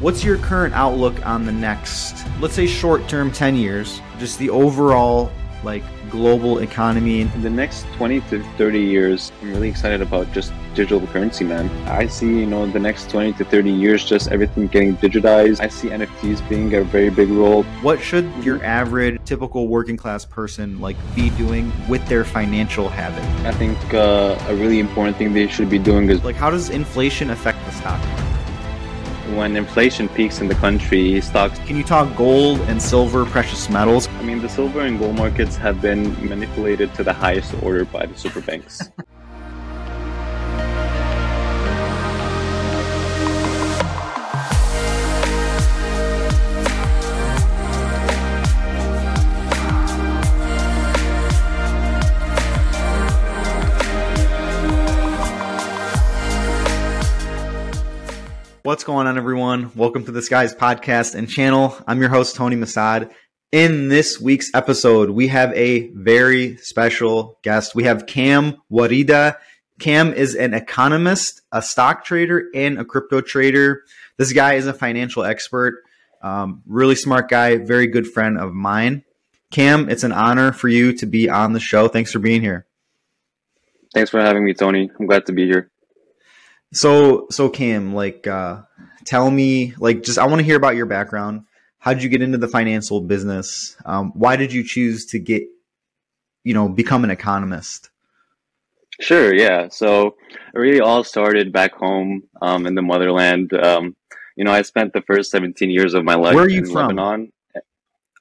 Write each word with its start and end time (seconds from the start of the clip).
What's 0.00 0.24
your 0.24 0.38
current 0.38 0.72
outlook 0.72 1.26
on 1.26 1.44
the 1.44 1.52
next, 1.52 2.24
let's 2.40 2.54
say 2.54 2.66
short 2.66 3.06
term 3.06 3.30
10 3.30 3.54
years, 3.54 4.00
just 4.18 4.38
the 4.38 4.48
overall 4.48 5.30
like 5.62 5.82
global 6.08 6.60
economy? 6.60 7.20
In 7.20 7.42
the 7.42 7.50
next 7.50 7.84
20 7.96 8.22
to 8.30 8.42
30 8.56 8.80
years, 8.80 9.30
I'm 9.42 9.50
really 9.50 9.68
excited 9.68 10.00
about 10.00 10.32
just 10.32 10.54
digital 10.74 11.06
currency, 11.08 11.44
man. 11.44 11.68
I 11.86 12.06
see, 12.06 12.28
you 12.28 12.46
know, 12.46 12.66
the 12.66 12.80
next 12.80 13.10
20 13.10 13.34
to 13.34 13.44
30 13.44 13.70
years, 13.70 14.02
just 14.08 14.28
everything 14.32 14.68
getting 14.68 14.96
digitized. 14.96 15.60
I 15.60 15.68
see 15.68 15.88
NFTs 15.88 16.48
being 16.48 16.74
a 16.76 16.82
very 16.82 17.10
big 17.10 17.28
role. 17.28 17.64
What 17.82 18.00
should 18.00 18.32
your 18.42 18.64
average, 18.64 19.20
typical 19.26 19.68
working 19.68 19.98
class 19.98 20.24
person 20.24 20.80
like 20.80 20.96
be 21.14 21.28
doing 21.28 21.70
with 21.90 22.02
their 22.08 22.24
financial 22.24 22.88
habit? 22.88 23.22
I 23.46 23.52
think 23.52 23.76
uh, 23.92 24.42
a 24.48 24.54
really 24.54 24.78
important 24.78 25.18
thing 25.18 25.34
they 25.34 25.46
should 25.46 25.68
be 25.68 25.78
doing 25.78 26.08
is 26.08 26.24
Like, 26.24 26.36
how 26.36 26.48
does 26.48 26.70
inflation 26.70 27.28
affect 27.28 27.62
the 27.66 27.72
stock 27.72 28.00
market? 28.00 28.19
When 29.36 29.56
inflation 29.56 30.08
peaks 30.08 30.40
in 30.40 30.48
the 30.48 30.54
country, 30.54 31.20
stocks. 31.20 31.58
Can 31.60 31.76
you 31.76 31.84
talk 31.84 32.14
gold 32.16 32.60
and 32.62 32.80
silver, 32.80 33.24
precious 33.24 33.68
metals? 33.68 34.08
I 34.08 34.22
mean, 34.22 34.40
the 34.40 34.48
silver 34.48 34.80
and 34.80 34.98
gold 34.98 35.16
markets 35.16 35.56
have 35.56 35.80
been 35.80 36.12
manipulated 36.28 36.94
to 36.94 37.04
the 37.04 37.12
highest 37.12 37.54
order 37.62 37.84
by 37.84 38.06
the 38.06 38.16
super 38.16 38.40
banks. 38.40 38.90
What's 58.70 58.84
going 58.84 59.08
on, 59.08 59.18
everyone? 59.18 59.72
Welcome 59.74 60.04
to 60.04 60.12
this 60.12 60.28
guy's 60.28 60.54
podcast 60.54 61.16
and 61.16 61.28
channel. 61.28 61.76
I'm 61.88 61.98
your 61.98 62.08
host, 62.08 62.36
Tony 62.36 62.54
Masad. 62.54 63.10
In 63.50 63.88
this 63.88 64.20
week's 64.20 64.48
episode, 64.54 65.10
we 65.10 65.26
have 65.26 65.52
a 65.54 65.88
very 65.88 66.56
special 66.58 67.36
guest. 67.42 67.74
We 67.74 67.82
have 67.82 68.06
Kam 68.06 68.58
Warida. 68.70 69.38
Kam 69.80 70.14
is 70.14 70.36
an 70.36 70.54
economist, 70.54 71.42
a 71.50 71.60
stock 71.62 72.04
trader, 72.04 72.48
and 72.54 72.78
a 72.78 72.84
crypto 72.84 73.20
trader. 73.20 73.82
This 74.18 74.32
guy 74.32 74.54
is 74.54 74.68
a 74.68 74.72
financial 74.72 75.24
expert, 75.24 75.82
um, 76.22 76.62
really 76.64 76.94
smart 76.94 77.28
guy, 77.28 77.56
very 77.56 77.88
good 77.88 78.06
friend 78.06 78.38
of 78.38 78.54
mine. 78.54 79.02
Kam, 79.50 79.88
it's 79.88 80.04
an 80.04 80.12
honor 80.12 80.52
for 80.52 80.68
you 80.68 80.92
to 80.92 81.06
be 81.06 81.28
on 81.28 81.54
the 81.54 81.60
show. 81.60 81.88
Thanks 81.88 82.12
for 82.12 82.20
being 82.20 82.40
here. 82.40 82.66
Thanks 83.92 84.10
for 84.10 84.20
having 84.20 84.44
me, 84.44 84.54
Tony. 84.54 84.92
I'm 85.00 85.06
glad 85.06 85.26
to 85.26 85.32
be 85.32 85.46
here. 85.46 85.72
So, 86.72 87.26
so 87.30 87.48
Kam, 87.48 87.94
like, 87.94 88.26
uh, 88.26 88.62
tell 89.04 89.30
me, 89.30 89.74
like, 89.78 90.02
just 90.02 90.18
I 90.18 90.26
want 90.26 90.40
to 90.40 90.44
hear 90.44 90.56
about 90.56 90.76
your 90.76 90.86
background. 90.86 91.42
How 91.78 91.94
did 91.94 92.02
you 92.02 92.08
get 92.08 92.22
into 92.22 92.38
the 92.38 92.48
financial 92.48 93.00
business? 93.00 93.76
Um, 93.84 94.12
why 94.14 94.36
did 94.36 94.52
you 94.52 94.62
choose 94.62 95.06
to 95.06 95.18
get, 95.18 95.42
you 96.44 96.54
know, 96.54 96.68
become 96.68 97.04
an 97.04 97.10
economist? 97.10 97.90
Sure, 99.00 99.34
yeah. 99.34 99.68
So 99.68 100.16
it 100.54 100.58
really 100.58 100.80
all 100.80 101.02
started 101.04 101.52
back 101.52 101.74
home 101.74 102.24
um, 102.42 102.66
in 102.66 102.74
the 102.74 102.82
motherland. 102.82 103.52
Um, 103.54 103.96
you 104.36 104.44
know, 104.44 104.52
I 104.52 104.62
spent 104.62 104.92
the 104.92 105.02
first 105.02 105.30
17 105.30 105.70
years 105.70 105.94
of 105.94 106.04
my 106.04 106.14
life 106.14 106.34
Where 106.34 106.44
are 106.44 106.48
you 106.48 106.60
in 106.60 106.66
from? 106.66 106.96
Lebanon. 106.96 107.32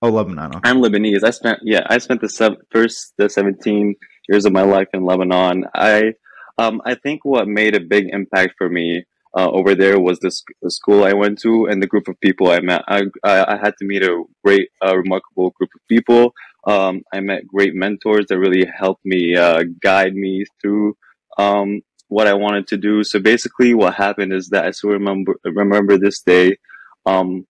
Oh, 0.01 0.09
Lebanon. 0.09 0.55
Okay. 0.55 0.69
I'm 0.69 0.77
Lebanese. 0.77 1.23
I 1.23 1.31
spent, 1.31 1.59
yeah, 1.63 1.85
I 1.89 1.97
spent 1.97 2.21
the 2.21 2.57
first 2.71 3.13
the 3.17 3.29
17 3.29 3.95
years 4.29 4.45
of 4.45 4.53
my 4.53 4.63
life 4.63 4.87
in 4.93 5.03
Lebanon. 5.03 5.65
I, 5.75 6.13
um, 6.59 6.81
I 6.85 6.95
think 6.95 7.23
what 7.23 7.47
made 7.47 7.75
a 7.75 7.79
big 7.79 8.09
impact 8.11 8.55
for 8.57 8.69
me 8.69 9.05
uh, 9.37 9.49
over 9.49 9.75
there 9.75 9.99
was 9.99 10.19
the, 10.19 10.29
sc- 10.29 10.57
the 10.61 10.69
school 10.69 11.05
I 11.05 11.13
went 11.13 11.39
to 11.39 11.67
and 11.67 11.81
the 11.81 11.87
group 11.87 12.07
of 12.07 12.19
people 12.19 12.49
I 12.49 12.59
met. 12.59 12.83
I, 12.87 13.03
I, 13.23 13.53
I 13.53 13.57
had 13.57 13.75
to 13.79 13.85
meet 13.85 14.03
a 14.03 14.23
great, 14.43 14.69
uh, 14.85 14.97
remarkable 14.97 15.51
group 15.51 15.69
of 15.73 15.81
people. 15.87 16.33
Um, 16.67 17.03
I 17.13 17.21
met 17.21 17.47
great 17.47 17.73
mentors 17.75 18.25
that 18.27 18.39
really 18.39 18.65
helped 18.77 19.05
me 19.05 19.35
uh, 19.35 19.63
guide 19.81 20.13
me 20.15 20.45
through 20.61 20.97
um, 21.37 21.81
what 22.09 22.27
I 22.27 22.33
wanted 22.33 22.67
to 22.67 22.77
do. 22.77 23.03
So 23.03 23.19
basically, 23.19 23.73
what 23.73 23.93
happened 23.93 24.33
is 24.33 24.49
that 24.49 24.65
I 24.65 24.71
still 24.71 24.89
remember 24.89 25.35
remember 25.45 25.97
this 25.97 26.21
day. 26.21 26.57
Um, 27.05 27.47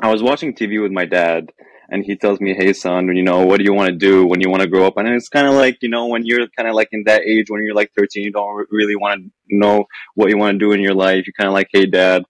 I 0.00 0.10
was 0.10 0.22
watching 0.22 0.54
TV 0.54 0.80
with 0.80 0.92
my 0.92 1.04
dad, 1.04 1.50
and 1.88 2.04
he 2.04 2.16
tells 2.16 2.40
me, 2.40 2.54
"Hey, 2.54 2.72
son, 2.72 3.14
you 3.16 3.22
know, 3.22 3.44
what 3.44 3.58
do 3.58 3.64
you 3.64 3.74
want 3.74 3.88
to 3.88 3.96
do 3.96 4.26
when 4.26 4.40
you 4.40 4.50
want 4.50 4.62
to 4.62 4.68
grow 4.68 4.86
up?" 4.86 4.96
And 4.96 5.08
it's 5.08 5.28
kind 5.28 5.46
of 5.46 5.54
like 5.54 5.78
you 5.82 5.88
know, 5.88 6.06
when 6.06 6.24
you're 6.26 6.46
kind 6.56 6.68
of 6.68 6.74
like 6.74 6.88
in 6.92 7.04
that 7.06 7.22
age 7.22 7.46
when 7.50 7.62
you're 7.62 7.74
like 7.74 7.90
13, 7.96 8.24
you 8.24 8.32
don't 8.32 8.66
really 8.70 8.96
want 8.96 9.22
to 9.22 9.30
know 9.48 9.84
what 10.14 10.28
you 10.30 10.38
want 10.38 10.54
to 10.54 10.58
do 10.58 10.72
in 10.72 10.80
your 10.80 10.94
life. 10.94 11.26
You're 11.26 11.38
kind 11.38 11.48
of 11.48 11.54
like, 11.54 11.68
"Hey, 11.72 11.86
dad." 11.86 12.24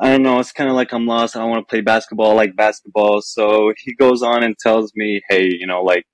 I 0.00 0.10
don't 0.10 0.22
know. 0.22 0.38
It's 0.38 0.52
kind 0.52 0.70
of 0.70 0.76
like 0.76 0.92
I'm 0.92 1.06
lost. 1.06 1.36
I 1.36 1.40
don't 1.40 1.50
want 1.50 1.66
to 1.66 1.70
play 1.70 1.82
basketball. 1.82 2.30
I 2.30 2.34
like 2.34 2.56
basketball. 2.56 3.20
So 3.22 3.74
he 3.76 3.92
goes 3.94 4.22
on 4.22 4.42
and 4.42 4.56
tells 4.58 4.92
me, 4.94 5.20
"Hey, 5.28 5.46
you 5.52 5.66
know, 5.66 5.82
like 5.82 6.06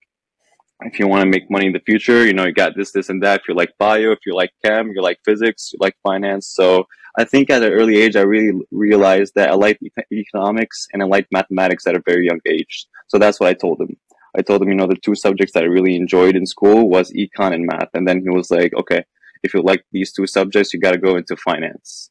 if 0.80 0.98
you 0.98 1.08
want 1.08 1.22
to 1.22 1.28
make 1.28 1.50
money 1.50 1.66
in 1.66 1.72
the 1.72 1.80
future, 1.80 2.26
you 2.26 2.34
know, 2.34 2.44
you 2.44 2.52
got 2.52 2.76
this, 2.76 2.92
this, 2.92 3.08
and 3.08 3.22
that. 3.22 3.40
If 3.40 3.48
you 3.48 3.54
like 3.54 3.72
bio, 3.78 4.12
if 4.12 4.18
you 4.26 4.34
like 4.34 4.50
chem, 4.64 4.90
you 4.94 5.02
like 5.02 5.18
physics, 5.24 5.70
you 5.72 5.78
like 5.80 5.94
finance. 6.02 6.48
So 6.48 6.86
I 7.18 7.24
think 7.24 7.50
at 7.50 7.62
an 7.62 7.72
early 7.72 7.96
age, 7.96 8.16
I 8.16 8.22
really 8.22 8.60
realized 8.70 9.34
that 9.36 9.50
I 9.50 9.54
like 9.54 9.78
e- 9.82 9.90
economics 10.12 10.86
and 10.92 11.02
I 11.02 11.06
liked 11.06 11.32
mathematics 11.32 11.86
at 11.86 11.96
a 11.96 12.02
very 12.04 12.26
young 12.26 12.40
age. 12.46 12.86
So 13.08 13.18
that's 13.18 13.40
what 13.40 13.48
I 13.48 13.54
told 13.54 13.80
him. 13.80 13.96
I 14.36 14.42
told 14.42 14.62
him, 14.62 14.68
you 14.68 14.74
know, 14.74 14.86
the 14.86 14.96
two 14.96 15.14
subjects 15.14 15.54
that 15.54 15.62
I 15.62 15.66
really 15.66 15.96
enjoyed 15.96 16.36
in 16.36 16.44
school 16.44 16.90
was 16.90 17.10
econ 17.12 17.54
and 17.54 17.66
math. 17.66 17.88
And 17.94 18.06
then 18.06 18.20
he 18.20 18.28
was 18.28 18.50
like, 18.50 18.74
okay, 18.74 19.04
if 19.42 19.54
you 19.54 19.62
like 19.62 19.84
these 19.92 20.12
two 20.12 20.26
subjects, 20.26 20.74
you 20.74 20.80
got 20.80 20.92
to 20.92 20.98
go 20.98 21.16
into 21.16 21.36
finance 21.36 22.10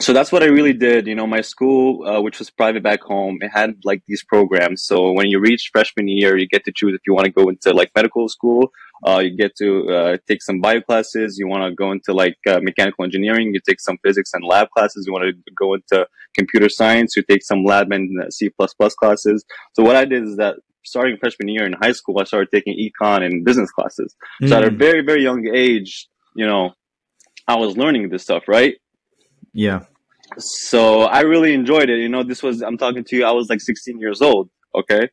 so 0.00 0.12
that's 0.12 0.30
what 0.30 0.42
I 0.42 0.46
really 0.46 0.72
did. 0.72 1.06
You 1.06 1.14
know, 1.14 1.26
my 1.26 1.40
school, 1.40 2.06
uh, 2.06 2.20
which 2.20 2.38
was 2.38 2.50
private 2.50 2.82
back 2.82 3.02
home, 3.02 3.38
it 3.40 3.50
had 3.52 3.74
like 3.84 4.02
these 4.06 4.22
programs. 4.22 4.84
So 4.84 5.12
when 5.12 5.26
you 5.26 5.40
reach 5.40 5.70
freshman 5.72 6.06
year, 6.06 6.36
you 6.36 6.46
get 6.46 6.64
to 6.66 6.72
choose 6.72 6.94
if 6.94 7.00
you 7.06 7.14
want 7.14 7.26
to 7.26 7.32
go 7.32 7.48
into 7.48 7.72
like 7.72 7.90
medical 7.96 8.28
school. 8.28 8.70
Uh, 9.06 9.18
you 9.18 9.36
get 9.36 9.54
to 9.56 9.88
uh, 9.90 10.16
take 10.26 10.42
some 10.42 10.60
bio 10.60 10.80
classes. 10.80 11.38
You 11.38 11.46
want 11.48 11.62
to 11.70 11.74
go 11.74 11.92
into 11.92 12.12
like 12.12 12.36
uh, 12.48 12.60
mechanical 12.62 13.04
engineering. 13.04 13.52
You 13.54 13.60
take 13.66 13.80
some 13.80 13.98
physics 14.04 14.30
and 14.34 14.44
lab 14.44 14.70
classes. 14.70 15.04
You 15.06 15.12
want 15.12 15.24
to 15.24 15.52
go 15.58 15.74
into 15.74 16.06
computer 16.36 16.68
science. 16.68 17.16
You 17.16 17.22
take 17.22 17.42
some 17.42 17.64
lab 17.64 17.92
and 17.92 18.10
uh, 18.22 18.30
C++ 18.30 18.50
classes. 19.00 19.44
So 19.74 19.82
what 19.82 19.96
I 19.96 20.04
did 20.04 20.24
is 20.24 20.36
that 20.36 20.56
starting 20.84 21.16
freshman 21.18 21.48
year 21.48 21.66
in 21.66 21.74
high 21.74 21.92
school, 21.92 22.18
I 22.20 22.24
started 22.24 22.48
taking 22.52 22.74
econ 22.76 23.22
and 23.24 23.44
business 23.44 23.70
classes. 23.70 24.14
So 24.44 24.56
at 24.56 24.64
a 24.64 24.70
Mm, 24.70 24.70
very, 24.70 25.02
very 25.02 25.22
young 25.22 25.46
age, 25.54 26.08
you 26.34 26.46
know, 26.46 26.72
I 27.46 27.56
was 27.56 27.76
learning 27.76 28.08
this 28.10 28.22
stuff, 28.22 28.44
right? 28.48 28.76
yeah. 29.52 29.84
so 30.38 31.02
I 31.02 31.20
really 31.20 31.54
enjoyed 31.54 31.88
it. 31.90 31.98
You 31.98 32.08
know, 32.08 32.22
this 32.22 32.42
was, 32.42 32.62
I'm 32.62 32.78
talking 32.78 33.04
to 33.04 33.16
you, 33.16 33.24
I 33.24 33.30
was 33.32 33.48
like 33.48 33.60
16 33.60 33.98
years 33.98 34.20
old. 34.22 34.50
Okay. 34.74 35.08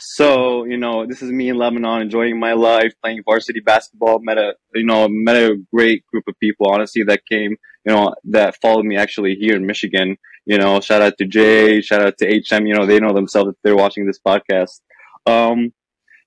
So, 0.00 0.64
you 0.64 0.76
know, 0.76 1.06
this 1.06 1.22
is 1.22 1.32
me 1.32 1.48
in 1.48 1.58
Lebanon 1.58 2.02
enjoying 2.02 2.38
my 2.38 2.52
life, 2.52 2.94
playing 3.02 3.22
varsity 3.24 3.58
basketball, 3.58 4.20
met 4.20 4.38
a, 4.38 4.54
you 4.72 4.84
know, 4.84 5.08
met 5.08 5.36
a 5.36 5.56
great 5.74 6.06
group 6.06 6.24
of 6.28 6.38
people, 6.38 6.68
honestly, 6.68 7.02
that 7.02 7.22
came, 7.30 7.56
you 7.84 7.92
know, 7.92 8.14
that 8.30 8.56
followed 8.62 8.84
me 8.84 8.96
actually 8.96 9.34
here 9.34 9.56
in 9.56 9.66
Michigan. 9.66 10.16
You 10.46 10.56
know, 10.56 10.80
shout 10.80 11.02
out 11.02 11.18
to 11.18 11.26
Jay, 11.26 11.80
shout 11.80 12.00
out 12.00 12.16
to 12.18 12.26
HM, 12.26 12.66
you 12.66 12.74
know, 12.74 12.86
they 12.86 13.00
know 13.00 13.12
themselves 13.12 13.50
if 13.50 13.56
they're 13.64 13.76
watching 13.76 14.06
this 14.06 14.20
podcast. 14.24 14.80
Um, 15.26 15.72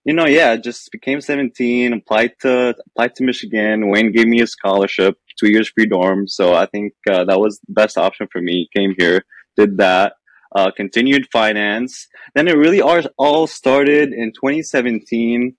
you 0.03 0.13
know, 0.13 0.25
yeah, 0.27 0.57
just 0.57 0.91
became 0.91 1.21
17, 1.21 1.93
applied 1.93 2.33
to, 2.41 2.75
applied 2.89 3.15
to 3.15 3.23
Michigan. 3.23 3.89
Wayne 3.89 4.11
gave 4.11 4.27
me 4.27 4.41
a 4.41 4.47
scholarship, 4.47 5.17
two 5.39 5.49
years 5.49 5.69
free 5.69 5.85
dorm. 5.85 6.27
So 6.27 6.53
I 6.53 6.65
think, 6.65 6.93
uh, 7.09 7.23
that 7.23 7.39
was 7.39 7.59
the 7.67 7.73
best 7.73 7.97
option 7.97 8.27
for 8.31 8.41
me. 8.41 8.67
Came 8.75 8.95
here, 8.97 9.23
did 9.55 9.77
that, 9.77 10.13
uh, 10.55 10.71
continued 10.71 11.27
finance. 11.31 12.07
Then 12.35 12.47
it 12.47 12.57
really 12.57 12.81
all, 12.81 13.01
all 13.17 13.47
started 13.47 14.13
in 14.13 14.31
2017. 14.33 15.55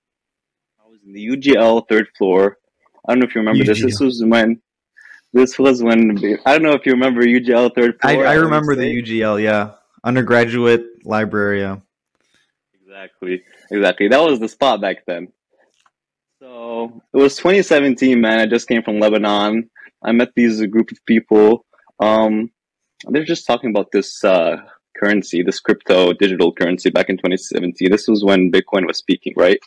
I 0.79 0.89
was 0.89 0.99
in 1.05 1.13
the 1.13 1.27
UGL 1.27 1.87
third 1.89 2.07
floor. 2.17 2.57
I 3.07 3.11
don't 3.11 3.19
know 3.19 3.25
if 3.25 3.35
you 3.35 3.41
remember 3.41 3.63
this. 3.63 3.81
This 3.81 3.99
was 3.99 4.23
when, 4.25 4.61
this 5.33 5.59
was 5.59 5.83
when, 5.83 6.17
I 6.45 6.53
don't 6.53 6.63
know 6.63 6.73
if 6.73 6.85
you 6.85 6.93
remember 6.93 7.21
UGL 7.23 7.75
third 7.75 7.97
I, 8.03 8.13
floor. 8.13 8.27
I 8.27 8.35
Wayne 8.35 8.45
remember 8.45 8.75
the 8.75 9.01
UGL, 9.01 9.41
yeah. 9.41 9.71
Undergraduate 10.03 11.05
library, 11.05 11.61
yeah. 11.61 11.77
Exactly. 12.81 13.41
Exactly. 13.71 14.07
That 14.07 14.21
was 14.21 14.39
the 14.39 14.47
spot 14.47 14.81
back 14.81 15.05
then. 15.05 15.29
So 16.39 17.01
it 17.13 17.17
was 17.17 17.37
2017, 17.37 18.19
man. 18.19 18.39
I 18.39 18.45
just 18.45 18.67
came 18.67 18.83
from 18.83 18.99
Lebanon. 18.99 19.69
I 20.03 20.11
met 20.11 20.31
these 20.35 20.63
group 20.67 20.91
of 20.91 21.03
people. 21.05 21.65
Um, 21.99 22.51
they're 23.07 23.23
just 23.23 23.47
talking 23.47 23.69
about 23.69 23.91
this 23.91 24.23
uh, 24.23 24.57
currency, 25.03 25.43
this 25.43 25.59
crypto 25.59 26.13
digital 26.13 26.53
currency 26.53 26.89
back 26.89 27.09
in 27.09 27.17
2017. 27.17 27.91
This 27.91 28.07
was 28.07 28.23
when 28.23 28.51
Bitcoin 28.51 28.87
was 28.87 28.97
speaking, 28.97 29.33
right? 29.35 29.59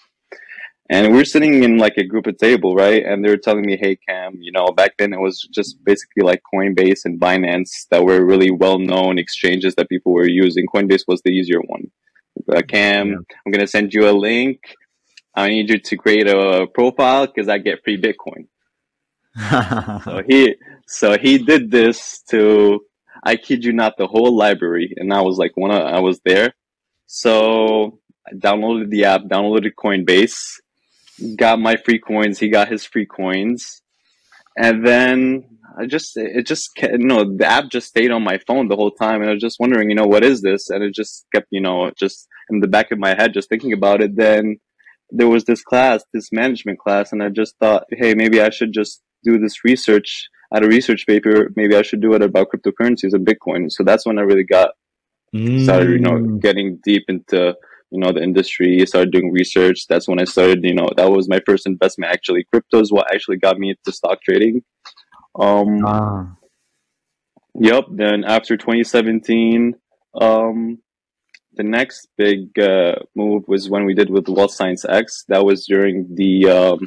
And 0.89 1.13
we 1.13 1.21
are 1.21 1.25
sitting 1.25 1.65
in 1.65 1.79
like 1.79 1.97
a 1.99 2.05
group 2.05 2.27
at 2.29 2.39
table, 2.39 2.75
right? 2.77 3.05
And 3.05 3.25
they're 3.25 3.37
telling 3.37 3.67
me, 3.67 3.77
"Hey, 3.77 3.97
Kam, 4.09 4.37
you 4.41 4.53
know, 4.53 4.67
back 4.69 4.93
then 4.99 5.13
it 5.13 5.21
was 5.21 5.43
just 5.53 5.83
basically 5.85 6.23
like 6.23 6.43
Coinbase 6.55 7.05
and 7.05 7.21
Binance 7.21 7.89
that 7.91 8.05
were 8.05 8.25
really 8.25 8.53
well-known 8.53 9.19
exchanges 9.19 9.75
that 9.75 9.89
people 9.89 10.13
were 10.13 10.29
using. 10.29 10.67
Coinbase 10.73 11.05
was 11.09 11.21
the 11.23 11.31
easier 11.33 11.61
one. 11.67 11.91
Uh, 12.55 12.63
Kam, 12.63 13.09
Yeah. 13.11 13.17
I'm 13.45 13.53
gonna 13.53 13.67
send 13.67 13.93
you 13.95 14.09
a 14.09 14.13
link. 14.13 14.61
I 15.35 15.49
need 15.49 15.69
you 15.71 15.79
to 15.79 15.97
create 15.97 16.29
a 16.29 16.67
profile 16.73 17.27
because 17.27 17.49
I 17.49 17.59
get 17.59 17.83
free 17.85 18.01
Bitcoin. 18.01 18.47
So 20.05 20.23
he, 20.29 20.55
so 20.87 21.19
he 21.19 21.39
did 21.39 21.71
this 21.71 22.23
to. 22.31 22.81
I 23.27 23.35
kid 23.35 23.65
you 23.65 23.73
not, 23.73 23.97
the 23.99 24.07
whole 24.07 24.37
library, 24.37 24.95
and 24.97 25.13
I 25.13 25.21
was 25.21 25.37
like 25.37 25.57
one. 25.57 25.73
Of, 25.73 25.83
I 25.83 25.99
was 25.99 26.21
there, 26.25 26.55
so 27.07 27.99
I 28.25 28.35
downloaded 28.35 28.89
the 28.91 29.05
app, 29.05 29.23
downloaded 29.23 29.73
Coinbase, 29.77 30.37
got 31.37 31.59
my 31.59 31.75
free 31.75 31.99
coins. 31.99 32.39
He 32.39 32.49
got 32.49 32.69
his 32.69 32.85
free 32.85 33.05
coins, 33.05 33.83
and 34.57 34.87
then 34.87 35.59
I 35.77 35.87
just 35.87 36.17
it 36.17 36.47
just 36.47 36.71
you 36.81 36.99
know 36.99 37.37
the 37.37 37.47
app 37.47 37.65
just 37.69 37.89
stayed 37.89 38.13
on 38.13 38.23
my 38.23 38.39
phone 38.47 38.69
the 38.69 38.77
whole 38.77 38.93
time, 38.93 39.23
and 39.23 39.31
I 39.31 39.33
was 39.33 39.43
just 39.43 39.59
wondering, 39.59 39.91
you 39.91 39.97
know, 39.97 40.07
what 40.07 40.25
is 40.25 40.43
this? 40.43 40.71
And 40.71 40.85
it 40.85 40.95
just 40.95 41.27
kept 41.35 41.49
you 41.51 41.61
know 41.61 41.91
just 41.99 42.29
in 42.49 42.61
the 42.61 42.69
back 42.69 42.93
of 42.93 43.01
my 43.01 43.17
head, 43.19 43.35
just 43.35 43.49
thinking 43.49 43.73
about 43.73 44.01
it. 44.01 44.15
Then 44.15 44.61
there 45.11 45.29
was 45.29 45.47
this 45.47 45.63
class, 45.63 46.05
this 46.15 46.31
management 46.31 46.79
class, 46.79 47.11
and 47.11 47.25
I 47.25 47.31
just 47.31 47.57
thought, 47.59 47.87
hey, 47.91 48.15
maybe 48.15 48.41
I 48.41 48.51
should 48.51 48.73
just 48.73 49.03
do 49.25 49.37
this 49.41 49.65
research 49.65 50.29
at 50.55 50.65
a 50.65 50.69
research 50.69 51.07
paper. 51.07 51.53
Maybe 51.57 51.77
I 51.77 51.83
should 51.83 52.01
do 52.01 52.15
it 52.15 52.23
about 52.23 52.49
cryptocurrencies 52.51 53.13
and 53.15 53.27
Bitcoin. 53.27 53.71
So 53.71 53.83
that's 53.85 54.07
when 54.07 54.19
I 54.19 54.23
really 54.23 54.45
got 54.45 54.71
started, 55.65 55.91
you 55.91 55.99
know, 55.99 56.13
Mm. 56.13 56.41
getting 56.41 56.79
deep 56.85 57.05
into 57.09 57.55
you 57.93 58.01
know 58.01 58.11
the 58.13 58.23
industry. 58.23 58.81
I 58.81 58.85
started 58.85 59.13
doing 59.13 59.31
research. 59.33 59.87
That's 59.89 60.09
when 60.09 60.21
I 60.21 60.25
started. 60.25 60.65
You 60.65 60.75
know, 60.75 60.89
that 60.97 61.11
was 61.11 61.29
my 61.29 61.41
first 61.47 61.67
investment. 61.67 62.13
Actually, 62.13 62.45
crypto 62.45 62.81
is 62.81 62.91
what 62.91 63.13
actually 63.13 63.37
got 63.37 63.59
me 63.59 63.71
into 63.71 63.93
stock 63.93 64.23
trading. 64.23 64.63
Um, 65.39 65.85
Ah. 65.85 66.37
Yep. 67.59 67.85
Then 67.93 68.25
after 68.25 68.57
2017, 68.57 69.75
um, 70.21 70.79
the 71.55 71.63
next 71.63 72.09
big 72.19 72.59
uh, 72.59 72.97
move 73.15 73.45
was 73.49 73.71
when 73.71 73.85
we 73.87 73.95
did 73.95 74.11
with 74.11 74.29
Wealth 74.29 74.53
Science 74.53 74.85
X. 74.85 75.25
That 75.29 75.45
was 75.45 75.65
during 75.67 76.15
the 76.15 76.49
um, 76.51 76.81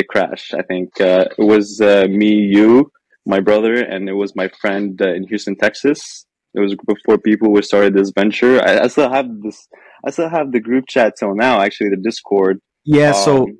the 0.00 0.08
crash. 0.12 0.44
I 0.60 0.62
think 0.70 0.88
uh, 1.00 1.24
it 1.40 1.46
was 1.54 1.66
uh, 1.80 2.06
me, 2.20 2.32
you, 2.56 2.90
my 3.34 3.40
brother, 3.48 3.74
and 3.92 4.08
it 4.12 4.16
was 4.22 4.30
my 4.42 4.48
friend 4.60 5.00
uh, 5.00 5.12
in 5.16 5.22
Houston, 5.30 5.56
Texas. 5.56 6.26
It 6.56 6.60
was 6.64 6.74
before 6.92 7.18
people 7.18 7.46
we 7.52 7.62
started 7.62 7.92
this 7.94 8.10
venture. 8.20 8.54
I, 8.68 8.70
I 8.84 8.88
still 8.88 9.10
have 9.18 9.28
this. 9.44 9.58
I 10.06 10.08
still 10.10 10.30
have 10.36 10.50
the 10.50 10.62
group 10.68 10.84
chat 10.94 11.14
till 11.18 11.34
now. 11.46 11.54
Actually, 11.60 11.90
the 11.90 12.02
Discord. 12.08 12.56
Yeah. 12.84 13.12
So 13.12 13.34
Um, 13.44 13.58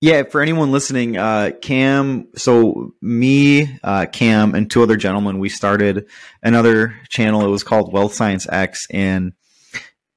Yeah, 0.00 0.22
for 0.24 0.42
anyone 0.42 0.70
listening, 0.70 1.16
uh, 1.16 1.52
Kam, 1.62 2.28
so 2.36 2.92
me, 3.00 3.78
uh, 3.82 4.04
Kam, 4.12 4.54
and 4.54 4.70
two 4.70 4.82
other 4.82 4.98
gentlemen, 4.98 5.38
we 5.38 5.48
started 5.48 6.06
another 6.42 6.94
channel. 7.08 7.40
It 7.44 7.48
was 7.48 7.64
called 7.64 7.92
Wealth 7.92 8.12
Science 8.12 8.46
X. 8.50 8.86
And 8.90 9.32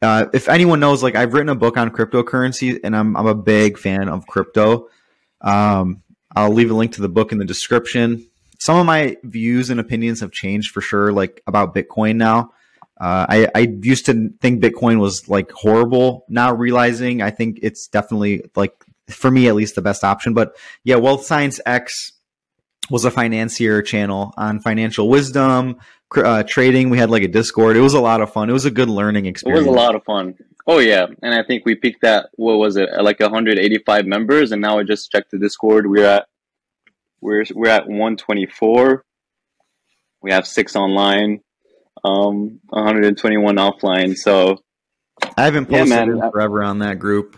uh, 0.02 0.26
if 0.34 0.50
anyone 0.50 0.82
knows, 0.82 1.02
like 1.02 1.16
I've 1.16 1.34
written 1.34 1.50
a 1.50 1.56
book 1.56 1.78
on 1.78 1.92
cryptocurrency, 1.92 2.80
and 2.84 2.96
I'm 2.98 3.16
I'm 3.16 3.28
a 3.28 3.36
big 3.56 3.78
fan 3.78 4.10
of 4.10 4.28
crypto. 4.28 4.90
Um, 5.42 6.04
I'll 6.36 6.54
leave 6.54 6.72
a 6.72 6.74
link 6.74 6.94
to 6.94 7.02
the 7.02 7.10
book 7.10 7.32
in 7.32 7.38
the 7.38 7.46
description. 7.46 8.28
Some 8.60 8.78
of 8.78 8.86
my 8.86 9.18
views 9.24 9.70
and 9.70 9.80
opinions 9.80 10.20
have 10.22 10.32
changed 10.32 10.72
for 10.72 10.82
sure, 10.82 11.12
like 11.12 11.42
about 11.48 11.76
Bitcoin 11.76 12.16
now. 12.16 12.52
Uh, 13.00 13.26
I, 13.30 13.48
I 13.54 13.60
used 13.82 14.08
to 14.08 14.32
think 14.42 14.62
Bitcoin 14.62 15.00
was 15.00 15.30
like 15.30 15.52
horrible. 15.52 16.26
Now 16.30 16.54
realizing 16.54 17.22
I 17.22 17.30
think 17.30 17.60
it's 17.62 17.88
definitely 17.88 18.50
like 18.56 18.74
for 19.08 19.30
me 19.30 19.48
at 19.48 19.56
least 19.56 19.76
the 19.76 19.82
best 19.82 20.04
option. 20.04 20.34
But 20.34 20.56
yeah, 20.84 20.96
Wealth 20.96 21.24
Science 21.24 21.60
X 21.66 22.14
was 22.90 23.06
a 23.06 23.12
financier 23.12 23.82
channel 23.82 24.34
on 24.38 24.60
financial 24.60 25.10
wisdom, 25.10 25.78
uh, 26.16 26.44
trading. 26.44 26.90
We 26.90 26.98
had 26.98 27.10
like 27.10 27.24
a 27.24 27.28
Discord. 27.28 27.76
It 27.78 27.82
was 27.82 27.94
a 27.94 28.00
lot 28.02 28.22
of 28.22 28.32
fun. 28.32 28.50
It 28.50 28.54
was 28.54 28.66
a 28.66 28.72
good 28.72 28.90
learning 28.90 29.26
experience. 29.26 29.66
It 29.66 29.70
was 29.70 29.76
a 29.76 29.80
lot 29.80 29.96
of 29.96 30.04
fun. 30.04 30.36
Oh 30.66 30.80
yeah, 30.80 31.08
and 31.24 31.34
I 31.34 31.44
think 31.44 31.66
we 31.66 31.76
peaked 31.76 32.04
at 32.04 32.30
what 32.36 32.58
was 32.58 32.76
it, 32.76 32.90
like 33.02 33.20
185 33.20 34.06
members, 34.06 34.52
and 34.52 34.62
now 34.62 34.80
I 34.80 34.84
just 34.84 35.12
checked 35.12 35.32
the 35.32 35.38
Discord. 35.38 35.88
We're 35.88 36.06
at 36.06 36.28
we're 37.22 37.46
we're 37.54 37.70
at 37.70 37.88
124. 37.88 39.04
We 40.22 40.32
have 40.32 40.46
six 40.48 40.76
online, 40.76 41.42
um, 42.04 42.60
121 42.70 43.56
offline. 43.56 44.18
So, 44.18 44.58
I 45.38 45.44
haven't 45.46 45.70
Yeah, 45.72 45.80
posted 45.80 45.90
man. 45.90 46.10
in 46.10 46.32
forever 46.32 46.64
on 46.64 46.80
that 46.80 47.00
group. 47.00 47.38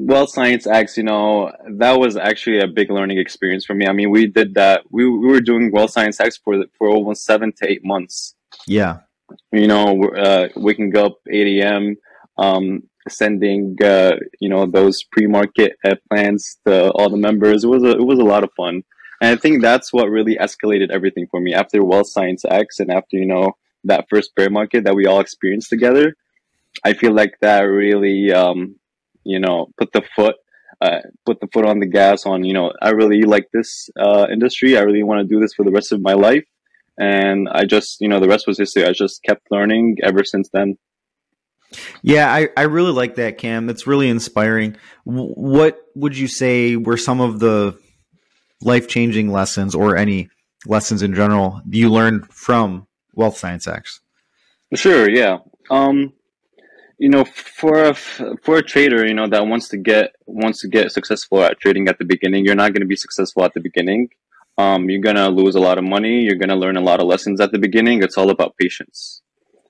Well, 0.00 0.28
Science 0.28 0.64
X, 0.64 0.96
you 0.96 1.02
know, 1.02 1.50
that 1.78 1.98
was 1.98 2.16
actually 2.16 2.60
a 2.60 2.68
big 2.68 2.88
learning 2.88 3.18
experience 3.18 3.64
for 3.64 3.74
me. 3.74 3.84
I 3.88 3.92
mean, 3.92 4.10
we 4.10 4.28
did 4.28 4.54
that. 4.54 4.84
We 4.90 5.10
we 5.10 5.26
were 5.26 5.40
doing 5.40 5.72
Wealth 5.72 5.90
Science 5.90 6.20
X 6.20 6.36
for 6.36 6.54
for 6.78 6.88
almost 6.88 7.24
seven 7.24 7.52
to 7.56 7.68
eight 7.68 7.84
months. 7.84 8.36
Yeah. 8.68 9.00
you 9.52 9.66
know, 9.66 10.04
uh, 10.10 10.48
waking 10.54 10.96
up 10.96 11.16
8 11.28 11.60
a.m., 11.60 11.96
um, 12.38 12.82
sending, 13.08 13.76
uh, 13.82 14.16
you 14.40 14.48
know, 14.48 14.66
those 14.66 15.02
pre-market 15.02 15.72
uh, 15.84 15.96
plans 16.08 16.58
to 16.66 16.90
all 16.92 17.10
the 17.10 17.16
members. 17.16 17.64
It 17.64 17.68
was 17.68 17.82
a, 17.82 17.90
it 17.90 18.06
was 18.06 18.20
a 18.20 18.24
lot 18.24 18.44
of 18.44 18.50
fun. 18.56 18.84
And 19.20 19.36
I 19.36 19.36
think 19.36 19.62
that's 19.62 19.92
what 19.92 20.08
really 20.10 20.36
escalated 20.40 20.90
everything 20.90 21.26
for 21.28 21.40
me 21.40 21.54
after 21.54 21.84
Wealth 21.84 22.08
Science 22.08 22.44
X 22.44 22.78
and 22.78 22.90
after, 22.90 23.16
you 23.16 23.26
know, 23.26 23.56
that 23.84 24.06
first 24.08 24.34
bear 24.36 24.48
market 24.48 24.84
that 24.84 24.94
we 24.94 25.06
all 25.06 25.20
experienced 25.20 25.70
together. 25.70 26.14
I 26.84 26.92
feel 26.92 27.12
like 27.12 27.34
that 27.40 27.62
really, 27.62 28.32
um, 28.32 28.76
you 29.28 29.40
know, 29.40 29.68
put 29.78 29.92
the 29.92 30.02
foot, 30.16 30.36
uh, 30.80 31.00
put 31.26 31.40
the 31.40 31.48
foot 31.52 31.66
on 31.66 31.78
the 31.80 31.86
gas 31.86 32.26
on, 32.26 32.44
you 32.44 32.54
know, 32.54 32.72
I 32.82 32.90
really 32.90 33.22
like 33.22 33.48
this, 33.52 33.90
uh, 33.98 34.26
industry. 34.32 34.76
I 34.76 34.82
really 34.82 35.02
want 35.02 35.20
to 35.20 35.34
do 35.34 35.40
this 35.40 35.54
for 35.54 35.64
the 35.64 35.72
rest 35.72 35.92
of 35.92 36.00
my 36.00 36.14
life 36.14 36.44
and 36.98 37.48
I 37.48 37.64
just, 37.64 38.00
you 38.00 38.08
know, 38.08 38.20
the 38.20 38.28
rest 38.28 38.46
was 38.46 38.58
history. 38.58 38.84
I 38.84 38.92
just 38.92 39.22
kept 39.22 39.50
learning 39.50 39.98
ever 40.02 40.24
since 40.24 40.50
then. 40.52 40.76
Yeah, 42.02 42.32
I, 42.32 42.48
I 42.56 42.62
really 42.62 42.92
like 42.92 43.16
that, 43.16 43.38
Kam. 43.38 43.68
It's 43.68 43.86
really 43.86 44.08
inspiring. 44.08 44.76
W- 45.06 45.32
what 45.34 45.80
would 45.94 46.16
you 46.16 46.26
say 46.26 46.76
were 46.76 46.96
some 46.96 47.20
of 47.20 47.38
the 47.38 47.78
life 48.62 48.88
changing 48.88 49.30
lessons 49.30 49.74
or 49.74 49.96
any 49.96 50.28
lessons 50.66 51.02
in 51.02 51.14
general 51.14 51.60
you 51.68 51.90
learned 51.90 52.26
from 52.32 52.86
Wealth 53.14 53.36
Science 53.36 53.68
X? 53.68 54.00
Sure, 54.74 55.08
yeah. 55.08 55.38
Um, 55.70 56.14
you 56.98 57.08
know, 57.08 57.24
for 57.24 57.84
a 57.84 57.94
for 57.94 58.58
a 58.58 58.62
trader, 58.62 59.06
you 59.06 59.14
know, 59.14 59.28
that 59.28 59.46
wants 59.46 59.68
to 59.68 59.76
get 59.76 60.14
wants 60.26 60.60
to 60.60 60.68
get 60.68 60.92
successful 60.92 61.42
at 61.42 61.60
trading 61.60 61.88
at 61.88 61.98
the 61.98 62.04
beginning, 62.04 62.44
you're 62.44 62.54
not 62.54 62.72
going 62.72 62.82
to 62.82 62.86
be 62.86 62.96
successful 62.96 63.44
at 63.44 63.54
the 63.54 63.60
beginning. 63.60 64.08
Um, 64.58 64.90
you're 64.90 65.00
gonna 65.00 65.28
lose 65.28 65.54
a 65.54 65.60
lot 65.60 65.78
of 65.78 65.84
money. 65.84 66.22
You're 66.22 66.34
gonna 66.34 66.56
learn 66.56 66.76
a 66.76 66.80
lot 66.80 67.00
of 67.00 67.06
lessons 67.06 67.40
at 67.40 67.52
the 67.52 67.60
beginning. 67.60 68.02
It's 68.02 68.18
all 68.18 68.28
about 68.28 68.56
patience. 68.60 69.22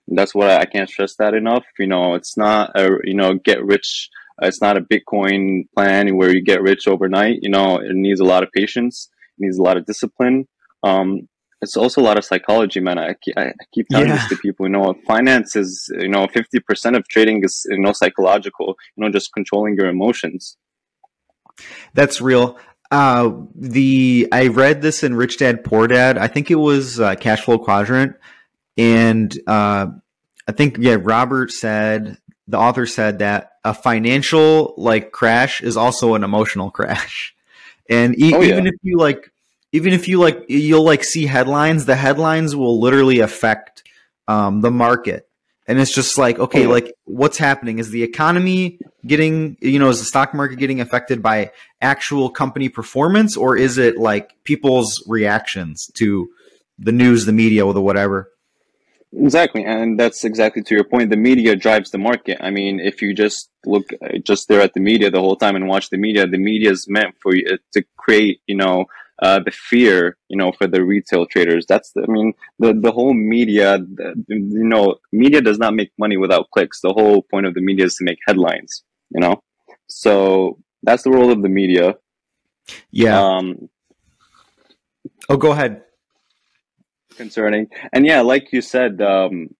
That's 0.08 0.34
what 0.34 0.48
I, 0.48 0.60
I 0.60 0.64
can't 0.64 0.88
stress 0.88 1.14
that 1.16 1.34
enough. 1.34 1.64
You 1.78 1.86
know, 1.86 2.14
it's 2.14 2.38
not 2.38 2.70
a 2.75 2.88
you 3.04 3.14
know 3.14 3.34
get 3.34 3.62
rich. 3.62 4.08
It's 4.40 4.62
not 4.62 4.78
a 4.78 4.80
Bitcoin 4.80 5.69
plan 5.75 6.16
where 6.16 6.34
you 6.34 6.42
get 6.42 6.62
rich 6.62 6.88
overnight. 6.88 7.40
You 7.42 7.50
know, 7.50 7.76
it 7.76 7.92
needs 7.92 8.20
a 8.20 8.25
lot 8.25 8.42
of 8.42 8.50
patience. 8.52 9.10
It 9.36 9.44
needs 9.44 9.58
a 9.58 9.62
lot 9.62 9.76
of 9.76 9.84
discipline. 9.84 10.48
Um, 10.82 11.28
it's 11.60 11.76
also 11.76 12.00
a 12.00 12.05
lot 12.05 12.16
of 12.19 12.25
psychology, 12.25 12.81
man. 12.81 12.99
I, 12.99 13.14
keep- 13.22 13.37
I 13.37 13.52
keep 13.75 13.88
telling 13.88 14.08
Yeah. 14.08 14.16
this 14.16 14.28
to 14.28 14.37
people. 14.37 14.66
You 14.66 14.72
know, 14.72 14.94
finance 15.06 15.56
is 15.56 15.90
you 15.99 16.09
know 16.09 16.26
fifty 16.33 16.61
percent 16.61 16.97
of 16.97 17.06
trading 17.09 17.42
is 17.44 17.66
you 17.71 17.78
know 17.80 17.92
psychological. 17.92 18.76
You 18.97 19.04
know, 19.04 19.11
just 19.11 19.33
controlling 19.33 19.75
your 19.75 19.87
emotions. 19.88 20.56
That's 21.94 22.21
real. 22.21 22.59
Uh, 22.90 23.33
the 23.54 24.28
I 24.33 24.47
read 24.49 24.80
this 24.83 25.02
in 25.02 25.14
Rich 25.14 25.38
Dad 25.38 25.64
Poor 25.64 25.87
Dad. 25.87 26.16
I 26.16 26.26
think 26.28 26.50
it 26.50 26.54
was 26.56 26.99
uh, 27.00 27.14
Cash 27.16 27.42
Flow 27.42 27.59
Quadrant, 27.59 28.16
and 28.76 29.37
uh, 29.47 29.87
I 30.47 30.52
think 30.52 30.76
yeah, 30.78 30.97
Robert 31.00 31.50
said 31.50 32.16
the 32.47 32.56
author 32.59 32.87
said 32.87 33.18
that 33.18 33.50
a 33.64 33.75
financial 33.75 34.75
like 34.78 35.12
crash 35.12 35.61
is 35.61 35.76
also 35.76 36.14
an 36.14 36.25
emotional 36.25 36.71
crash, 36.78 37.35
and 37.90 38.18
e- 38.18 38.35
Oh, 38.35 38.40
yeah. 38.40 38.52
even 38.54 38.66
if 38.66 38.75
you 38.83 38.97
like, 38.97 39.30
even 39.72 39.92
if 39.92 40.08
you 40.08 40.18
like, 40.20 40.44
you'll 40.48 40.84
like 40.84 41.04
see 41.04 41.26
headlines. 41.26 41.84
The 41.84 41.96
headlines 41.96 42.56
will 42.56 42.80
literally 42.80 43.20
affect 43.20 43.82
um, 44.26 44.60
the 44.60 44.70
market. 44.70 45.28
And 45.66 45.78
it's 45.78 45.94
just 45.94 46.16
like, 46.16 46.38
okay, 46.38 46.66
Oh, 46.66 46.70
like 46.70 46.94
what's 47.04 47.37
happening? 47.37 47.78
Is 47.78 47.90
the 47.90 48.02
economy 48.02 48.78
getting, 49.06 49.58
you 49.60 49.78
know, 49.78 49.90
is 49.90 49.98
the 49.98 50.06
stock 50.06 50.32
market 50.32 50.58
getting 50.58 50.80
affected 50.80 51.22
by 51.22 51.50
actual 51.82 52.30
company 52.30 52.70
performance 52.70 53.37
or 53.37 53.56
is 53.56 53.76
it 53.76 53.98
like 53.98 54.32
people's 54.44 55.02
reactions 55.06 55.90
to 55.94 56.30
the 56.78 56.92
news, 56.92 57.26
the 57.26 57.32
media, 57.32 57.66
or 57.66 57.75
the 57.75 57.82
whatever? 57.82 58.30
Exactly, 59.12 59.64
and 59.64 59.98
that's 59.98 60.25
exactly 60.25 60.62
to 60.62 60.75
your 60.75 60.84
point. 60.84 61.08
The 61.08 61.16
media 61.16 61.56
drives 61.56 61.90
the 61.90 61.98
market. 61.98 62.38
I 62.40 62.50
mean, 62.50 62.78
if 62.78 63.00
you 63.00 63.14
just 63.14 63.50
look 63.64 63.90
uh, 64.02 64.18
just 64.22 64.48
there 64.48 64.60
at 64.60 64.75
the 64.75 64.80
media 64.80 65.10
the 65.10 65.20
whole 65.20 65.37
time 65.37 65.56
and 65.56 65.66
watch 65.66 65.88
the 65.88 65.96
media, 65.96 66.26
the 66.26 66.38
media 66.38 66.70
is 66.70 66.87
meant 66.88 67.14
for 67.20 67.34
you 67.34 67.46
uh, 67.50 67.56
to 67.72 67.82
create, 67.96 68.42
you 68.46 68.54
know, 68.54 68.84
uh, 69.22 69.40
the 69.44 69.50
fear, 69.50 70.16
you 70.28 70.37
know, 70.37 70.52
for 70.52 70.66
the 70.66 70.84
retail 70.84 71.26
traders. 71.26 71.66
That's, 71.66 71.92
the, 71.92 72.04
I 72.08 72.10
mean, 72.10 72.34
the 72.58 72.72
the 72.72 72.92
whole 72.92 73.14
media, 73.14 73.78
the, 73.78 74.14
you 74.28 74.68
know, 74.68 74.96
media 75.12 75.40
does 75.40 75.58
not 75.58 75.75
make 75.75 75.90
money 75.98 76.16
without 76.16 76.50
clicks. 76.50 76.80
The 76.80 76.92
whole 76.92 77.22
point 77.22 77.46
of 77.46 77.54
the 77.54 77.60
media 77.60 77.87
is 77.87 77.96
to 77.96 78.04
make 78.04 78.18
headlines, 78.26 78.84
you 79.10 79.20
know. 79.20 79.42
So 79.87 80.58
that's 80.82 81.02
the 81.02 81.10
role 81.10 81.32
of 81.32 81.42
the 81.42 81.48
media. 81.48 81.96
Yeah. 82.90 83.20
Um, 83.20 83.68
oh, 85.28 85.37
go 85.37 85.52
ahead. 85.52 85.82
concerning. 87.18 87.66
And 87.92 88.06
yeah, 88.06 88.22
like 88.22 88.52
you 88.52 88.62
said, 88.62 89.02
um, 89.02 89.50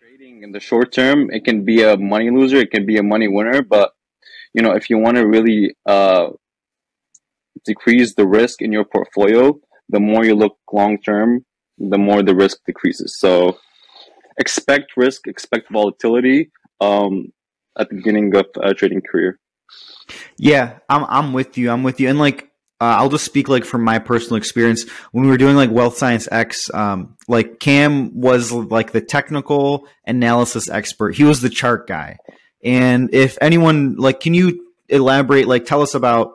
trading 0.00 0.42
in 0.44 0.52
the 0.52 0.60
short 0.60 0.92
term, 0.92 1.30
it 1.30 1.44
can 1.44 1.64
be 1.64 1.82
a 1.82 1.96
money 1.98 2.30
loser, 2.30 2.58
it 2.58 2.70
can 2.70 2.86
be 2.86 2.96
a 2.96 3.02
money 3.02 3.28
winner. 3.28 3.60
But 3.60 3.92
you 4.54 4.62
know, 4.62 4.72
if 4.72 4.88
you 4.88 4.96
want 4.96 5.16
to 5.18 5.26
really 5.26 5.74
uh, 5.84 6.30
decrease 7.64 8.14
the 8.14 8.26
risk 8.26 8.62
in 8.62 8.72
your 8.72 8.84
portfolio, 8.84 9.58
the 9.88 10.00
more 10.00 10.24
you 10.24 10.34
look 10.34 10.56
long 10.72 10.98
term, 10.98 11.44
the 11.78 11.98
more 11.98 12.22
the 12.22 12.34
risk 12.34 12.58
decreases. 12.66 13.16
So 13.18 13.58
expect 14.38 14.96
risk, 14.96 15.26
expect 15.26 15.70
volatility 15.70 16.50
um, 16.80 17.32
at 17.78 17.88
the 17.88 17.96
beginning 17.96 18.34
of 18.34 18.46
a 18.60 18.74
trading 18.74 19.02
career. 19.02 19.38
Yeah, 20.36 20.78
I'm 20.88 21.04
I'm 21.08 21.32
with 21.32 21.58
you. 21.58 21.70
I'm 21.70 21.82
with 21.82 22.00
you. 22.00 22.08
And 22.08 22.18
like 22.18 22.48
uh, 22.80 22.96
I'll 22.98 23.08
just 23.08 23.24
speak 23.24 23.48
like 23.48 23.64
from 23.64 23.82
my 23.82 23.98
personal 23.98 24.36
experience 24.36 24.88
when 25.10 25.24
we 25.24 25.30
were 25.30 25.36
doing 25.36 25.56
like 25.56 25.70
Wealth 25.70 25.96
Science 25.96 26.28
X. 26.30 26.70
Um, 26.72 27.16
like 27.26 27.58
Kam 27.58 28.18
was 28.18 28.52
like 28.52 28.92
the 28.92 29.00
technical 29.00 29.86
analysis 30.06 30.70
expert. 30.70 31.16
He 31.16 31.24
was 31.24 31.40
the 31.40 31.50
chart 31.50 31.88
guy. 31.88 32.18
And 32.64 33.12
if 33.12 33.36
anyone 33.40 33.96
like, 33.96 34.20
can 34.20 34.34
you 34.34 34.72
elaborate? 34.88 35.46
Like, 35.46 35.64
tell 35.64 35.82
us 35.82 35.94
about 35.94 36.34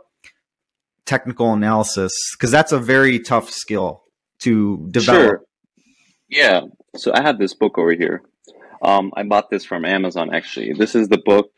technical 1.05 1.53
analysis 1.53 2.12
because 2.33 2.51
that's 2.51 2.72
a 2.72 2.79
very 2.79 3.19
tough 3.19 3.50
skill 3.50 4.03
to 4.39 4.88
develop. 4.91 5.22
Sure. 5.22 5.41
Yeah. 6.29 6.62
So 6.95 7.12
I 7.13 7.22
have 7.22 7.39
this 7.39 7.53
book 7.53 7.77
over 7.77 7.93
here. 7.93 8.24
Um, 8.81 9.12
I 9.15 9.24
bought 9.24 9.50
this 9.50 9.63
from 9.63 9.86
Amazon 9.86 10.33
actually. 10.33 10.74
This 10.74 10.93
is 10.93 11.07
the 11.07 11.22
book. 11.24 11.51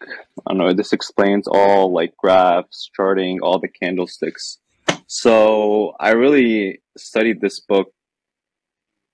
I 0.47 0.53
don't 0.53 0.57
know. 0.59 0.73
This 0.73 0.93
explains 0.93 1.47
all 1.47 1.91
like 1.91 2.15
graphs, 2.17 2.89
charting, 2.95 3.39
all 3.41 3.59
the 3.59 3.67
candlesticks. 3.67 4.59
So 5.07 5.93
I 5.99 6.11
really 6.11 6.81
studied 6.97 7.41
this 7.41 7.59
book 7.59 7.91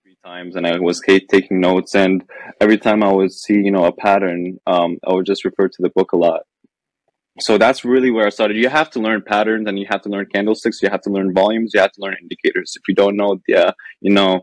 three 0.04 0.18
times, 0.24 0.56
and 0.56 0.66
I 0.66 0.80
was 0.80 1.02
taking 1.02 1.60
notes. 1.60 1.96
And 1.96 2.24
every 2.60 2.78
time 2.78 3.04
I 3.04 3.12
would 3.12 3.32
see, 3.32 3.56
you 3.56 3.72
know, 3.72 3.86
a 3.86 3.92
pattern, 3.92 4.58
um, 4.68 4.98
I 5.06 5.14
would 5.14 5.26
just 5.26 5.46
refer 5.46 5.68
to 5.68 5.82
the 5.82 5.90
book 5.90 6.14
a 6.14 6.18
lot. 6.18 6.42
So 7.40 7.58
that's 7.58 7.86
really 7.86 8.12
where 8.12 8.28
I 8.28 8.30
started. 8.30 8.58
You 8.58 8.70
have 8.70 8.90
to 8.92 9.00
learn 9.00 9.22
patterns, 9.22 9.68
and 9.68 9.80
you 9.80 9.86
have 9.90 10.02
to 10.02 10.10
learn 10.10 10.26
candlesticks. 10.34 10.82
You 10.82 10.90
have 10.90 11.02
to 11.02 11.10
learn 11.10 11.34
volumes. 11.34 11.72
You 11.74 11.80
have 11.80 11.94
to 11.94 12.02
learn 12.02 12.18
indicators. 12.22 12.74
If 12.76 12.88
you 12.88 12.94
don't 12.94 13.16
know, 13.16 13.40
yeah, 13.48 13.72
you 14.02 14.12
know, 14.12 14.42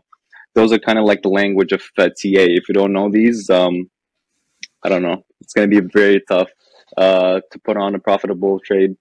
those 0.55 0.71
are 0.71 0.79
kind 0.79 0.97
of 0.97 1.05
like 1.05 1.21
the 1.21 1.29
language 1.29 1.71
of 1.71 1.83
uh, 1.97 2.07
TA. 2.07 2.11
If 2.23 2.67
you 2.67 2.73
don't 2.73 2.93
know 2.93 3.09
these, 3.09 3.49
um, 3.49 3.89
I 4.83 4.89
don't 4.89 5.03
know. 5.03 5.23
It's 5.41 5.53
going 5.53 5.69
to 5.69 5.81
be 5.81 5.87
very 5.93 6.21
tough 6.27 6.49
uh, 6.97 7.41
to 7.51 7.59
put 7.59 7.77
on 7.77 7.93
a 7.93 7.99
profitable 7.99 8.59
trade. 8.59 8.95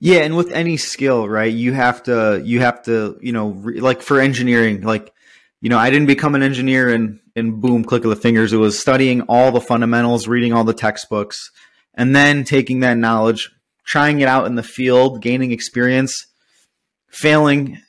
Yeah, 0.00 0.20
and 0.20 0.36
with 0.36 0.50
any 0.50 0.76
skill, 0.76 1.28
right? 1.28 1.52
You 1.52 1.72
have 1.74 2.02
to 2.04 2.42
you 2.44 2.60
have 2.60 2.82
to, 2.84 3.18
you 3.20 3.32
know, 3.32 3.50
re- 3.50 3.80
like 3.80 4.02
for 4.02 4.18
engineering, 4.18 4.80
like 4.80 5.12
you 5.60 5.68
know, 5.68 5.78
I 5.78 5.90
didn't 5.90 6.06
become 6.06 6.34
an 6.34 6.42
engineer 6.42 6.88
and 6.88 7.20
and 7.36 7.60
boom, 7.60 7.84
click 7.84 8.04
of 8.04 8.10
the 8.10 8.16
fingers. 8.16 8.52
It 8.52 8.56
was 8.56 8.78
studying 8.78 9.22
all 9.22 9.52
the 9.52 9.60
fundamentals, 9.60 10.26
reading 10.26 10.52
all 10.52 10.64
the 10.64 10.74
textbooks, 10.74 11.50
and 11.94 12.14
then 12.14 12.44
taking 12.44 12.80
that 12.80 12.96
knowledge, 12.96 13.50
trying 13.86 14.20
it 14.20 14.28
out 14.28 14.46
in 14.46 14.54
the 14.54 14.62
field, 14.62 15.22
gaining 15.22 15.52
experience, 15.52 16.26
failing 17.08 17.80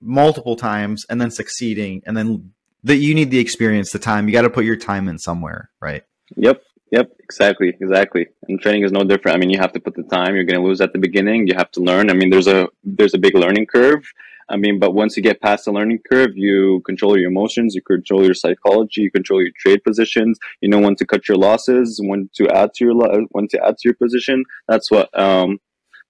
multiple 0.00 0.56
times 0.56 1.04
and 1.10 1.20
then 1.20 1.30
succeeding 1.30 2.02
and 2.06 2.16
then 2.16 2.52
that 2.82 2.96
you 2.96 3.14
need 3.14 3.30
the 3.30 3.38
experience, 3.38 3.90
the 3.92 3.98
time. 3.98 4.26
You 4.26 4.32
got 4.32 4.42
to 4.42 4.50
put 4.50 4.64
your 4.64 4.76
time 4.76 5.08
in 5.08 5.18
somewhere, 5.18 5.70
right? 5.80 6.02
Yep. 6.36 6.62
Yep, 6.92 7.12
exactly, 7.20 7.76
exactly. 7.80 8.26
And 8.48 8.60
training 8.60 8.82
is 8.82 8.90
no 8.90 9.04
different. 9.04 9.36
I 9.36 9.38
mean, 9.38 9.50
you 9.50 9.58
have 9.58 9.72
to 9.74 9.80
put 9.80 9.94
the 9.94 10.02
time. 10.02 10.34
You're 10.34 10.44
going 10.44 10.60
to 10.60 10.66
lose 10.66 10.80
at 10.80 10.92
the 10.92 10.98
beginning. 10.98 11.46
You 11.46 11.54
have 11.56 11.70
to 11.72 11.80
learn. 11.80 12.10
I 12.10 12.14
mean, 12.14 12.30
there's 12.30 12.48
a 12.48 12.68
there's 12.82 13.14
a 13.14 13.18
big 13.18 13.36
learning 13.36 13.66
curve. 13.66 14.04
I 14.50 14.56
mean, 14.56 14.78
but 14.78 14.92
once 14.92 15.16
you 15.16 15.22
get 15.22 15.40
past 15.40 15.64
the 15.64 15.72
learning 15.72 16.00
curve, 16.10 16.36
you 16.36 16.82
control 16.84 17.18
your 17.18 17.30
emotions, 17.30 17.74
you 17.74 17.82
control 17.82 18.24
your 18.24 18.34
psychology, 18.34 19.02
you 19.02 19.10
control 19.10 19.40
your 19.40 19.52
trade 19.58 19.82
positions. 19.84 20.38
You 20.60 20.68
know 20.68 20.80
when 20.80 20.96
to 20.96 21.06
cut 21.06 21.28
your 21.28 21.38
losses, 21.38 22.00
when 22.02 22.28
to 22.34 22.48
add 22.48 22.74
to 22.74 22.84
your 22.84 22.94
when 23.30 23.48
to 23.48 23.64
add 23.64 23.78
to 23.78 23.88
your 23.88 23.94
position. 23.94 24.44
That's 24.68 24.90
what 24.90 25.16
um, 25.18 25.58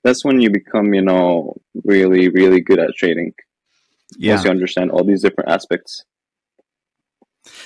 that's 0.03 0.25
when 0.25 0.41
you 0.41 0.51
become, 0.51 0.95
you 0.95 1.03
know, 1.03 1.57
really 1.85 2.29
really 2.31 2.61
good 2.61 2.79
at 2.79 2.97
trading. 2.97 3.35
Yeah. 4.17 4.35
Once 4.35 4.45
you 4.45 4.51
understand 4.51 4.91
all 4.91 5.05
these 5.05 5.23
different 5.23 5.51
aspects. 5.51 6.05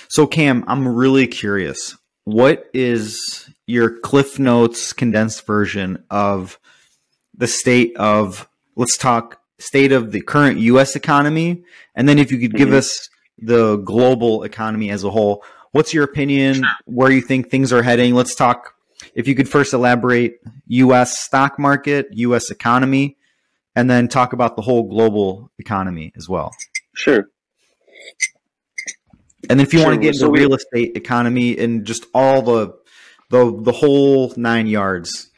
So 0.07 0.27
Kam, 0.27 0.63
I'm 0.67 0.87
really 0.87 1.27
curious 1.27 1.97
what 2.25 2.69
is 2.73 3.49
your 3.67 3.99
Cliff 3.99 4.39
Notes 4.39 4.93
condensed 4.93 5.45
version 5.45 6.03
of 6.09 6.59
the 7.35 7.47
state 7.47 7.95
of, 7.97 8.49
let's 8.75 8.97
talk 8.97 9.41
state 9.59 9.91
of 9.91 10.11
the 10.11 10.21
current 10.21 10.59
US 10.59 10.95
economy? 10.95 11.63
And 11.95 12.07
then 12.07 12.19
if 12.19 12.31
you 12.31 12.39
could 12.39 12.55
give 12.55 12.69
mm-hmm. 12.69 12.77
us 12.77 13.09
the 13.37 13.77
global 13.77 14.43
economy 14.43 14.89
as 14.89 15.03
a 15.03 15.09
whole, 15.09 15.43
what's 15.71 15.93
your 15.93 16.03
opinion? 16.03 16.65
Where 16.85 17.11
you 17.11 17.21
think 17.21 17.49
things 17.49 17.73
are 17.73 17.83
heading? 17.83 18.13
Let's 18.13 18.35
talk. 18.35 18.75
If 19.13 19.27
you 19.27 19.35
could 19.35 19.49
first 19.49 19.73
elaborate 19.73 20.39
US 20.67 21.19
stock 21.19 21.59
market, 21.59 22.07
US 22.11 22.49
economy, 22.49 23.17
and 23.75 23.89
then 23.89 24.07
talk 24.07 24.33
about 24.33 24.55
the 24.55 24.61
whole 24.61 24.83
global 24.83 25.51
economy 25.59 26.13
as 26.15 26.29
well. 26.29 26.51
Sure. 26.93 27.29
And 29.49 29.59
then 29.59 29.67
if 29.67 29.73
you 29.73 29.79
sure. 29.79 29.89
want 29.89 29.99
to 29.99 30.01
get 30.01 30.15
into 30.15 30.19
so 30.19 30.31
real 30.31 30.53
estate 30.53 30.95
economy 30.95 31.57
and 31.57 31.85
just 31.85 32.05
all 32.13 32.41
the 32.41 32.73
the 33.29 33.61
the 33.61 33.71
whole 33.71 34.33
nine 34.37 34.67
yards. 34.67 35.29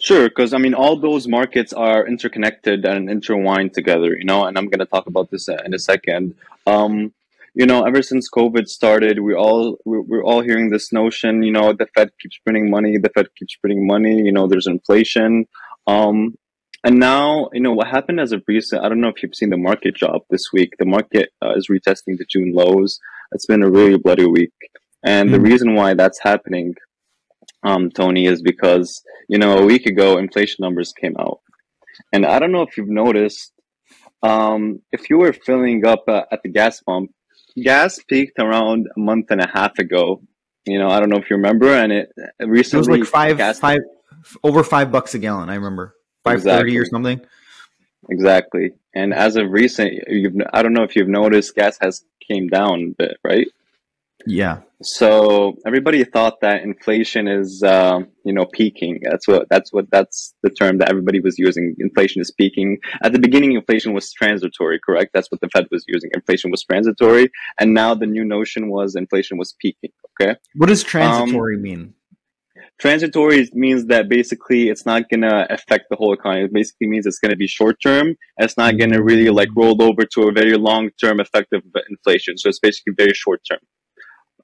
Sure, 0.00 0.28
because 0.28 0.54
I 0.54 0.58
mean, 0.58 0.74
all 0.74 0.96
those 0.96 1.28
markets 1.28 1.72
are 1.72 2.06
interconnected 2.06 2.84
and 2.84 3.10
intertwined 3.10 3.74
together, 3.74 4.16
you 4.16 4.24
know. 4.24 4.44
And 4.46 4.56
I'm 4.56 4.66
going 4.66 4.78
to 4.80 4.86
talk 4.86 5.06
about 5.06 5.30
this 5.30 5.48
in 5.48 5.74
a 5.74 5.78
second. 5.78 6.34
Um, 6.66 7.12
you 7.54 7.66
know, 7.66 7.84
ever 7.84 8.02
since 8.02 8.30
COVID 8.30 8.66
started, 8.68 9.18
we 9.20 9.34
all 9.34 9.76
we're, 9.84 10.00
we're 10.00 10.24
all 10.24 10.40
hearing 10.40 10.70
this 10.70 10.92
notion. 10.92 11.42
You 11.42 11.52
know, 11.52 11.74
the 11.74 11.86
Fed 11.94 12.08
keeps 12.20 12.38
printing 12.38 12.70
money. 12.70 12.96
The 12.96 13.10
Fed 13.10 13.26
keeps 13.38 13.54
printing 13.56 13.86
money. 13.86 14.16
You 14.22 14.32
know, 14.32 14.46
there's 14.46 14.66
inflation. 14.66 15.46
Um, 15.86 16.38
and 16.84 16.98
now, 16.98 17.50
you 17.52 17.60
know, 17.60 17.72
what 17.72 17.88
happened 17.88 18.18
as 18.18 18.32
of 18.32 18.42
recent, 18.48 18.82
I 18.82 18.88
don't 18.88 19.00
know 19.00 19.08
if 19.08 19.22
you've 19.22 19.34
seen 19.34 19.50
the 19.50 19.56
market 19.56 19.94
drop 19.94 20.22
this 20.30 20.52
week. 20.52 20.72
The 20.78 20.86
market 20.86 21.30
uh, 21.40 21.52
is 21.54 21.68
retesting 21.68 22.16
the 22.16 22.26
June 22.28 22.52
lows. 22.54 22.98
It's 23.32 23.46
been 23.46 23.62
a 23.62 23.70
really 23.70 23.98
bloody 23.98 24.26
week. 24.26 24.52
And 25.04 25.28
mm. 25.28 25.32
the 25.32 25.40
reason 25.40 25.74
why 25.74 25.94
that's 25.94 26.20
happening, 26.20 26.74
um, 27.62 27.90
Tony, 27.90 28.26
is 28.26 28.42
because, 28.42 29.02
you 29.28 29.38
know, 29.38 29.58
a 29.58 29.64
week 29.64 29.86
ago, 29.86 30.18
inflation 30.18 30.58
numbers 30.60 30.92
came 30.92 31.16
out. 31.18 31.40
And 32.12 32.24
I 32.24 32.38
don't 32.38 32.52
know 32.52 32.62
if 32.62 32.76
you've 32.76 32.88
noticed, 32.88 33.52
um, 34.22 34.80
if 34.92 35.10
you 35.10 35.18
were 35.18 35.32
filling 35.32 35.86
up 35.86 36.04
uh, 36.08 36.22
at 36.30 36.42
the 36.42 36.48
gas 36.48 36.80
pump, 36.80 37.12
gas 37.62 37.98
peaked 38.08 38.38
around 38.38 38.88
a 38.96 39.00
month 39.00 39.30
and 39.30 39.40
a 39.40 39.48
half 39.48 39.78
ago. 39.78 40.22
You 40.64 40.78
know, 40.78 40.88
I 40.88 41.00
don't 41.00 41.08
know 41.08 41.18
if 41.18 41.28
you 41.28 41.36
remember, 41.36 41.68
and 41.68 41.92
it 41.92 42.12
recently 42.40 42.98
it 42.98 43.00
was 43.00 43.12
like 43.12 43.38
five, 43.38 43.58
five, 43.58 43.80
over 44.44 44.62
five 44.62 44.92
bucks 44.92 45.14
a 45.14 45.18
gallon. 45.18 45.50
I 45.50 45.56
remember 45.56 45.96
five 46.22 46.42
thirty 46.42 46.76
exactly. 46.76 46.78
or 46.78 46.84
something. 46.86 47.20
Exactly. 48.10 48.72
And 48.94 49.12
as 49.12 49.36
of 49.36 49.50
recent, 49.50 49.92
you've 50.08 50.34
I 50.52 50.62
don't 50.62 50.72
know 50.72 50.84
if 50.84 50.96
you've 50.96 51.08
noticed, 51.08 51.54
gas 51.54 51.78
has 51.80 52.04
came 52.26 52.48
down 52.48 52.92
a 52.92 52.94
bit, 52.96 53.16
right? 53.24 53.48
Yeah. 54.26 54.60
So 54.82 55.56
everybody 55.64 56.02
thought 56.04 56.40
that 56.40 56.62
inflation 56.62 57.28
is, 57.28 57.62
uh, 57.62 58.00
you 58.24 58.32
know, 58.32 58.46
peaking. 58.52 59.00
That's 59.08 59.28
what 59.28 59.48
that's 59.48 59.72
what 59.72 59.90
that's 59.90 60.34
the 60.42 60.50
term 60.50 60.78
that 60.78 60.88
everybody 60.88 61.20
was 61.20 61.38
using. 61.38 61.76
Inflation 61.78 62.20
is 62.20 62.30
peaking. 62.30 62.78
At 63.02 63.12
the 63.12 63.18
beginning, 63.18 63.52
inflation 63.52 63.94
was 63.94 64.12
transitory, 64.12 64.80
correct? 64.84 65.10
That's 65.14 65.30
what 65.30 65.40
the 65.40 65.48
Fed 65.48 65.66
was 65.70 65.84
using. 65.86 66.10
Inflation 66.14 66.50
was 66.50 66.64
transitory, 66.64 67.30
and 67.60 67.74
now 67.74 67.94
the 67.94 68.06
new 68.06 68.24
notion 68.24 68.70
was 68.70 68.96
inflation 68.96 69.38
was 69.38 69.54
peaking. 69.60 69.90
Okay. 70.20 70.36
What 70.56 70.68
does 70.68 70.82
transitory 70.82 71.56
um, 71.56 71.62
mean? 71.62 71.94
Transitory 72.78 73.48
means 73.52 73.86
that 73.86 74.08
basically 74.08 74.68
it's 74.68 74.84
not 74.84 75.08
going 75.08 75.20
to 75.20 75.46
affect 75.52 75.84
the 75.88 75.96
whole 75.96 76.12
economy. 76.12 76.46
It 76.46 76.52
basically 76.52 76.88
means 76.88 77.06
it's 77.06 77.20
going 77.20 77.30
to 77.30 77.36
be 77.36 77.46
short 77.46 77.76
term. 77.80 78.16
It's 78.38 78.56
not 78.56 78.76
going 78.76 78.90
to 78.90 79.02
really 79.02 79.30
like 79.30 79.50
roll 79.54 79.80
over 79.80 80.04
to 80.04 80.22
a 80.22 80.32
very 80.32 80.56
long 80.56 80.90
term 81.00 81.20
effect 81.20 81.52
of 81.52 81.62
inflation. 81.88 82.38
So 82.38 82.48
it's 82.48 82.58
basically 82.58 82.94
very 82.96 83.14
short 83.14 83.40
term. 83.48 83.60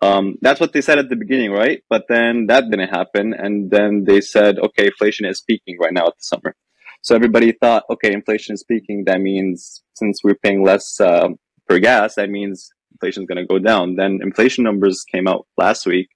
Um, 0.01 0.37
that's 0.41 0.61
what 0.61 0.73
they 0.73 0.81
said 0.81 0.99
at 0.99 1.09
the 1.09 1.17
beginning, 1.17 1.51
right? 1.51 1.83
But 1.89 2.05
then 2.09 2.47
that 2.47 2.71
didn't 2.71 2.91
happen. 2.91 3.35
And 3.35 3.71
then 3.71 4.05
they 4.05 4.21
said, 4.21 4.59
okay, 4.59 4.87
inflation 4.87 5.27
is 5.27 5.41
peaking 5.41 5.79
right 5.81 5.93
now 5.93 6.07
at 6.07 6.17
the 6.17 6.23
summer. 6.23 6.55
So 7.03 7.15
everybody 7.15 7.53
thought, 7.53 7.85
okay, 7.91 8.13
inflation 8.13 8.55
is 8.55 8.65
peaking. 8.65 9.05
That 9.05 9.21
means 9.21 9.83
since 9.95 10.21
we're 10.23 10.35
paying 10.35 10.65
less 10.65 11.01
uh, 11.01 11.29
gas, 11.69 12.15
that 12.15 12.31
means 12.31 12.71
inflation 12.93 13.25
is 13.25 13.27
going 13.27 13.39
to 13.39 13.47
go 13.47 13.59
down. 13.59 13.97
Then 13.97 14.21
inflation 14.23 14.65
numbers 14.65 15.05
came 15.11 15.29
out 15.29 15.47
last 15.57 15.87
week 15.87 16.09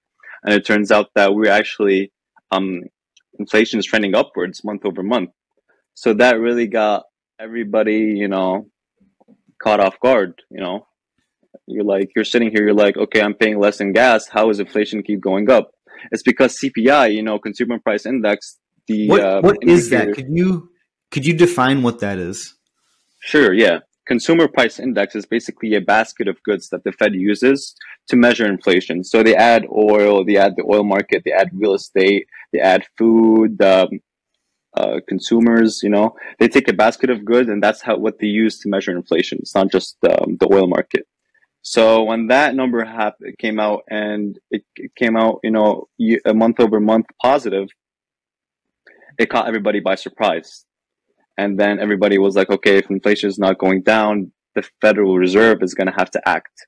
and 0.43 0.53
it 0.53 0.65
turns 0.65 0.91
out 0.91 1.09
that 1.15 1.33
we're 1.33 1.51
actually 1.51 2.11
um, 2.51 2.81
inflation 3.39 3.79
is 3.79 3.85
trending 3.85 4.15
upwards 4.15 4.63
month 4.63 4.85
over 4.85 5.03
month. 5.03 5.31
So 5.95 6.13
that 6.15 6.39
really 6.39 6.67
got 6.67 7.03
everybody, 7.39 8.15
you 8.17 8.27
know, 8.27 8.67
caught 9.61 9.79
off 9.79 9.99
guard. 9.99 10.41
You 10.49 10.59
know, 10.59 10.87
you're 11.67 11.83
like 11.83 12.11
you're 12.15 12.25
sitting 12.25 12.51
here, 12.51 12.63
you're 12.63 12.73
like, 12.73 12.97
okay, 12.97 13.21
I'm 13.21 13.33
paying 13.33 13.59
less 13.59 13.79
in 13.79 13.93
gas. 13.93 14.27
How 14.27 14.49
is 14.49 14.59
inflation 14.59 15.03
keep 15.03 15.21
going 15.21 15.49
up? 15.49 15.71
It's 16.11 16.23
because 16.23 16.57
CPI, 16.57 17.13
you 17.13 17.23
know, 17.23 17.39
Consumer 17.39 17.79
Price 17.79 18.05
Index. 18.05 18.57
The 18.87 19.07
what, 19.07 19.21
uh, 19.21 19.41
what 19.41 19.57
is 19.61 19.89
that? 19.91 20.13
Could 20.13 20.27
you 20.29 20.69
could 21.11 21.25
you 21.25 21.33
define 21.33 21.83
what 21.83 21.99
that 21.99 22.17
is? 22.17 22.55
Sure. 23.21 23.53
Yeah 23.53 23.79
consumer 24.05 24.47
price 24.47 24.79
index 24.79 25.15
is 25.15 25.25
basically 25.25 25.75
a 25.75 25.81
basket 25.81 26.27
of 26.27 26.41
goods 26.43 26.69
that 26.69 26.83
the 26.83 26.91
Fed 26.91 27.13
uses 27.13 27.75
to 28.07 28.15
measure 28.15 28.45
inflation. 28.45 29.03
So 29.03 29.23
they 29.23 29.35
add 29.35 29.65
oil, 29.71 30.25
they 30.25 30.37
add 30.37 30.53
the 30.57 30.63
oil 30.63 30.83
market, 30.83 31.23
they 31.25 31.31
add 31.31 31.49
real 31.53 31.73
estate, 31.73 32.27
they 32.51 32.59
add 32.59 32.85
food, 32.97 33.61
um, 33.61 33.99
uh, 34.75 34.99
consumers. 35.07 35.81
You 35.83 35.89
know, 35.89 36.15
they 36.39 36.47
take 36.47 36.67
a 36.67 36.73
basket 36.73 37.09
of 37.09 37.23
goods, 37.23 37.49
and 37.49 37.61
that's 37.61 37.81
how 37.81 37.97
what 37.97 38.19
they 38.19 38.27
use 38.27 38.59
to 38.59 38.69
measure 38.69 38.91
inflation. 38.91 39.37
It's 39.41 39.55
not 39.55 39.71
just 39.71 39.97
um, 40.03 40.37
the 40.39 40.49
oil 40.51 40.67
market. 40.67 41.07
So 41.63 42.03
when 42.03 42.27
that 42.27 42.55
number 42.55 42.83
happened, 42.83 43.37
came 43.39 43.57
out 43.57 43.83
and 43.89 44.37
it, 44.51 44.63
it 44.75 44.93
came 44.95 45.15
out, 45.15 45.39
you 45.43 45.51
know, 45.51 45.87
a 46.25 46.33
month 46.33 46.59
over 46.59 46.79
month 46.81 47.05
positive, 47.21 47.69
it 49.17 49.29
caught 49.29 49.47
everybody 49.47 49.79
by 49.79 49.95
surprise. 49.95 50.65
And 51.37 51.57
then 51.57 51.79
everybody 51.79 52.17
was 52.17 52.35
like, 52.35 52.49
okay, 52.49 52.77
if 52.77 52.89
inflation 52.89 53.29
is 53.29 53.39
not 53.39 53.57
going 53.57 53.81
down, 53.81 54.33
the 54.55 54.63
Federal 54.81 55.17
Reserve 55.17 55.63
is 55.63 55.73
going 55.73 55.87
to 55.87 55.93
have 55.97 56.11
to 56.11 56.21
act. 56.27 56.67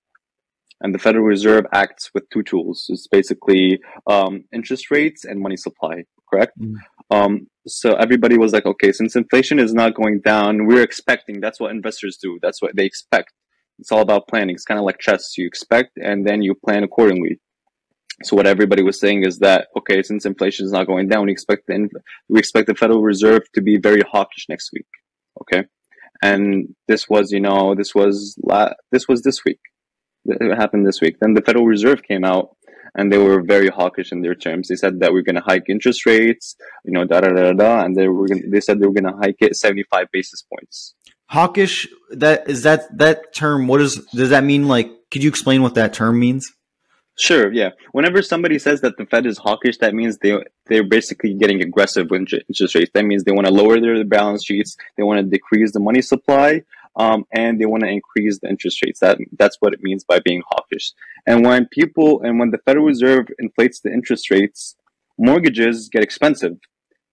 And 0.79 0.95
the 0.95 0.99
Federal 0.99 1.25
Reserve 1.25 1.65
acts 1.73 2.11
with 2.13 2.29
two 2.29 2.43
tools. 2.43 2.85
It's 2.87 3.07
basically 3.07 3.79
um, 4.07 4.45
interest 4.53 4.91
rates 4.91 5.25
and 5.25 5.41
money 5.41 5.57
supply, 5.57 6.05
correct? 6.29 6.57
Mm. 6.57 6.75
Um, 7.11 7.47
so 7.67 7.93
everybody 7.95 8.37
was 8.37 8.53
like, 8.53 8.65
okay, 8.65 8.93
since 8.93 9.15
inflation 9.15 9.59
is 9.59 9.73
not 9.73 9.93
going 9.93 10.21
down, 10.21 10.67
we're 10.67 10.83
expecting. 10.83 11.41
That's 11.41 11.59
what 11.59 11.71
investors 11.71 12.17
do. 12.17 12.39
That's 12.41 12.61
what 12.61 12.75
they 12.75 12.85
expect. 12.85 13.33
It's 13.79 13.91
all 13.91 14.01
about 14.01 14.27
planning. 14.27 14.55
It's 14.55 14.65
kind 14.65 14.79
of 14.79 14.85
like 14.85 14.99
chess. 14.99 15.37
You 15.37 15.45
expect 15.47 15.97
and 15.97 16.27
then 16.27 16.41
you 16.41 16.55
plan 16.55 16.83
accordingly. 16.83 17.39
So 18.23 18.35
what 18.35 18.47
everybody 18.47 18.81
was 18.81 18.99
saying 18.99 19.25
is 19.25 19.39
that 19.39 19.67
okay, 19.77 20.01
since 20.01 20.25
inflation 20.25 20.65
is 20.65 20.71
not 20.71 20.87
going 20.87 21.09
down, 21.09 21.25
we 21.25 21.31
expect 21.31 21.67
the 21.67 21.89
we 22.29 22.39
expect 22.39 22.67
the 22.67 22.75
Federal 22.75 23.01
Reserve 23.01 23.41
to 23.53 23.61
be 23.61 23.77
very 23.77 24.01
hawkish 24.09 24.45
next 24.47 24.69
week. 24.71 24.87
Okay, 25.41 25.65
and 26.23 26.73
this 26.87 27.09
was 27.09 27.31
you 27.31 27.41
know 27.41 27.75
this 27.75 27.93
was 27.93 28.37
la- 28.41 28.73
this 28.91 29.07
was 29.09 29.23
this 29.23 29.43
week. 29.43 29.59
It 30.25 30.55
happened 30.55 30.87
this 30.87 31.01
week. 31.01 31.17
Then 31.19 31.33
the 31.33 31.41
Federal 31.41 31.65
Reserve 31.65 32.03
came 32.03 32.23
out 32.23 32.55
and 32.95 33.11
they 33.11 33.17
were 33.17 33.41
very 33.41 33.67
hawkish 33.67 34.11
in 34.11 34.21
their 34.21 34.33
terms. 34.33 34.69
They 34.69 34.75
said 34.75 35.01
that 35.01 35.11
we're 35.11 35.21
going 35.21 35.35
to 35.35 35.41
hike 35.41 35.65
interest 35.69 36.05
rates, 36.05 36.55
you 36.85 36.93
know, 36.93 37.05
da 37.05 37.21
da 37.21 37.29
da 37.29 37.51
da, 37.51 37.83
and 37.83 37.95
they 37.95 38.07
were 38.07 38.27
gonna, 38.27 38.41
they 38.49 38.61
said 38.61 38.79
they 38.79 38.87
were 38.87 38.93
going 38.93 39.11
to 39.11 39.19
hike 39.19 39.35
it 39.39 39.55
seventy 39.55 39.83
five 39.91 40.07
basis 40.11 40.43
points. 40.51 40.95
Hawkish. 41.27 41.87
That 42.11 42.49
is 42.49 42.63
that 42.63 42.97
that 42.97 43.33
term. 43.33 43.67
What 43.67 43.81
is 43.81 43.95
does 44.13 44.29
that 44.29 44.43
mean? 44.43 44.67
Like, 44.67 44.89
could 45.11 45.23
you 45.23 45.29
explain 45.29 45.61
what 45.61 45.75
that 45.75 45.93
term 45.93 46.19
means? 46.19 46.51
Sure, 47.17 47.51
yeah. 47.51 47.69
Whenever 47.93 48.21
somebody 48.21 48.59
says 48.59 48.81
that 48.81 48.97
the 48.97 49.05
Fed 49.05 49.25
is 49.25 49.37
hawkish, 49.37 49.77
that 49.77 49.93
means 49.93 50.17
they 50.17 50.37
they're 50.67 50.83
basically 50.83 51.33
getting 51.33 51.61
aggressive 51.61 52.09
with 52.09 52.21
interest 52.21 52.75
rates. 52.75 52.91
That 52.93 53.05
means 53.05 53.23
they 53.23 53.31
want 53.31 53.47
to 53.47 53.53
lower 53.53 53.79
their 53.79 54.03
balance 54.03 54.43
sheets, 54.43 54.75
they 54.97 55.03
want 55.03 55.19
to 55.19 55.23
decrease 55.23 55.71
the 55.71 55.79
money 55.79 56.01
supply, 56.01 56.63
um, 56.97 57.25
and 57.31 57.59
they 57.59 57.65
want 57.65 57.83
to 57.83 57.89
increase 57.89 58.39
the 58.39 58.49
interest 58.49 58.83
rates. 58.83 58.99
That 58.99 59.17
that's 59.37 59.57
what 59.61 59.73
it 59.73 59.81
means 59.81 60.03
by 60.03 60.19
being 60.19 60.43
hawkish. 60.49 60.91
And 61.25 61.45
when 61.45 61.67
people 61.67 62.21
and 62.21 62.37
when 62.37 62.51
the 62.51 62.57
Federal 62.59 62.85
Reserve 62.85 63.27
inflates 63.39 63.79
the 63.79 63.93
interest 63.93 64.29
rates, 64.29 64.75
mortgages 65.17 65.87
get 65.87 66.03
expensive. 66.03 66.57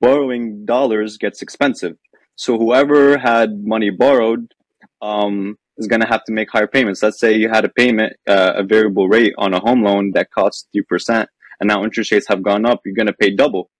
Borrowing 0.00 0.66
dollars 0.66 1.16
gets 1.16 1.42
expensive. 1.42 1.96
So 2.36 2.58
whoever 2.58 3.18
had 3.18 3.64
money 3.64 3.90
borrowed, 3.90 4.52
um, 5.00 5.58
is 5.78 5.86
going 5.86 6.00
to 6.00 6.06
have 6.06 6.24
to 6.24 6.32
make 6.32 6.50
higher 6.50 6.66
payments. 6.66 7.02
Let's 7.02 7.18
say 7.18 7.34
you 7.34 7.48
had 7.48 7.64
a 7.64 7.68
payment, 7.68 8.14
uh, 8.28 8.52
a 8.56 8.62
variable 8.62 9.08
rate 9.08 9.34
on 9.38 9.54
a 9.54 9.60
home 9.60 9.82
loan 9.82 10.12
that 10.12 10.30
costs 10.30 10.68
3%, 10.74 11.26
and 11.60 11.68
now 11.68 11.82
interest 11.84 12.12
rates 12.12 12.26
have 12.28 12.42
gone 12.42 12.66
up, 12.66 12.80
you're 12.84 12.94
going 12.94 13.06
to 13.06 13.12
pay 13.12 13.34
double. 13.34 13.70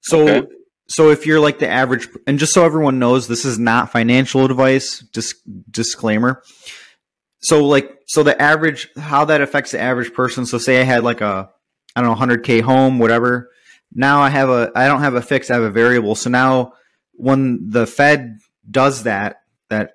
So, 0.00 0.28
okay? 0.28 0.48
so 0.88 1.10
if 1.10 1.26
you're 1.26 1.40
like 1.40 1.58
the 1.58 1.68
average, 1.68 2.08
and 2.26 2.38
just 2.38 2.54
so 2.54 2.64
everyone 2.64 2.98
knows, 2.98 3.28
this 3.28 3.44
is 3.44 3.58
not 3.58 3.90
financial 3.90 4.44
advice, 4.44 5.00
dis- 5.12 5.40
disclaimer. 5.70 6.42
So, 7.40 7.64
like, 7.64 7.98
so 8.06 8.22
the 8.22 8.40
average, 8.40 8.88
how 8.96 9.24
that 9.26 9.40
affects 9.40 9.72
the 9.72 9.80
average 9.80 10.12
person. 10.12 10.46
So, 10.46 10.58
say 10.58 10.80
I 10.80 10.84
had 10.84 11.04
like 11.04 11.20
a, 11.20 11.50
I 11.94 12.02
don't 12.02 12.18
know, 12.18 12.26
100K 12.26 12.62
home, 12.62 12.98
whatever. 12.98 13.50
Now 13.92 14.20
I 14.20 14.28
have 14.28 14.48
a, 14.48 14.70
I 14.74 14.86
don't 14.86 15.00
have 15.00 15.14
a 15.14 15.22
fixed, 15.22 15.50
I 15.50 15.54
have 15.54 15.62
a 15.62 15.70
variable. 15.70 16.14
So 16.14 16.30
now 16.30 16.74
when 17.18 17.68
the 17.68 17.86
Fed 17.86 18.38
does 18.70 19.02
that, 19.02 19.42
that 19.68 19.94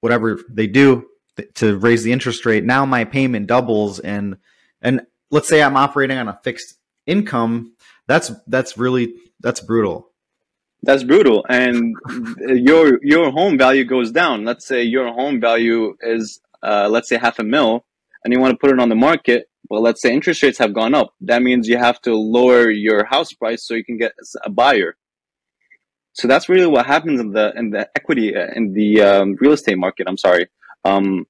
whatever 0.00 0.40
they 0.48 0.66
do 0.66 1.06
to 1.54 1.78
raise 1.78 2.02
the 2.02 2.12
interest 2.12 2.44
rate, 2.44 2.64
now 2.64 2.84
my 2.84 3.04
payment 3.04 3.46
doubles 3.46 4.00
and 4.00 4.36
and 4.82 5.06
let's 5.30 5.48
say 5.48 5.62
I'm 5.62 5.76
operating 5.76 6.18
on 6.18 6.28
a 6.28 6.38
fixed 6.44 6.74
income, 7.06 7.74
that's 8.06 8.32
that's 8.46 8.76
really 8.76 9.14
that's 9.40 9.60
brutal. 9.60 10.10
That's 10.82 11.02
brutal, 11.02 11.46
and 11.48 11.94
your 12.38 12.98
your 13.02 13.30
home 13.30 13.56
value 13.56 13.84
goes 13.84 14.10
down. 14.10 14.44
Let's 14.44 14.66
say 14.66 14.82
your 14.82 15.12
home 15.12 15.40
value 15.40 15.96
is 16.00 16.40
uh, 16.62 16.88
let's 16.90 17.08
say 17.08 17.16
half 17.16 17.38
a 17.38 17.44
mil, 17.44 17.84
and 18.22 18.32
you 18.32 18.40
want 18.40 18.52
to 18.52 18.58
put 18.58 18.70
it 18.70 18.80
on 18.80 18.90
the 18.90 18.94
market. 18.94 19.48
Well, 19.70 19.80
let's 19.80 20.02
say 20.02 20.12
interest 20.12 20.42
rates 20.42 20.58
have 20.58 20.74
gone 20.74 20.94
up. 20.94 21.14
That 21.22 21.42
means 21.42 21.68
you 21.68 21.78
have 21.78 22.00
to 22.02 22.14
lower 22.14 22.68
your 22.68 23.04
house 23.04 23.32
price 23.32 23.66
so 23.66 23.72
you 23.72 23.84
can 23.84 23.96
get 23.96 24.12
a 24.44 24.50
buyer. 24.50 24.96
So 26.14 26.28
that's 26.28 26.48
really 26.48 26.66
what 26.66 26.86
happens 26.86 27.20
in 27.20 27.32
the 27.32 27.52
in 27.56 27.70
the 27.70 27.88
equity 27.96 28.34
uh, 28.34 28.48
in 28.54 28.72
the 28.72 29.02
um, 29.02 29.36
real 29.40 29.52
estate 29.52 29.78
market. 29.78 30.06
I'm 30.08 30.16
sorry. 30.16 30.48
Um, 30.84 31.26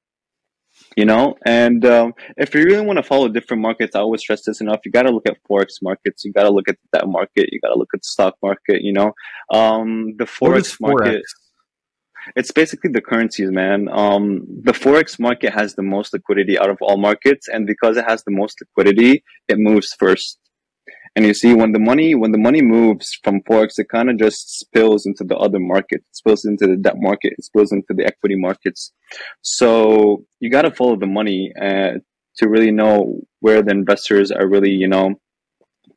you 0.97 1.05
know, 1.05 1.37
and 1.47 1.85
um, 1.85 2.15
if 2.37 2.55
you 2.55 2.65
really 2.65 2.85
want 2.85 2.99
to 2.99 3.03
follow 3.03 3.29
different 3.29 3.63
markets, 3.63 3.97
I 3.97 4.01
always 4.01 4.21
stress 4.21 4.45
this 4.45 4.61
enough. 4.61 4.81
You 4.85 4.93
got 4.93 5.03
to 5.03 5.11
look 5.11 5.27
at 5.27 5.39
forex 5.49 5.83
markets. 5.83 6.25
You 6.25 6.33
got 6.33 6.45
to 6.45 6.51
look 6.51 6.69
at 6.69 6.77
that 6.93 7.09
market. 7.09 7.49
You 7.51 7.61
got 7.61 7.69
to 7.69 7.79
look 7.79 7.91
at 7.95 8.03
the 8.03 8.09
stock 8.09 8.37
market. 8.43 8.83
You 8.83 8.93
know, 8.93 9.13
um, 9.51 10.15
the 10.19 10.25
forex 10.25 10.81
market. 10.81 11.23
It's 12.37 12.53
basically 12.53 12.91
the 12.91 13.03
currencies, 13.03 13.51
man. 13.51 13.89
Um, 13.91 14.47
the 14.63 14.73
forex 14.73 15.19
market 15.19 15.53
has 15.53 15.75
the 15.75 15.83
most 15.83 16.13
liquidity 16.15 16.59
out 16.59 16.71
of 16.71 16.79
all 16.81 16.97
markets, 16.97 17.49
and 17.49 17.67
because 17.67 17.97
it 17.97 18.05
has 18.07 18.25
the 18.25 18.31
most 18.31 18.61
liquidity, 18.61 19.23
it 19.49 19.59
moves 19.59 19.95
first. 19.99 20.39
And 21.17 21.25
you 21.25 21.33
see, 21.33 21.55
when 21.55 21.73
the 21.73 21.79
money 21.79 22.15
when 22.15 22.33
the 22.33 22.39
money 22.39 22.61
moves 22.61 23.19
from 23.23 23.41
forex, 23.43 23.79
it 23.79 23.89
kind 23.89 24.11
of 24.11 24.19
just 24.19 24.59
spills 24.59 25.07
into 25.07 25.23
the 25.23 25.37
other 25.37 25.61
market. 25.61 26.01
It 26.09 26.17
spills 26.17 26.45
into 26.45 26.67
the 26.67 26.77
debt 26.77 26.97
market. 26.97 27.35
It 27.39 27.45
spills 27.45 27.71
into 27.71 27.95
the 27.95 28.05
equity 28.05 28.37
markets. 28.37 28.93
So 29.43 30.25
you 30.41 30.51
got 30.51 30.63
to 30.63 30.73
follow 30.73 30.97
the 30.97 31.07
money 31.07 31.53
uh, 31.61 31.99
to 32.39 32.49
really 32.49 32.73
know 32.73 33.21
where 33.41 33.63
the 33.63 33.71
investors 33.71 34.33
are 34.33 34.49
really, 34.49 34.73
you 34.73 34.89
know, 34.89 35.15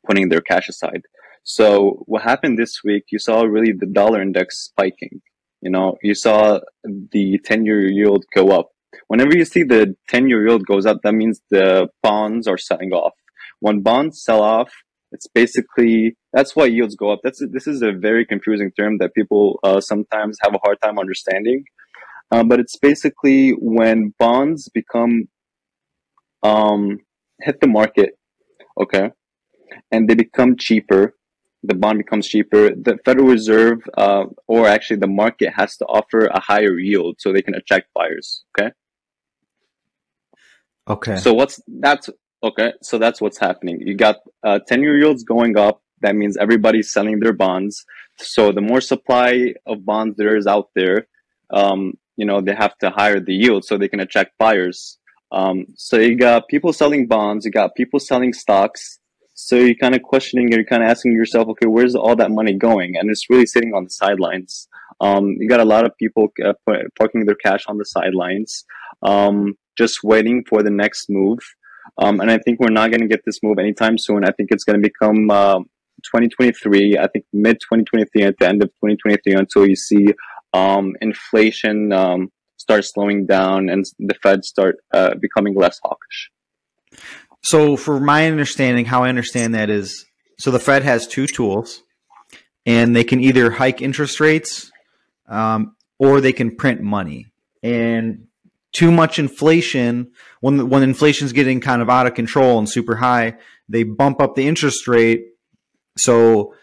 putting 0.06 0.28
their 0.28 0.40
cash 0.40 0.68
aside. 0.68 1.02
So 1.42 2.02
what 2.06 2.22
happened 2.22 2.56
this 2.56 2.82
week? 2.84 3.04
You 3.10 3.18
saw 3.18 3.42
really 3.42 3.72
the 3.72 3.86
dollar 3.86 4.22
index 4.22 4.60
spiking. 4.60 5.20
You 5.62 5.70
know, 5.70 5.96
you 6.02 6.14
saw 6.14 6.60
the 6.84 7.38
ten-year 7.44 7.88
yield 7.88 8.24
go 8.34 8.50
up. 8.50 8.68
Whenever 9.08 9.36
you 9.36 9.44
see 9.44 9.64
the 9.64 9.96
ten-year 10.08 10.46
yield 10.46 10.64
goes 10.64 10.86
up, 10.86 10.98
that 11.02 11.14
means 11.14 11.40
the 11.50 11.88
bonds 12.02 12.46
are 12.46 12.58
selling 12.58 12.92
off. 12.92 13.14
When 13.58 13.80
bonds 13.80 14.22
sell 14.22 14.42
off, 14.42 14.70
it's 15.12 15.26
basically 15.26 16.16
that's 16.32 16.54
why 16.54 16.66
yields 16.66 16.94
go 16.94 17.10
up. 17.10 17.20
That's 17.22 17.42
this 17.52 17.66
is 17.66 17.82
a 17.82 17.92
very 17.92 18.26
confusing 18.26 18.70
term 18.78 18.98
that 18.98 19.14
people 19.14 19.58
uh, 19.62 19.80
sometimes 19.80 20.36
have 20.42 20.54
a 20.54 20.58
hard 20.62 20.78
time 20.82 20.98
understanding. 20.98 21.64
Um, 22.30 22.48
but 22.48 22.60
it's 22.60 22.76
basically 22.76 23.52
when 23.52 24.12
bonds 24.18 24.68
become 24.68 25.28
um, 26.42 26.98
hit 27.40 27.60
the 27.60 27.66
market, 27.66 28.10
okay, 28.80 29.10
and 29.90 30.08
they 30.08 30.14
become 30.14 30.56
cheaper. 30.56 31.14
The 31.64 31.74
bond 31.74 31.98
becomes 31.98 32.28
cheaper. 32.28 32.70
The 32.70 32.98
Federal 33.04 33.26
Reserve, 33.26 33.78
uh, 33.96 34.26
or 34.46 34.68
actually 34.68 34.98
the 34.98 35.08
market, 35.08 35.54
has 35.56 35.76
to 35.78 35.86
offer 35.86 36.26
a 36.26 36.38
higher 36.38 36.78
yield 36.78 37.16
so 37.18 37.32
they 37.32 37.42
can 37.42 37.54
attract 37.54 37.86
buyers. 37.94 38.44
Okay. 38.56 38.70
Okay. 40.88 41.16
So 41.16 41.34
what's 41.34 41.60
that's 41.66 42.08
Okay, 42.42 42.72
so 42.82 42.98
that's 42.98 43.20
what's 43.20 43.38
happening. 43.38 43.80
You 43.84 43.96
got 43.96 44.16
uh, 44.44 44.60
10 44.66 44.82
year 44.82 44.96
yields 44.96 45.24
going 45.24 45.58
up. 45.58 45.82
That 46.02 46.14
means 46.14 46.36
everybody's 46.36 46.92
selling 46.92 47.18
their 47.18 47.32
bonds. 47.32 47.84
So 48.18 48.52
the 48.52 48.60
more 48.60 48.80
supply 48.80 49.54
of 49.66 49.84
bonds 49.84 50.16
there 50.16 50.36
is 50.36 50.46
out 50.46 50.68
there, 50.76 51.08
um, 51.52 51.94
you 52.16 52.24
know, 52.24 52.40
they 52.40 52.54
have 52.54 52.78
to 52.78 52.90
hire 52.90 53.18
the 53.18 53.34
yield 53.34 53.64
so 53.64 53.76
they 53.76 53.88
can 53.88 53.98
attract 54.00 54.38
buyers. 54.38 54.98
Um, 55.32 55.66
so 55.76 55.96
you 55.98 56.16
got 56.16 56.48
people 56.48 56.72
selling 56.72 57.08
bonds, 57.08 57.44
you 57.44 57.50
got 57.50 57.74
people 57.74 57.98
selling 57.98 58.32
stocks. 58.32 59.00
So 59.34 59.56
you're 59.56 59.74
kind 59.74 59.94
of 59.94 60.02
questioning, 60.02 60.50
you're 60.50 60.64
kind 60.64 60.82
of 60.82 60.88
asking 60.88 61.12
yourself, 61.12 61.48
okay, 61.48 61.66
where's 61.66 61.94
all 61.94 62.16
that 62.16 62.30
money 62.30 62.54
going? 62.54 62.96
And 62.96 63.10
it's 63.10 63.30
really 63.30 63.46
sitting 63.46 63.72
on 63.74 63.84
the 63.84 63.90
sidelines. 63.90 64.68
Um, 65.00 65.36
you 65.38 65.48
got 65.48 65.60
a 65.60 65.64
lot 65.64 65.84
of 65.84 65.96
people 65.96 66.28
uh, 66.44 66.54
parking 66.96 67.24
their 67.24 67.36
cash 67.36 67.64
on 67.68 67.78
the 67.78 67.84
sidelines, 67.84 68.64
um, 69.02 69.54
just 69.76 70.02
waiting 70.02 70.44
for 70.48 70.62
the 70.62 70.70
next 70.70 71.08
move. 71.08 71.38
Um, 71.96 72.20
and 72.20 72.30
I 72.30 72.38
think 72.38 72.60
we're 72.60 72.68
not 72.68 72.90
going 72.90 73.00
to 73.00 73.08
get 73.08 73.24
this 73.24 73.40
move 73.42 73.58
anytime 73.58 73.98
soon. 73.98 74.24
I 74.24 74.32
think 74.32 74.50
it's 74.50 74.64
going 74.64 74.80
to 74.80 74.86
become 74.86 75.30
uh, 75.30 75.58
2023. 76.04 76.98
I 76.98 77.06
think 77.08 77.24
mid 77.32 77.60
2023 77.60 78.22
at 78.22 78.36
the 78.38 78.48
end 78.48 78.62
of 78.62 78.68
2023 78.68 79.34
until 79.34 79.66
you 79.66 79.76
see 79.76 80.08
um, 80.52 80.94
inflation 81.00 81.92
um, 81.92 82.30
start 82.56 82.84
slowing 82.84 83.26
down 83.26 83.68
and 83.68 83.84
the 83.98 84.14
Fed 84.22 84.44
start 84.44 84.76
uh, 84.92 85.14
becoming 85.20 85.54
less 85.54 85.80
hawkish. 85.82 86.30
So, 87.42 87.76
for 87.76 88.00
my 88.00 88.26
understanding, 88.26 88.84
how 88.84 89.04
I 89.04 89.08
understand 89.08 89.54
that 89.54 89.70
is 89.70 90.04
so 90.38 90.50
the 90.50 90.60
Fed 90.60 90.82
has 90.82 91.06
two 91.06 91.26
tools, 91.26 91.82
and 92.64 92.94
they 92.94 93.04
can 93.04 93.20
either 93.20 93.50
hike 93.50 93.82
interest 93.82 94.20
rates 94.20 94.70
um, 95.28 95.76
or 95.98 96.20
they 96.20 96.32
can 96.32 96.56
print 96.56 96.80
money. 96.80 97.26
And 97.62 98.27
too 98.72 98.90
much 98.92 99.18
inflation 99.18 100.10
when 100.40 100.68
when 100.68 100.82
inflation's 100.82 101.32
getting 101.32 101.60
kind 101.60 101.82
of 101.82 101.88
out 101.88 102.06
of 102.06 102.14
control 102.14 102.58
and 102.58 102.68
super 102.68 102.96
high 102.96 103.34
they 103.68 103.82
bump 103.82 104.20
up 104.20 104.34
the 104.34 104.46
interest 104.46 104.86
rate 104.86 105.24
so 105.96 106.54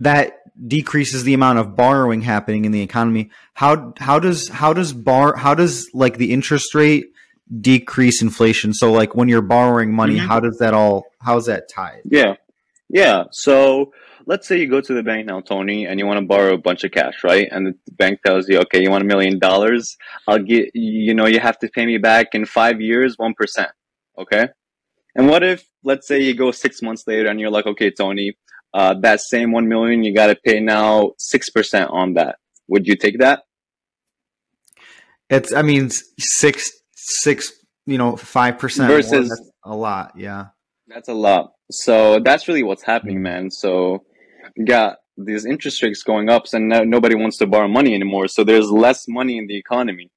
that 0.00 0.34
decreases 0.66 1.24
the 1.24 1.34
amount 1.34 1.58
of 1.58 1.76
borrowing 1.76 2.22
happening 2.22 2.64
in 2.64 2.72
the 2.72 2.82
economy 2.82 3.30
how 3.54 3.92
how 3.98 4.18
does 4.18 4.48
how 4.48 4.72
does 4.72 4.92
bar 4.92 5.36
how 5.36 5.54
does 5.54 5.88
like 5.92 6.16
the 6.16 6.32
interest 6.32 6.74
rate 6.74 7.12
decrease 7.60 8.22
inflation? 8.22 8.74
So 8.74 8.92
like 8.92 9.14
when 9.14 9.28
you're 9.28 9.42
borrowing 9.42 9.92
money, 9.92 10.16
mm-hmm. 10.16 10.26
how 10.26 10.40
does 10.40 10.58
that 10.58 10.74
all 10.74 11.06
how's 11.20 11.46
that 11.46 11.68
tied? 11.68 12.02
Yeah. 12.04 12.34
Yeah. 12.88 13.24
So 13.32 13.92
let's 14.28 14.46
say 14.46 14.58
you 14.58 14.68
go 14.68 14.82
to 14.82 14.92
the 14.92 15.02
bank 15.02 15.26
now, 15.26 15.40
Tony, 15.40 15.86
and 15.86 15.98
you 15.98 16.06
want 16.06 16.20
to 16.20 16.26
borrow 16.26 16.52
a 16.52 16.58
bunch 16.58 16.84
of 16.84 16.90
cash, 16.92 17.24
right? 17.24 17.48
And 17.50 17.66
the 17.66 17.74
bank 17.92 18.20
tells 18.24 18.46
you, 18.46 18.58
okay, 18.60 18.82
you 18.82 18.90
want 18.90 19.02
a 19.02 19.06
million 19.06 19.38
dollars? 19.38 19.96
I'll 20.28 20.38
get, 20.38 20.70
you 20.74 21.14
know, 21.14 21.24
you 21.24 21.40
have 21.40 21.58
to 21.60 21.68
pay 21.68 21.86
me 21.86 21.96
back 21.96 22.34
in 22.34 22.44
five 22.44 22.78
years, 22.78 23.16
1%. 23.16 23.32
Okay. 24.18 24.48
And 25.14 25.28
what 25.30 25.42
if, 25.42 25.66
let's 25.82 26.06
say 26.06 26.20
you 26.20 26.34
go 26.34 26.50
six 26.50 26.82
months 26.82 27.04
later 27.06 27.30
and 27.30 27.40
you're 27.40 27.50
like, 27.50 27.66
okay, 27.66 27.90
Tony, 27.90 28.36
uh, 28.74 28.94
that 29.00 29.20
same 29.20 29.50
1 29.50 29.66
million, 29.66 30.04
you 30.04 30.14
got 30.14 30.26
to 30.26 30.36
pay 30.36 30.60
now 30.60 31.12
6% 31.34 31.90
on 31.90 32.12
that. 32.14 32.36
Would 32.68 32.86
you 32.86 32.96
take 32.96 33.20
that? 33.20 33.44
It's, 35.30 35.54
I 35.54 35.62
mean, 35.62 35.88
six, 36.18 36.70
six, 36.94 37.50
you 37.86 37.96
know, 37.96 38.12
5% 38.12 38.88
versus 38.88 39.50
a 39.64 39.74
lot. 39.74 40.12
Yeah. 40.16 40.48
That's 40.86 41.08
a 41.08 41.14
lot. 41.14 41.52
So 41.70 42.20
that's 42.20 42.46
really 42.46 42.62
what's 42.62 42.82
happening, 42.82 43.22
man. 43.22 43.50
So 43.50 44.04
got 44.64 44.98
these 45.16 45.44
interest 45.44 45.82
rates 45.82 46.02
going 46.02 46.28
up, 46.28 46.44
and 46.52 46.72
so 46.72 46.84
nobody 46.84 47.14
wants 47.14 47.36
to 47.38 47.46
borrow 47.46 47.68
money 47.68 47.94
anymore. 47.94 48.28
So 48.28 48.44
there's 48.44 48.70
less 48.70 49.06
money 49.08 49.36
in 49.36 49.46
the 49.46 49.56
economy. 49.56 50.10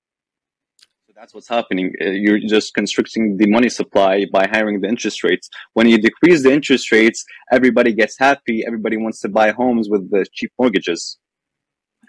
So 1.07 1.13
that's 1.15 1.33
what's 1.33 1.47
happening. 1.47 1.93
Uh, 1.99 2.09
you're 2.09 2.39
just 2.39 2.73
constricting 2.73 3.37
the 3.37 3.47
money 3.47 3.69
supply 3.69 4.25
by 4.31 4.47
hiring 4.47 4.81
the 4.81 4.87
interest 4.87 5.23
rates. 5.23 5.49
When 5.73 5.87
you 5.87 5.97
decrease 5.97 6.43
the 6.43 6.51
interest 6.51 6.91
rates, 6.91 7.25
everybody 7.51 7.93
gets 7.93 8.17
happy. 8.17 8.63
Everybody 8.65 8.97
wants 8.97 9.19
to 9.21 9.29
buy 9.29 9.51
homes 9.51 9.89
with 9.89 10.11
the 10.11 10.25
cheap 10.31 10.51
mortgages. 10.59 11.17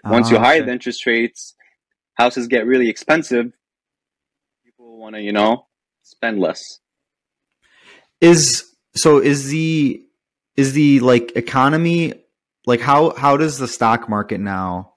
Once 0.05 0.29
you 0.29 0.37
ah, 0.37 0.41
hire 0.41 0.57
okay. 0.57 0.65
the 0.65 0.71
interest 0.71 1.05
rates, 1.05 1.55
houses 2.15 2.47
get 2.47 2.65
really 2.65 2.89
expensive. 2.89 3.53
People 4.63 4.97
want 4.97 5.15
to, 5.15 5.21
you 5.21 5.31
know, 5.31 5.65
spend 6.03 6.39
less. 6.39 6.79
Is 8.21 8.65
so 8.95 9.17
is 9.17 9.49
the 9.49 10.05
is 10.55 10.73
the 10.73 10.99
like 10.99 11.31
economy 11.35 12.13
like 12.65 12.79
how 12.79 13.13
how 13.15 13.37
does 13.37 13.57
the 13.57 13.67
stock 13.67 14.09
market 14.09 14.39
now 14.39 14.93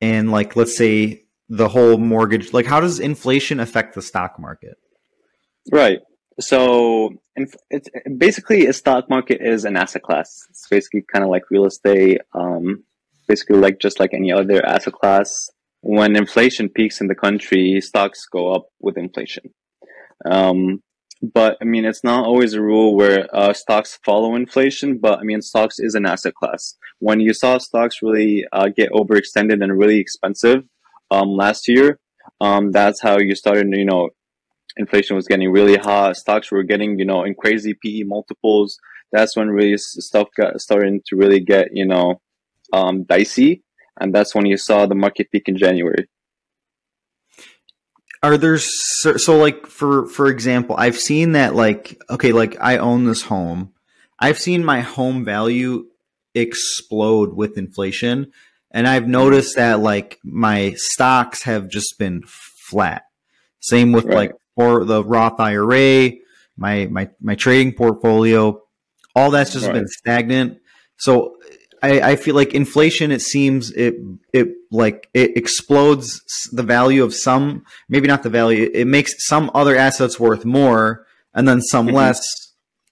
and 0.00 0.30
like 0.30 0.56
let's 0.56 0.76
say 0.76 1.24
the 1.48 1.68
whole 1.68 1.96
mortgage 1.98 2.52
like 2.52 2.66
how 2.66 2.80
does 2.80 3.00
inflation 3.00 3.60
affect 3.60 3.94
the 3.94 4.02
stock 4.02 4.38
market? 4.38 4.76
Right. 5.70 6.00
So 6.40 7.14
it's 7.70 7.88
basically 8.16 8.66
a 8.66 8.72
stock 8.72 9.08
market 9.10 9.40
is 9.40 9.64
an 9.64 9.76
asset 9.76 10.02
class. 10.02 10.46
It's 10.50 10.68
basically 10.68 11.02
kind 11.02 11.24
of 11.24 11.30
like 11.30 11.50
real 11.50 11.66
estate 11.66 12.20
um, 12.34 12.84
basically 13.28 13.58
like 13.58 13.78
just 13.78 14.00
like 14.00 14.14
any 14.14 14.32
other 14.32 14.64
asset 14.64 14.94
class. 14.94 15.50
When 15.80 16.16
inflation 16.16 16.68
peaks 16.68 17.00
in 17.00 17.06
the 17.06 17.14
country 17.14 17.80
stocks 17.80 18.26
go 18.26 18.52
up 18.52 18.66
with 18.80 18.98
inflation. 18.98 19.54
Um, 20.24 20.82
but 21.20 21.56
I 21.60 21.64
mean, 21.64 21.84
it's 21.84 22.04
not 22.04 22.24
always 22.24 22.54
a 22.54 22.62
rule 22.62 22.94
where 22.94 23.26
uh, 23.34 23.52
stocks 23.52 23.98
follow 24.04 24.34
inflation. 24.34 24.98
But 24.98 25.18
I 25.18 25.22
mean, 25.22 25.42
stocks 25.42 25.78
is 25.78 25.94
an 25.94 26.06
asset 26.06 26.34
class. 26.34 26.76
When 27.00 27.20
you 27.20 27.32
saw 27.32 27.58
stocks 27.58 28.02
really 28.02 28.46
uh, 28.52 28.68
get 28.68 28.90
overextended 28.92 29.62
and 29.62 29.78
really 29.78 29.98
expensive 29.98 30.64
um, 31.10 31.30
last 31.30 31.68
year, 31.68 31.98
um, 32.40 32.70
that's 32.72 33.00
how 33.00 33.18
you 33.18 33.34
started. 33.34 33.66
You 33.72 33.84
know, 33.84 34.10
inflation 34.76 35.16
was 35.16 35.26
getting 35.26 35.50
really 35.50 35.76
hot. 35.76 36.16
Stocks 36.16 36.52
were 36.52 36.62
getting 36.62 36.98
you 36.98 37.04
know 37.04 37.24
in 37.24 37.34
crazy 37.34 37.74
PE 37.74 38.04
multiples. 38.04 38.78
That's 39.10 39.36
when 39.36 39.48
really 39.48 39.76
stuff 39.78 40.28
got 40.36 40.60
starting 40.60 41.00
to 41.06 41.16
really 41.16 41.40
get 41.40 41.68
you 41.72 41.86
know 41.86 42.20
um, 42.72 43.04
dicey, 43.04 43.64
and 43.98 44.14
that's 44.14 44.34
when 44.34 44.46
you 44.46 44.56
saw 44.56 44.86
the 44.86 44.94
market 44.94 45.32
peak 45.32 45.48
in 45.48 45.56
January 45.56 46.08
are 48.22 48.36
there 48.36 48.58
so, 48.58 49.16
so, 49.16 49.36
like 49.36 49.66
for 49.66 50.06
for 50.06 50.28
example 50.28 50.74
i've 50.78 50.98
seen 50.98 51.32
that 51.32 51.54
like 51.54 52.00
okay 52.10 52.32
like 52.32 52.56
i 52.60 52.76
own 52.76 53.04
this 53.04 53.22
home 53.22 53.72
i've 54.18 54.38
seen 54.38 54.64
my 54.64 54.80
home 54.80 55.24
value 55.24 55.86
explode 56.34 57.34
with 57.34 57.58
inflation 57.58 58.30
and 58.70 58.86
i've 58.86 59.08
noticed 59.08 59.56
that 59.56 59.80
like 59.80 60.18
my 60.24 60.74
stocks 60.76 61.42
have 61.44 61.68
just 61.68 61.98
been 61.98 62.22
flat 62.26 63.02
same 63.60 63.92
with 63.92 64.04
right. 64.06 64.14
like 64.14 64.32
for 64.54 64.84
the 64.84 65.02
roth 65.04 65.40
ira 65.40 66.10
my 66.56 66.86
my 66.86 67.08
my 67.20 67.34
trading 67.34 67.72
portfolio 67.72 68.60
all 69.14 69.30
that's 69.30 69.52
just 69.52 69.66
right. 69.66 69.74
been 69.74 69.88
stagnant 69.88 70.58
so 70.96 71.36
I, 71.82 72.00
I 72.00 72.16
feel 72.16 72.34
like 72.34 72.54
inflation. 72.54 73.10
It 73.10 73.22
seems 73.22 73.70
it 73.72 73.96
it 74.32 74.48
like 74.70 75.08
it 75.14 75.36
explodes 75.36 76.20
the 76.52 76.62
value 76.62 77.04
of 77.04 77.14
some, 77.14 77.64
maybe 77.88 78.06
not 78.06 78.22
the 78.22 78.30
value. 78.30 78.70
It 78.72 78.86
makes 78.86 79.14
some 79.26 79.50
other 79.54 79.76
assets 79.76 80.18
worth 80.18 80.44
more, 80.44 81.06
and 81.34 81.46
then 81.46 81.60
some 81.60 81.86
mm-hmm. 81.86 81.96
less. 81.96 82.20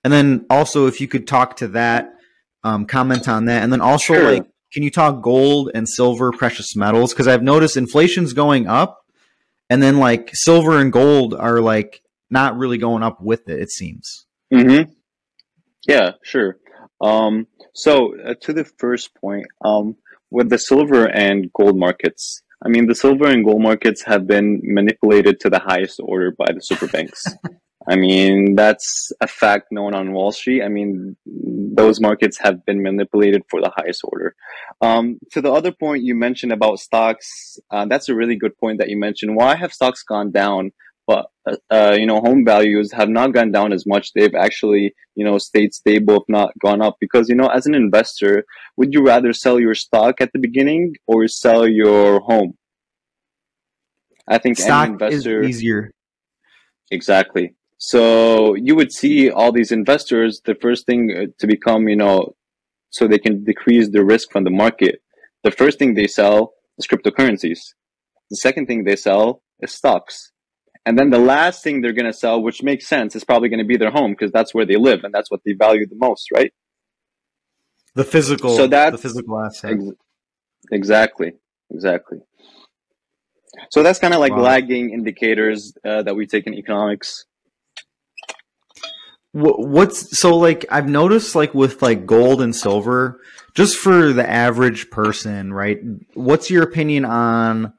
And 0.05 0.13
then 0.13 0.47
also, 0.49 0.87
if 0.87 1.01
you 1.01 1.09
could 1.09 1.27
talk 1.27 1.57
to 1.57 1.69
that, 1.69 2.15
um, 2.63 2.87
comment 2.87 3.29
on 3.29 3.47
that, 3.47 3.63
and 3.63 3.73
then 3.73 3.81
also 3.81 4.15
sure. 4.15 4.33
like, 4.33 4.47
can 4.73 4.83
you 4.83 4.91
talk 4.91 5.23
gold 5.23 5.71
and 5.75 5.89
silver, 5.89 6.31
precious 6.33 6.77
metals? 6.77 7.13
Because 7.13 7.29
I've 7.29 7.43
noticed 7.43 7.77
inflation's 7.77 8.33
going 8.33 8.67
up, 8.67 9.05
and 9.69 9.83
then 9.83 9.99
like 9.99 10.31
silver 10.33 10.79
and 10.79 10.93
gold 10.93 11.35
are 11.35 11.61
like 11.61 12.03
not 12.31 12.57
really 12.57 12.79
going 12.79 13.03
up 13.03 13.21
with 13.21 13.49
it. 13.49 13.61
It 13.61 13.71
seems. 13.71 14.27
Hmm. 14.53 14.83
Yeah. 15.87 16.13
Sure. 16.23 16.57
Um, 17.01 17.47
so 17.77 18.19
uh, 18.19 18.35
to 18.41 18.53
the 18.53 18.65
first 18.65 19.15
point, 19.15 19.47
um, 19.65 19.97
with 20.31 20.49
the 20.49 20.59
silver 20.59 21.07
and 21.07 21.53
gold 21.53 21.79
markets, 21.79 22.43
I 22.65 22.69
mean, 22.69 22.87
the 22.87 22.95
silver 22.95 23.29
and 23.29 23.45
gold 23.45 23.63
markets 23.63 24.03
have 24.05 24.27
been 24.27 24.61
manipulated 24.65 25.41
to 25.41 25.51
the 25.51 25.59
highest 25.59 26.01
order 26.03 26.33
by 26.37 26.47
the 26.55 26.61
super 26.61 26.89
banks. 26.89 27.27
I 27.89 27.95
mean, 27.95 28.57
that's 28.57 29.13
a 29.21 29.29
fact 29.29 29.67
known 29.71 29.95
on 29.95 30.13
Wall 30.13 30.33
Street. 30.33 30.63
I 30.63 30.69
mean, 30.69 31.17
those 31.25 32.01
markets 32.01 32.39
have 32.39 32.65
been 32.65 32.83
manipulated 32.83 33.43
for 33.49 33.61
the 33.61 33.71
highest 33.77 34.01
order. 34.03 34.35
Um, 34.81 35.19
to 35.33 35.41
the 35.41 35.53
other 35.53 35.71
point 35.71 36.03
you 36.03 36.15
mentioned 36.17 36.53
about 36.53 36.81
stocks, 36.81 37.59
uh, 37.71 37.85
that's 37.87 38.09
a 38.09 38.15
really 38.15 38.37
good 38.37 38.59
point 38.59 38.79
that 38.79 38.89
you 38.89 38.99
mentioned. 38.99 39.37
Why 39.37 39.55
have 39.55 39.73
stocks 39.73 40.03
gone 40.03 40.33
down? 40.33 40.73
But 41.47 41.61
uh, 41.71 41.97
you 41.97 42.05
know 42.05 42.21
home 42.21 42.45
values 42.45 42.93
have 42.93 43.09
not 43.09 43.33
gone 43.33 43.53
down 43.53 43.73
as 43.73 43.87
much. 43.87 44.13
They've 44.13 44.35
actually 44.35 44.95
you 45.15 45.25
know 45.25 45.39
stayed 45.39 45.73
stable 45.73 46.17
if 46.17 46.25
not 46.29 46.51
gone 46.59 46.83
up. 46.83 46.97
Because 47.01 47.29
you 47.29 47.37
know 47.37 47.47
as 47.47 47.67
an 47.67 47.75
investor 47.75 48.45
would 48.77 48.93
you 48.93 49.03
rather 49.03 49.33
sell 49.33 49.59
your 49.59 49.75
stock 49.75 50.21
at 50.21 50.33
the 50.33 50.41
beginning 50.41 50.97
or 51.07 51.29
sell 51.29 51.67
your 51.67 52.21
home? 52.21 52.59
I 54.29 54.39
think 54.39 54.59
stock 54.59 54.85
any 54.85 54.93
investor 54.95 55.41
is 55.41 55.57
easier. 55.57 55.93
Exactly. 56.91 57.55
So 57.79 58.55
you 58.55 58.75
would 58.75 58.93
see 58.93 59.31
all 59.31 59.53
these 59.53 59.71
investors 59.71 60.43
the 60.45 60.57
first 60.57 60.85
thing 60.85 61.15
uh, 61.17 61.27
to 61.39 61.47
become 61.47 61.89
you 61.89 61.97
know 61.97 62.35
so 62.91 63.07
they 63.07 63.19
can 63.19 63.45
decrease 63.45 63.89
the 63.91 64.05
risk 64.05 64.33
from 64.33 64.43
the 64.45 64.51
market. 64.51 64.97
The 65.45 65.53
first 65.53 65.79
thing 65.79 65.95
they 65.95 66.09
sell 66.09 66.55
is 66.77 66.89
cryptocurrencies. 66.89 67.61
The 68.31 68.37
second 68.37 68.67
thing 68.67 68.83
they 68.83 68.97
sell 68.97 69.43
is 69.61 69.73
stocks 69.73 70.33
and 70.87 70.97
then 70.97 71.11
the 71.11 71.19
last 71.19 71.65
thing 71.65 71.81
they're 71.81 71.93
going 71.93 72.07
to 72.07 72.13
sell, 72.13 72.41
which 72.41 72.63
makes 72.63 72.87
sense, 72.87 73.17
is 73.17 73.25
probably 73.25 73.49
going 73.49 73.59
to 73.59 73.65
be 73.65 73.77
their 73.77 73.91
home 73.91 74.13
because 74.13 74.31
that's 74.31 74.55
where 74.55 74.65
they 74.65 74.77
live 74.77 75.03
and 75.03 75.13
that's 75.13 75.31
what 75.31 75.41
they 75.45 75.53
value 75.53 75.85
the 75.87 75.97
most, 75.97 76.29
right? 76.33 76.53
The 77.97 78.05
physical, 78.05 78.57
so 78.57 78.69
that's 78.69 78.93
the 78.93 78.99
physical 78.99 79.41
asset. 79.41 79.73
Ex- 79.73 79.97
exactly, 80.71 81.33
exactly. 81.71 82.19
So 83.71 83.83
that's 83.83 83.99
kind 83.99 84.15
of 84.15 84.21
like 84.21 84.33
wow. 84.33 84.43
lagging 84.43 84.91
indicators 84.91 85.73
uh, 85.85 86.03
that 86.03 86.15
we 86.15 86.27
take 86.27 86.47
in 86.47 86.55
economics. 86.55 87.25
What's 89.33 90.19
so 90.19 90.37
like? 90.37 90.65
I've 90.71 90.89
noticed 90.89 91.35
like 91.35 91.53
with 91.53 91.83
like 91.83 92.07
gold 92.07 92.41
and 92.41 92.57
silver, 92.57 93.21
just 93.55 93.77
for 93.77 94.13
the 94.13 94.29
average 94.29 94.89
person, 94.91 95.53
right? 95.53 95.79
What's 96.15 96.51
your 96.51 96.63
opinion 96.63 97.05
on 97.05 97.75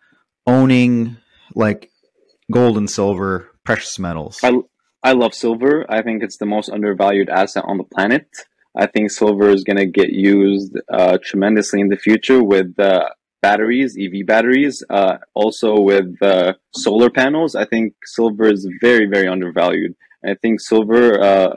owning 0.45 1.17
like 1.55 1.89
gold 2.51 2.77
and 2.77 2.89
silver, 2.89 3.51
precious 3.63 3.99
metals? 3.99 4.39
I, 4.43 4.51
I 5.03 5.13
love 5.13 5.33
silver. 5.33 5.85
I 5.89 6.01
think 6.01 6.23
it's 6.23 6.37
the 6.37 6.45
most 6.45 6.69
undervalued 6.69 7.29
asset 7.29 7.63
on 7.67 7.77
the 7.77 7.83
planet. 7.83 8.27
I 8.75 8.85
think 8.85 9.11
silver 9.11 9.49
is 9.49 9.63
going 9.63 9.77
to 9.77 9.85
get 9.85 10.09
used 10.09 10.77
uh, 10.91 11.17
tremendously 11.23 11.81
in 11.81 11.89
the 11.89 11.97
future 11.97 12.43
with 12.43 12.79
uh, 12.79 13.09
batteries, 13.41 13.97
EV 13.97 14.25
batteries, 14.25 14.83
uh, 14.89 15.17
also 15.33 15.79
with 15.79 16.21
uh, 16.21 16.53
solar 16.75 17.09
panels. 17.09 17.55
I 17.55 17.65
think 17.65 17.93
silver 18.05 18.45
is 18.45 18.67
very, 18.81 19.07
very 19.07 19.27
undervalued. 19.27 19.95
I 20.25 20.35
think 20.35 20.59
silver, 20.59 21.19
uh, 21.19 21.53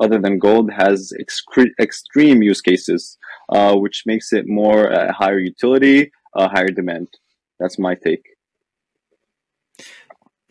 other 0.00 0.18
than 0.20 0.38
gold, 0.38 0.70
has 0.72 1.12
excre- 1.20 1.70
extreme 1.80 2.42
use 2.42 2.60
cases, 2.60 3.18
uh, 3.48 3.74
which 3.74 4.04
makes 4.06 4.32
it 4.32 4.44
more 4.46 4.90
higher 5.12 5.38
utility, 5.38 6.12
higher 6.36 6.68
demand. 6.68 7.08
That's 7.58 7.78
my 7.78 7.94
take. 7.94 8.24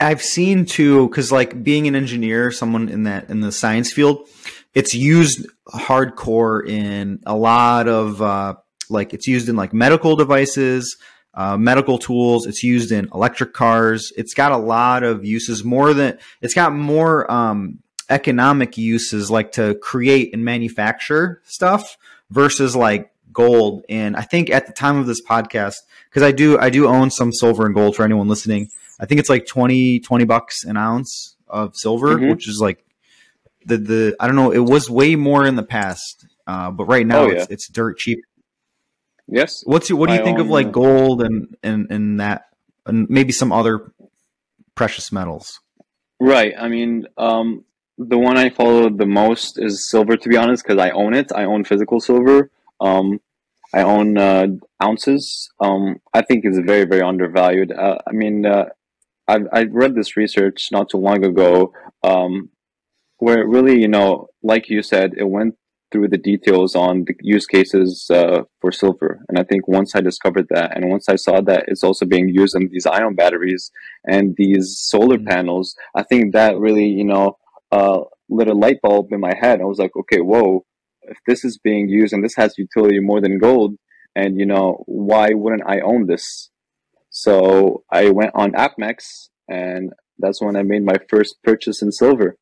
I've 0.01 0.21
seen 0.21 0.65
too, 0.65 1.07
because 1.07 1.31
like 1.31 1.63
being 1.63 1.87
an 1.87 1.95
engineer, 1.95 2.51
someone 2.51 2.89
in 2.89 3.03
that 3.03 3.29
in 3.29 3.41
the 3.41 3.51
science 3.51 3.93
field, 3.93 4.27
it's 4.73 4.93
used 4.93 5.47
hardcore 5.67 6.67
in 6.67 7.19
a 7.25 7.35
lot 7.35 7.87
of 7.87 8.21
uh, 8.21 8.55
like 8.89 9.13
it's 9.13 9.27
used 9.27 9.47
in 9.47 9.55
like 9.55 9.73
medical 9.73 10.15
devices, 10.15 10.97
uh, 11.33 11.57
medical 11.57 11.97
tools. 11.97 12.47
It's 12.47 12.63
used 12.63 12.91
in 12.91 13.09
electric 13.13 13.53
cars. 13.53 14.11
It's 14.17 14.33
got 14.33 14.51
a 14.51 14.57
lot 14.57 15.03
of 15.03 15.23
uses. 15.23 15.63
More 15.63 15.93
than 15.93 16.17
it's 16.41 16.53
got 16.53 16.73
more 16.73 17.31
um, 17.31 17.79
economic 18.09 18.77
uses, 18.77 19.29
like 19.29 19.51
to 19.53 19.75
create 19.75 20.33
and 20.33 20.43
manufacture 20.43 21.41
stuff 21.45 21.97
versus 22.29 22.75
like 22.75 23.11
gold. 23.31 23.83
And 23.87 24.15
I 24.17 24.21
think 24.21 24.49
at 24.49 24.67
the 24.67 24.73
time 24.73 24.97
of 24.97 25.05
this 25.05 25.21
podcast, 25.21 25.75
because 26.09 26.23
I 26.23 26.31
do 26.31 26.57
I 26.59 26.69
do 26.69 26.87
own 26.87 27.11
some 27.11 27.31
silver 27.31 27.65
and 27.65 27.75
gold 27.75 27.95
for 27.95 28.03
anyone 28.03 28.27
listening. 28.27 28.69
I 29.01 29.05
think 29.05 29.19
it's 29.19 29.29
like 29.29 29.47
20, 29.47 29.99
20 29.99 30.25
bucks 30.25 30.63
an 30.63 30.77
ounce 30.77 31.35
of 31.47 31.75
silver, 31.75 32.15
mm-hmm. 32.15 32.29
which 32.29 32.47
is 32.47 32.59
like 32.61 32.85
the 33.65 33.77
the 33.77 34.15
I 34.19 34.27
don't 34.27 34.35
know. 34.35 34.51
It 34.51 34.59
was 34.59 34.89
way 34.89 35.15
more 35.15 35.45
in 35.45 35.55
the 35.55 35.63
past, 35.63 36.25
uh, 36.47 36.71
but 36.71 36.85
right 36.85 37.05
now 37.05 37.23
oh, 37.23 37.27
yeah. 37.27 37.41
it's, 37.41 37.47
it's 37.51 37.69
dirt 37.69 37.97
cheap. 37.97 38.19
Yes. 39.27 39.63
What's 39.65 39.91
what 39.91 40.07
do 40.07 40.15
you 40.15 40.21
I 40.21 40.23
think 40.23 40.39
of 40.39 40.47
like 40.47 40.71
gold 40.71 41.21
and 41.21 41.55
and 41.63 41.91
and 41.91 42.19
that 42.19 42.49
and 42.85 43.09
maybe 43.09 43.31
some 43.31 43.51
other 43.51 43.91
precious 44.75 45.11
metals? 45.11 45.59
Right. 46.19 46.53
I 46.57 46.67
mean, 46.67 47.07
um, 47.17 47.65
the 47.97 48.17
one 48.17 48.37
I 48.37 48.49
follow 48.49 48.89
the 48.89 49.05
most 49.05 49.57
is 49.59 49.89
silver. 49.89 50.17
To 50.17 50.29
be 50.29 50.37
honest, 50.37 50.63
because 50.63 50.79
I 50.79 50.91
own 50.91 51.13
it. 51.13 51.31
I 51.33 51.45
own 51.45 51.63
physical 51.63 51.99
silver. 51.99 52.51
Um, 52.79 53.19
I 53.73 53.83
own 53.83 54.17
uh, 54.17 54.47
ounces. 54.83 55.49
Um, 55.59 56.01
I 56.13 56.21
think 56.21 56.45
it's 56.45 56.59
very 56.59 56.85
very 56.85 57.01
undervalued. 57.01 57.71
Uh, 57.71 57.97
I 58.07 58.11
mean, 58.11 58.45
uh, 58.45 58.65
I 59.27 59.39
I 59.51 59.63
read 59.63 59.95
this 59.95 60.17
research 60.17 60.69
not 60.71 60.89
too 60.89 60.97
long 60.97 61.25
ago. 61.25 61.73
Um, 62.03 62.49
where 63.17 63.47
really, 63.47 63.79
you 63.79 63.87
know, 63.87 64.27
like 64.41 64.67
you 64.67 64.81
said, 64.81 65.11
it 65.15 65.29
went 65.29 65.55
through 65.91 66.07
the 66.07 66.17
details 66.17 66.75
on 66.75 67.03
the 67.05 67.13
use 67.21 67.45
cases 67.45 68.07
uh, 68.09 68.43
for 68.59 68.71
silver. 68.71 69.19
And 69.29 69.37
I 69.37 69.43
think 69.43 69.67
once 69.67 69.95
I 69.95 70.01
discovered 70.01 70.47
that, 70.49 70.75
and 70.75 70.89
once 70.89 71.07
I 71.09 71.17
saw 71.17 71.41
that 71.41 71.65
it's 71.67 71.83
also 71.83 72.05
being 72.05 72.29
used 72.29 72.55
in 72.55 72.69
these 72.71 72.85
ion 72.85 73.15
batteries 73.15 73.71
and 74.05 74.35
these 74.37 74.79
solar 74.79 75.17
mm-hmm. 75.17 75.27
panels, 75.27 75.75
I 75.95 76.03
think 76.03 76.33
that 76.33 76.57
really, 76.57 76.85
you 76.85 77.03
know, 77.03 77.37
uh, 77.71 77.99
lit 78.29 78.47
a 78.47 78.53
light 78.53 78.81
bulb 78.81 79.11
in 79.11 79.19
my 79.19 79.33
head. 79.39 79.61
I 79.61 79.65
was 79.65 79.79
like, 79.79 79.95
okay, 79.95 80.21
whoa, 80.21 80.65
if 81.03 81.17
this 81.27 81.43
is 81.43 81.57
being 81.57 81.89
used 81.89 82.13
and 82.13 82.23
this 82.23 82.35
has 82.35 82.57
utility 82.57 82.99
more 82.99 83.21
than 83.21 83.37
gold, 83.37 83.75
and 84.15 84.39
you 84.39 84.45
know, 84.45 84.83
why 84.87 85.29
wouldn't 85.33 85.67
I 85.67 85.79
own 85.81 86.07
this? 86.07 86.49
So 87.11 87.83
I 87.91 88.09
went 88.09 88.31
on 88.33 88.53
APMEX, 88.53 89.29
and 89.47 89.91
that's 90.17 90.41
when 90.41 90.55
I 90.55 90.63
made 90.63 90.83
my 90.83 90.97
first 91.09 91.35
purchase 91.43 91.81
in 91.81 91.91
silver. 91.91 92.37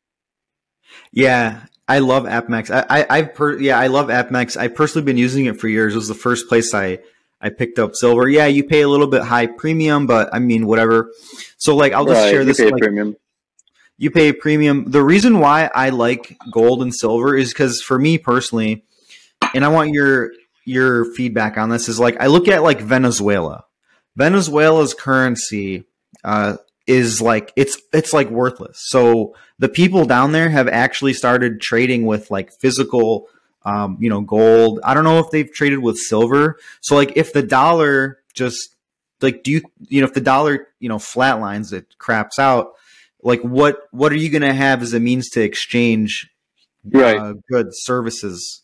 Yeah, 1.12 1.66
I 1.88 2.00
love 2.00 2.24
APMEX. 2.24 2.70
I, 2.72 3.06
I 3.10 3.18
have 3.18 3.34
per, 3.34 3.58
yeah, 3.58 3.80
I 3.80 3.88
love 3.88 4.08
APMEX. 4.08 4.56
I've 4.58 4.76
personally 4.76 5.06
been 5.06 5.18
using 5.18 5.46
it 5.46 5.60
for 5.60 5.68
years. 5.68 5.94
It 5.94 5.98
was 5.98 6.08
the 6.08 6.14
first 6.14 6.48
place 6.48 6.74
I 6.74 7.00
I 7.42 7.50
picked 7.50 7.80
up 7.80 7.96
silver. 7.96 8.28
Yeah, 8.28 8.46
you 8.46 8.64
pay 8.64 8.82
a 8.82 8.88
little 8.88 9.08
bit 9.08 9.24
high 9.24 9.48
premium, 9.48 10.06
but 10.06 10.30
I 10.32 10.40
mean 10.40 10.68
whatever. 10.68 11.12
So 11.58 11.76
like 11.76 11.94
I'll 11.94 12.06
just 12.06 12.22
right, 12.22 12.30
share 12.30 12.46
this. 12.46 12.60
You 12.60 12.66
pay 12.66 12.72
like, 12.72 12.82
premium. 12.84 13.16
You 13.98 14.12
pay 14.12 14.30
a 14.30 14.34
premium. 14.34 14.92
The 14.92 15.04
reason 15.04 15.40
why 15.40 15.70
I 15.74 15.90
like 15.90 16.38
gold 16.52 16.82
and 16.84 16.94
silver 16.94 17.36
is 17.36 17.50
because 17.50 17.82
for 17.82 17.98
me 17.98 18.18
personally, 18.18 18.84
and 19.56 19.66
I 19.66 19.70
want 19.70 19.94
your 19.94 20.32
your 20.66 21.06
feedback 21.14 21.58
on 21.58 21.70
this 21.70 21.90
is 21.90 22.00
like 22.00 22.18
I 22.20 22.28
look 22.28 22.48
at 22.48 22.62
like 22.62 22.82
Venezuela. 22.82 23.66
Venezuela's 24.20 24.94
currency 24.94 25.86
uh, 26.26 26.58
is 26.86 27.22
like 27.22 27.54
it's 27.56 27.82
it's 27.94 28.12
like 28.12 28.30
worthless. 28.30 28.78
So 28.90 29.34
the 29.60 29.70
people 29.70 30.04
down 30.04 30.34
there 30.34 30.50
have 30.50 30.68
actually 30.68 31.14
started 31.14 31.62
trading 31.62 32.06
with 32.06 32.30
like 32.30 32.52
physical 32.52 33.30
um, 33.64 33.98
you 34.00 34.10
know, 34.10 34.22
gold. 34.22 34.80
I 34.84 34.94
don't 34.94 35.04
know 35.06 35.20
if 35.20 35.32
they've 35.32 35.52
traded 35.52 35.80
with 35.80 35.98
silver. 35.98 36.58
So 36.82 36.96
like 36.96 37.14
if 37.16 37.34
the 37.34 37.44
dollar 37.44 38.20
just 38.34 38.76
like 39.22 39.44
do 39.44 39.52
you 39.52 39.62
you 39.88 40.02
know 40.02 40.08
if 40.08 40.14
the 40.14 40.22
dollar, 40.22 40.68
you 40.80 40.90
know, 40.90 40.98
flatlines 40.98 41.72
it 41.72 41.98
craps 41.98 42.40
out, 42.40 42.74
like 43.24 43.42
what 43.42 43.78
what 43.92 44.12
are 44.12 44.18
you 44.18 44.30
going 44.30 44.42
to 44.42 44.54
have 44.54 44.82
as 44.82 44.94
a 44.94 45.00
means 45.00 45.30
to 45.32 45.42
exchange 45.42 46.30
right. 46.86 47.18
uh, 47.18 47.34
goods, 47.50 47.78
services? 47.84 48.64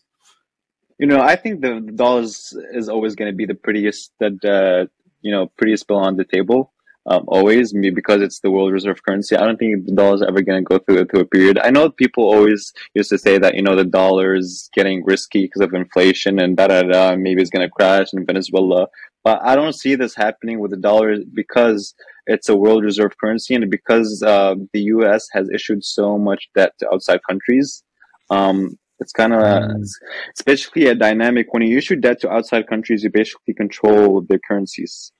You 0.98 1.06
know, 1.06 1.20
I 1.20 1.36
think 1.36 1.60
the, 1.60 1.80
the 1.84 1.92
dollar 1.92 2.22
is 2.22 2.88
always 2.88 3.14
going 3.14 3.30
to 3.30 3.36
be 3.36 3.46
the 3.46 3.54
prettiest 3.54 4.12
that 4.18 4.42
uh, 4.44 4.86
you 5.26 5.32
know, 5.32 5.44
prettiest 5.58 5.86
bill 5.88 5.98
on 5.98 6.16
the 6.16 6.24
table 6.24 6.72
um, 7.08 7.24
always 7.28 7.72
because 7.72 8.20
it's 8.20 8.40
the 8.40 8.50
world 8.50 8.72
reserve 8.72 9.02
currency. 9.04 9.36
I 9.36 9.44
don't 9.44 9.58
think 9.58 9.86
the 9.86 9.92
dollar 9.92 10.16
is 10.16 10.22
ever 10.22 10.42
going 10.42 10.64
to 10.64 10.68
go 10.68 10.78
through, 10.78 11.04
through 11.06 11.20
a 11.20 11.26
period. 11.26 11.58
I 11.58 11.70
know 11.70 11.88
people 11.88 12.24
always 12.24 12.72
used 12.94 13.10
to 13.10 13.18
say 13.18 13.38
that, 13.38 13.54
you 13.54 13.62
know, 13.62 13.76
the 13.76 13.84
dollar 13.84 14.34
is 14.34 14.68
getting 14.74 15.04
risky 15.04 15.42
because 15.42 15.62
of 15.62 15.72
inflation 15.72 16.40
and 16.40 16.56
da 16.56 16.66
da 16.66 16.82
da, 16.82 17.16
maybe 17.16 17.40
it's 17.40 17.50
going 17.50 17.66
to 17.66 17.70
crash 17.70 18.12
in 18.12 18.26
Venezuela. 18.26 18.88
But 19.22 19.40
I 19.42 19.54
don't 19.54 19.72
see 19.72 19.94
this 19.94 20.14
happening 20.14 20.58
with 20.58 20.72
the 20.72 20.76
dollar 20.76 21.18
because 21.32 21.94
it's 22.26 22.48
a 22.48 22.56
world 22.56 22.82
reserve 22.82 23.12
currency 23.18 23.54
and 23.54 23.70
because 23.70 24.22
uh, 24.22 24.56
the 24.72 24.80
US 24.96 25.28
has 25.32 25.48
issued 25.54 25.84
so 25.84 26.18
much 26.18 26.48
debt 26.56 26.72
to 26.80 26.92
outside 26.92 27.20
countries. 27.28 27.84
Um, 28.30 28.78
it's 28.98 29.12
kind 29.12 29.34
of 29.34 29.42
mm. 29.42 29.80
it's, 29.80 29.98
it's 30.30 30.42
basically 30.42 30.86
a 30.86 30.94
dynamic. 30.94 31.52
When 31.52 31.62
you 31.62 31.76
issue 31.76 31.96
debt 31.96 32.20
to 32.22 32.30
outside 32.32 32.66
countries, 32.66 33.04
you 33.04 33.10
basically 33.10 33.54
control 33.54 34.22
their 34.22 34.38
currencies. 34.38 35.12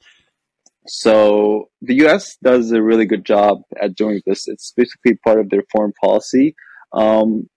So 0.88 1.68
the 1.83 1.94
U.S. 1.96 2.37
does 2.42 2.70
a 2.72 2.83
really 2.83 3.07
good 3.07 3.25
job 3.25 3.62
at 3.81 3.94
doing 3.94 4.20
this. 4.27 4.49
It's 4.49 4.72
basically 4.77 5.16
part 5.16 5.40
of 5.40 5.51
their 5.51 5.64
foreign 5.72 5.92
policy. 5.92 6.55
Um, 6.92 7.49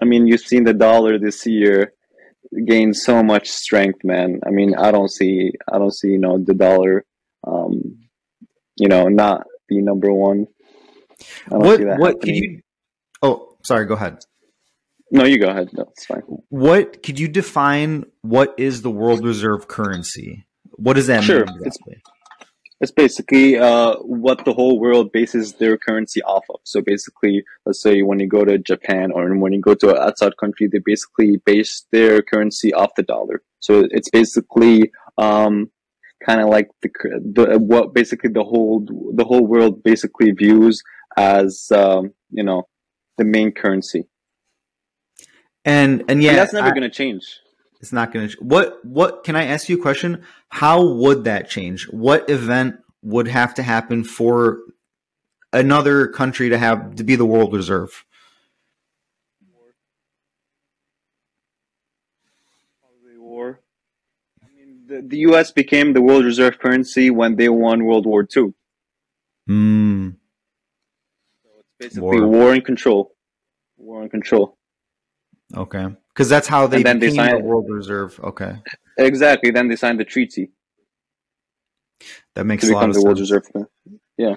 I 0.00 0.04
mean, 0.04 0.26
you've 0.26 0.40
seen 0.40 0.64
the 0.64 0.74
dollar 0.74 1.18
this 1.18 1.46
year 1.46 1.92
gain 2.66 2.92
so 2.94 3.22
much 3.22 3.48
strength, 3.48 4.00
man. 4.04 4.40
I 4.46 4.50
mean, 4.50 4.74
I 4.74 4.90
don't 4.90 5.10
see, 5.10 5.52
I 5.72 5.78
don't 5.78 5.94
see, 5.94 6.08
you 6.08 6.18
know, 6.18 6.38
the 6.38 6.54
dollar, 6.54 7.04
um, 7.46 7.98
you 8.76 8.88
know, 8.88 9.08
not 9.08 9.46
be 9.68 9.80
number 9.80 10.12
one. 10.12 10.46
what? 11.48 11.80
what 11.98 12.20
could 12.20 12.36
you? 12.36 12.60
Oh, 13.22 13.56
sorry. 13.62 13.86
Go 13.86 13.94
ahead. 13.94 14.18
No, 15.10 15.24
you 15.24 15.38
go 15.38 15.48
ahead. 15.48 15.70
No, 15.72 15.84
it's 15.92 16.04
fine. 16.04 16.22
What 16.48 17.02
could 17.02 17.18
you 17.18 17.28
define? 17.28 18.06
What 18.22 18.54
is 18.58 18.82
the 18.82 18.90
world 18.90 19.24
reserve 19.24 19.68
currency? 19.68 20.46
What 20.72 20.94
does 20.94 21.06
that 21.06 21.24
sure. 21.24 21.46
mean 21.46 21.56
exactly? 21.60 21.94
It's, 21.94 22.15
it's 22.80 22.92
basically 22.92 23.56
uh, 23.56 23.94
what 24.00 24.44
the 24.44 24.52
whole 24.52 24.78
world 24.78 25.10
bases 25.12 25.54
their 25.54 25.78
currency 25.78 26.22
off 26.22 26.44
of. 26.50 26.60
So 26.64 26.82
basically, 26.82 27.42
let's 27.64 27.80
say 27.80 28.02
when 28.02 28.20
you 28.20 28.28
go 28.28 28.44
to 28.44 28.58
Japan 28.58 29.10
or 29.12 29.34
when 29.36 29.52
you 29.52 29.60
go 29.60 29.74
to 29.74 29.90
an 29.90 29.98
outside 29.98 30.36
country, 30.36 30.68
they 30.70 30.80
basically 30.84 31.38
base 31.44 31.86
their 31.90 32.20
currency 32.22 32.74
off 32.74 32.90
the 32.96 33.02
dollar. 33.02 33.42
So 33.60 33.86
it's 33.90 34.10
basically 34.10 34.92
um, 35.16 35.70
kind 36.24 36.40
of 36.40 36.48
like 36.48 36.68
the, 36.82 36.90
the 37.34 37.58
what 37.58 37.94
basically 37.94 38.30
the 38.30 38.44
whole 38.44 38.86
the 39.14 39.24
whole 39.24 39.46
world 39.46 39.82
basically 39.82 40.32
views 40.32 40.82
as 41.16 41.68
um, 41.74 42.12
you 42.30 42.44
know 42.44 42.64
the 43.16 43.24
main 43.24 43.52
currency. 43.52 44.04
And 45.64 46.04
and 46.08 46.22
yeah, 46.22 46.30
and 46.30 46.38
that's 46.38 46.52
never 46.52 46.70
going 46.70 46.82
to 46.82 46.90
change. 46.90 47.40
It's 47.80 47.92
not 47.92 48.12
going 48.12 48.28
to. 48.28 48.36
What 48.40 48.84
what 48.84 49.24
can 49.24 49.36
I 49.36 49.44
ask 49.44 49.68
you 49.68 49.78
a 49.78 49.82
question? 49.82 50.24
How 50.48 50.84
would 50.84 51.24
that 51.24 51.48
change? 51.48 51.84
What 51.88 52.28
event 52.30 52.76
would 53.02 53.28
have 53.28 53.54
to 53.54 53.62
happen 53.62 54.04
for 54.04 54.60
another 55.52 56.08
country 56.08 56.48
to 56.48 56.58
have 56.58 56.96
to 56.96 57.04
be 57.04 57.16
the 57.16 57.26
world 57.26 57.52
reserve? 57.52 58.04
war. 63.18 63.60
I 64.42 64.46
mean, 64.56 64.84
the, 64.86 65.02
the 65.02 65.18
U.S. 65.18 65.50
became 65.50 65.92
the 65.92 66.02
world 66.02 66.24
reserve 66.24 66.58
currency 66.58 67.10
when 67.10 67.36
they 67.36 67.48
won 67.48 67.84
World 67.84 68.06
War 68.06 68.26
II. 68.36 68.54
Hmm. 69.46 70.10
So 71.42 71.48
it's 71.58 71.68
basically 71.78 72.20
war. 72.20 72.28
war 72.28 72.52
and 72.52 72.64
control. 72.64 73.14
War 73.76 74.02
and 74.02 74.10
control. 74.10 74.56
Okay 75.54 75.88
because 76.16 76.30
that's 76.30 76.48
how 76.48 76.66
they 76.66 76.82
then 76.82 76.98
became 76.98 77.10
they 77.10 77.16
signed, 77.16 77.44
the 77.44 77.44
world 77.44 77.66
reserve. 77.68 78.18
Okay, 78.22 78.56
exactly. 78.96 79.50
Then 79.50 79.68
they 79.68 79.76
signed 79.76 80.00
the 80.00 80.04
treaty. 80.04 80.50
That 82.34 82.46
makes 82.46 82.66
to 82.66 82.72
a 82.72 82.74
lot 82.74 82.88
of 82.88 82.94
the 82.94 83.02
world 83.02 83.18
reserve. 83.18 83.44
Yeah, 84.16 84.36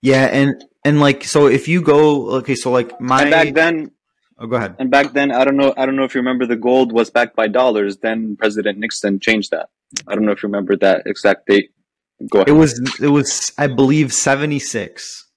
yeah, 0.00 0.26
and 0.26 0.64
and 0.84 1.00
like 1.00 1.24
so, 1.24 1.46
if 1.46 1.66
you 1.66 1.82
go 1.82 2.36
okay, 2.36 2.54
so 2.54 2.70
like 2.70 3.00
my 3.00 3.22
and 3.22 3.30
back 3.30 3.54
then. 3.54 3.90
Oh, 4.38 4.46
go 4.46 4.56
ahead. 4.56 4.76
And 4.78 4.90
back 4.90 5.12
then, 5.12 5.30
I 5.30 5.44
don't 5.44 5.56
know. 5.56 5.74
I 5.76 5.86
don't 5.86 5.94
know 5.94 6.04
if 6.04 6.14
you 6.14 6.20
remember 6.20 6.46
the 6.46 6.56
gold 6.56 6.92
was 6.92 7.10
backed 7.10 7.36
by 7.36 7.48
dollars. 7.48 7.98
Then 7.98 8.36
President 8.36 8.78
Nixon 8.78 9.20
changed 9.20 9.50
that. 9.50 9.68
I 10.08 10.14
don't 10.14 10.24
know 10.24 10.32
if 10.32 10.42
you 10.42 10.48
remember 10.48 10.76
that 10.78 11.02
exact 11.06 11.46
date. 11.46 11.70
Go 12.30 12.38
ahead. 12.38 12.48
It 12.48 12.52
was 12.52 12.80
it 13.00 13.08
was 13.08 13.52
I 13.58 13.66
believe 13.66 14.12
seventy 14.12 14.58
six, 14.58 15.28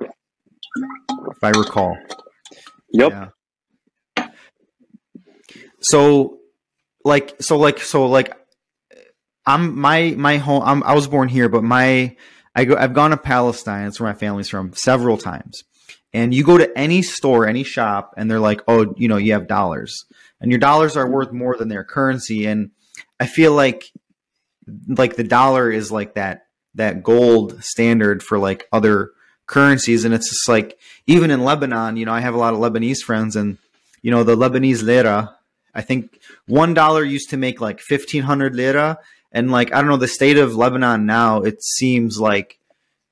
if 0.00 1.42
I 1.42 1.50
recall. 1.50 1.96
Yep. 2.92 3.10
Yeah 3.10 3.28
so 5.82 6.38
like 7.04 7.40
so 7.40 7.58
like 7.58 7.80
so 7.80 8.06
like 8.06 8.32
I'm 9.46 9.78
my 9.78 10.14
my 10.16 10.36
home 10.38 10.62
I'm, 10.64 10.82
I 10.82 10.94
was 10.94 11.08
born 11.08 11.28
here, 11.28 11.48
but 11.48 11.64
my 11.64 12.16
I 12.54 12.64
go 12.64 12.76
I've 12.76 12.94
gone 12.94 13.10
to 13.10 13.16
Palestine. 13.16 13.84
That's 13.84 14.00
where 14.00 14.12
my 14.12 14.18
family's 14.18 14.48
from 14.48 14.72
several 14.74 15.18
times. 15.18 15.64
And 16.14 16.34
you 16.34 16.44
go 16.44 16.58
to 16.58 16.78
any 16.78 17.00
store, 17.00 17.46
any 17.46 17.64
shop, 17.64 18.14
and 18.18 18.30
they're 18.30 18.38
like, 18.38 18.60
"Oh, 18.68 18.94
you 18.98 19.08
know, 19.08 19.16
you 19.16 19.32
have 19.32 19.48
dollars, 19.48 20.04
and 20.40 20.50
your 20.50 20.60
dollars 20.60 20.94
are 20.96 21.08
worth 21.08 21.32
more 21.32 21.56
than 21.56 21.68
their 21.68 21.84
currency." 21.84 22.44
And 22.46 22.70
I 23.18 23.26
feel 23.26 23.52
like 23.52 23.90
like 24.88 25.16
the 25.16 25.24
dollar 25.24 25.70
is 25.70 25.90
like 25.90 26.14
that 26.14 26.46
that 26.74 27.02
gold 27.02 27.62
standard 27.64 28.22
for 28.22 28.38
like 28.38 28.68
other 28.72 29.12
currencies 29.46 30.04
and 30.04 30.14
it's 30.14 30.30
just 30.30 30.48
like 30.48 30.78
even 31.06 31.30
in 31.30 31.44
Lebanon, 31.44 31.96
you 31.96 32.06
know, 32.06 32.12
I 32.12 32.20
have 32.20 32.34
a 32.34 32.38
lot 32.38 32.54
of 32.54 32.60
Lebanese 32.60 33.00
friends 33.00 33.36
and 33.36 33.58
you 34.02 34.10
know, 34.10 34.24
the 34.24 34.36
Lebanese 34.36 34.82
lira, 34.82 35.36
I 35.74 35.82
think 35.82 36.18
one 36.46 36.74
dollar 36.74 37.04
used 37.04 37.30
to 37.30 37.36
make 37.36 37.60
like 37.60 37.80
fifteen 37.80 38.22
hundred 38.22 38.54
lira, 38.54 38.98
and 39.30 39.50
like 39.50 39.72
I 39.72 39.80
don't 39.80 39.90
know, 39.90 39.96
the 39.96 40.08
state 40.08 40.38
of 40.38 40.54
Lebanon 40.54 41.06
now, 41.06 41.42
it 41.42 41.62
seems 41.62 42.20
like 42.20 42.58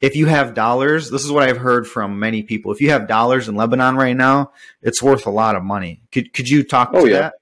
if 0.00 0.16
you 0.16 0.26
have 0.26 0.54
dollars, 0.54 1.10
this 1.10 1.24
is 1.24 1.30
what 1.30 1.42
I've 1.42 1.58
heard 1.58 1.86
from 1.86 2.18
many 2.18 2.42
people. 2.42 2.72
If 2.72 2.80
you 2.80 2.90
have 2.90 3.06
dollars 3.06 3.48
in 3.48 3.54
Lebanon 3.54 3.96
right 3.96 4.16
now, 4.16 4.52
it's 4.82 5.02
worth 5.02 5.26
a 5.26 5.30
lot 5.30 5.56
of 5.56 5.62
money. 5.62 6.02
Could 6.12 6.32
could 6.32 6.48
you 6.48 6.64
talk 6.64 6.90
oh, 6.94 7.04
to 7.04 7.10
yeah. 7.10 7.18
that? 7.18 7.34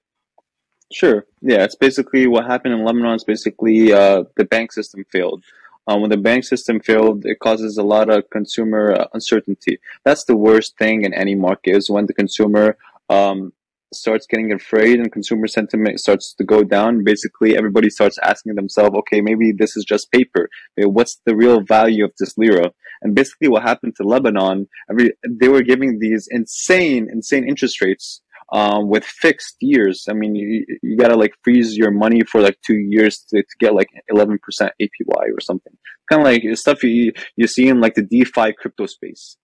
Sure. 0.90 1.26
Yeah, 1.42 1.64
it's 1.64 1.76
basically 1.76 2.26
what 2.26 2.46
happened 2.46 2.74
in 2.74 2.84
Lebanon. 2.84 3.14
Is 3.14 3.24
basically 3.24 3.92
uh, 3.92 4.24
the 4.36 4.44
bank 4.44 4.72
system 4.72 5.04
failed. 5.10 5.44
Um, 5.86 6.02
when 6.02 6.10
the 6.10 6.18
bank 6.18 6.44
system 6.44 6.80
failed, 6.80 7.24
it 7.24 7.38
causes 7.38 7.78
a 7.78 7.82
lot 7.82 8.10
of 8.10 8.28
consumer 8.28 8.92
uh, 8.92 9.06
uncertainty. 9.14 9.78
That's 10.04 10.24
the 10.24 10.36
worst 10.36 10.76
thing 10.76 11.02
in 11.02 11.14
any 11.14 11.34
market 11.34 11.76
is 11.76 11.88
when 11.88 12.06
the 12.06 12.12
consumer 12.12 12.76
um, 13.08 13.54
starts 13.92 14.26
getting 14.26 14.52
afraid 14.52 14.98
and 14.98 15.12
consumer 15.12 15.46
sentiment 15.46 16.00
starts 16.00 16.34
to 16.34 16.44
go 16.44 16.62
down. 16.62 17.04
Basically, 17.04 17.56
everybody 17.56 17.90
starts 17.90 18.18
asking 18.22 18.54
themselves, 18.54 18.96
okay, 18.98 19.20
maybe 19.20 19.52
this 19.56 19.76
is 19.76 19.84
just 19.84 20.10
paper. 20.12 20.48
What's 20.76 21.20
the 21.26 21.34
real 21.34 21.62
value 21.62 22.04
of 22.04 22.12
this 22.18 22.36
lira? 22.36 22.72
And 23.02 23.14
basically, 23.14 23.48
what 23.48 23.62
happened 23.62 23.94
to 23.96 24.02
Lebanon, 24.02 24.66
every, 24.90 25.12
they 25.28 25.48
were 25.48 25.62
giving 25.62 25.98
these 26.00 26.28
insane, 26.30 27.08
insane 27.10 27.48
interest 27.48 27.80
rates. 27.80 28.22
Um, 28.50 28.88
with 28.88 29.04
fixed 29.04 29.56
years, 29.60 30.06
I 30.08 30.14
mean, 30.14 30.34
you, 30.34 30.64
you 30.82 30.96
gotta 30.96 31.16
like 31.16 31.34
freeze 31.44 31.76
your 31.76 31.90
money 31.90 32.22
for 32.22 32.40
like 32.40 32.56
two 32.66 32.78
years 32.78 33.18
to, 33.28 33.42
to 33.42 33.56
get 33.60 33.74
like 33.74 33.88
11% 34.10 34.38
APY 34.58 34.70
or 35.10 35.40
something. 35.42 35.74
Kind 36.08 36.22
of 36.22 36.24
like 36.24 36.56
stuff 36.56 36.82
you, 36.82 37.12
you 37.36 37.46
see 37.46 37.68
in 37.68 37.82
like 37.82 37.92
the 37.92 38.02
DeFi 38.02 38.54
crypto 38.58 38.86
space. 38.86 39.36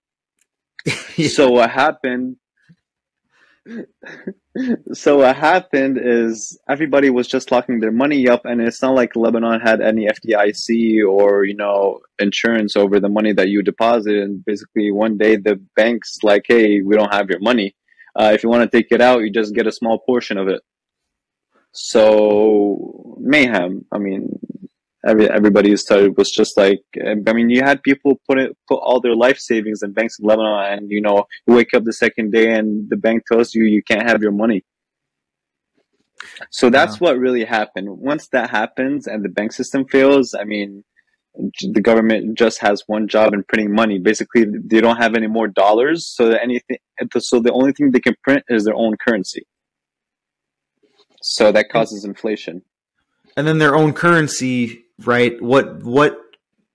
yeah. 1.17 1.29
So 1.29 1.51
what 1.51 1.71
happened 1.71 2.37
so 4.93 5.19
what 5.19 5.37
happened 5.37 5.99
is 6.01 6.59
everybody 6.69 7.09
was 7.11 7.27
just 7.27 7.51
locking 7.51 7.81
their 7.81 7.91
money 7.93 8.29
up 8.29 8.45
and 8.45 8.61
it's 8.61 8.83
not 8.83 8.95
like 8.95 9.17
lebanon 9.17 9.61
had 9.61 9.81
any 9.81 10.07
fdic 10.07 11.09
or 11.09 11.45
you 11.45 11.55
know 11.55 11.99
insurance 12.19 12.77
over 12.77 13.01
the 13.01 13.09
money 13.09 13.33
that 13.33 13.49
you 13.49 13.63
deposit. 13.63 14.17
And 14.17 14.45
basically 14.45 14.93
one 14.93 15.17
day 15.17 15.37
the 15.37 15.61
bank's 15.77 16.19
like 16.23 16.45
hey 16.47 16.83
we 16.83 16.95
don't 16.95 17.13
have 17.13 17.31
your 17.31 17.41
money. 17.41 17.75
Uh, 18.17 18.31
if 18.33 18.43
you 18.43 18.49
want 18.49 18.71
to 18.71 18.77
take 18.77 18.89
it 18.91 19.01
out 19.01 19.23
you 19.23 19.31
just 19.31 19.55
get 19.55 19.67
a 19.67 19.73
small 19.73 19.99
portion 19.99 20.37
of 20.37 20.49
it. 20.49 20.63
So 21.73 23.17
mayhem. 23.19 23.87
I 23.91 23.99
mean 23.99 24.39
every, 25.07 25.31
everybody 25.31 25.77
started 25.77 26.17
was 26.17 26.31
just 26.31 26.57
like 26.57 26.83
I 27.07 27.33
mean 27.33 27.51
you 27.51 27.63
had 27.63 27.83
people 27.83 28.21
put 28.29 28.39
it 28.39 28.57
put 28.69 28.77
all 28.77 29.01
their 29.01 29.15
life 29.15 29.39
savings 29.39 29.83
in 29.83 29.93
banks 29.93 30.19
in 30.19 30.27
Lebanon 30.27 30.73
and 30.73 30.91
you 30.91 31.01
know 31.01 31.25
you 31.47 31.55
wake 31.55 31.75
up 31.75 31.85
the 31.85 31.93
second 31.93 32.33
day 32.33 32.53
and 32.53 32.89
the 32.91 32.97
bank 32.97 33.25
tells 33.31 33.55
you 33.55 33.65
you 33.65 33.83
can't 33.83 34.09
have 34.09 34.23
your 34.23 34.33
money. 34.33 34.65
So 36.51 36.71
that's 36.71 37.01
wow. 37.01 37.11
what 37.11 37.19
really 37.19 37.45
happened. 37.45 37.89
Once 37.91 38.29
that 38.29 38.51
happens 38.51 39.07
and 39.07 39.25
the 39.25 39.29
bank 39.29 39.53
system 39.53 39.87
fails, 39.87 40.35
I 40.35 40.45
mean 40.45 40.85
the 41.63 41.81
government 41.81 42.39
just 42.39 42.61
has 42.61 42.85
one 42.87 43.09
job 43.09 43.35
in 43.35 43.43
printing 43.45 43.75
money. 43.75 43.99
Basically, 43.99 44.47
they 44.65 44.81
don't 44.81 44.99
have 44.99 45.15
any 45.15 45.27
more 45.27 45.49
dollars, 45.49 46.07
so 46.07 46.29
that 46.29 46.41
anything, 46.43 46.79
so 47.19 47.41
the 47.41 47.53
only 47.53 47.73
thing 47.73 47.91
they 47.91 48.01
can 48.01 48.15
print 48.23 48.45
is 48.49 48.65
their 48.65 48.75
own 48.75 48.97
currency. 48.97 49.45
So 51.23 51.51
that 51.51 51.71
causes 51.71 52.05
inflation. 52.05 52.63
And 53.37 53.49
then 53.49 53.59
their 53.59 53.75
own 53.75 53.95
currency 53.95 54.84
right? 55.03 55.41
What 55.41 55.83
what 55.83 56.19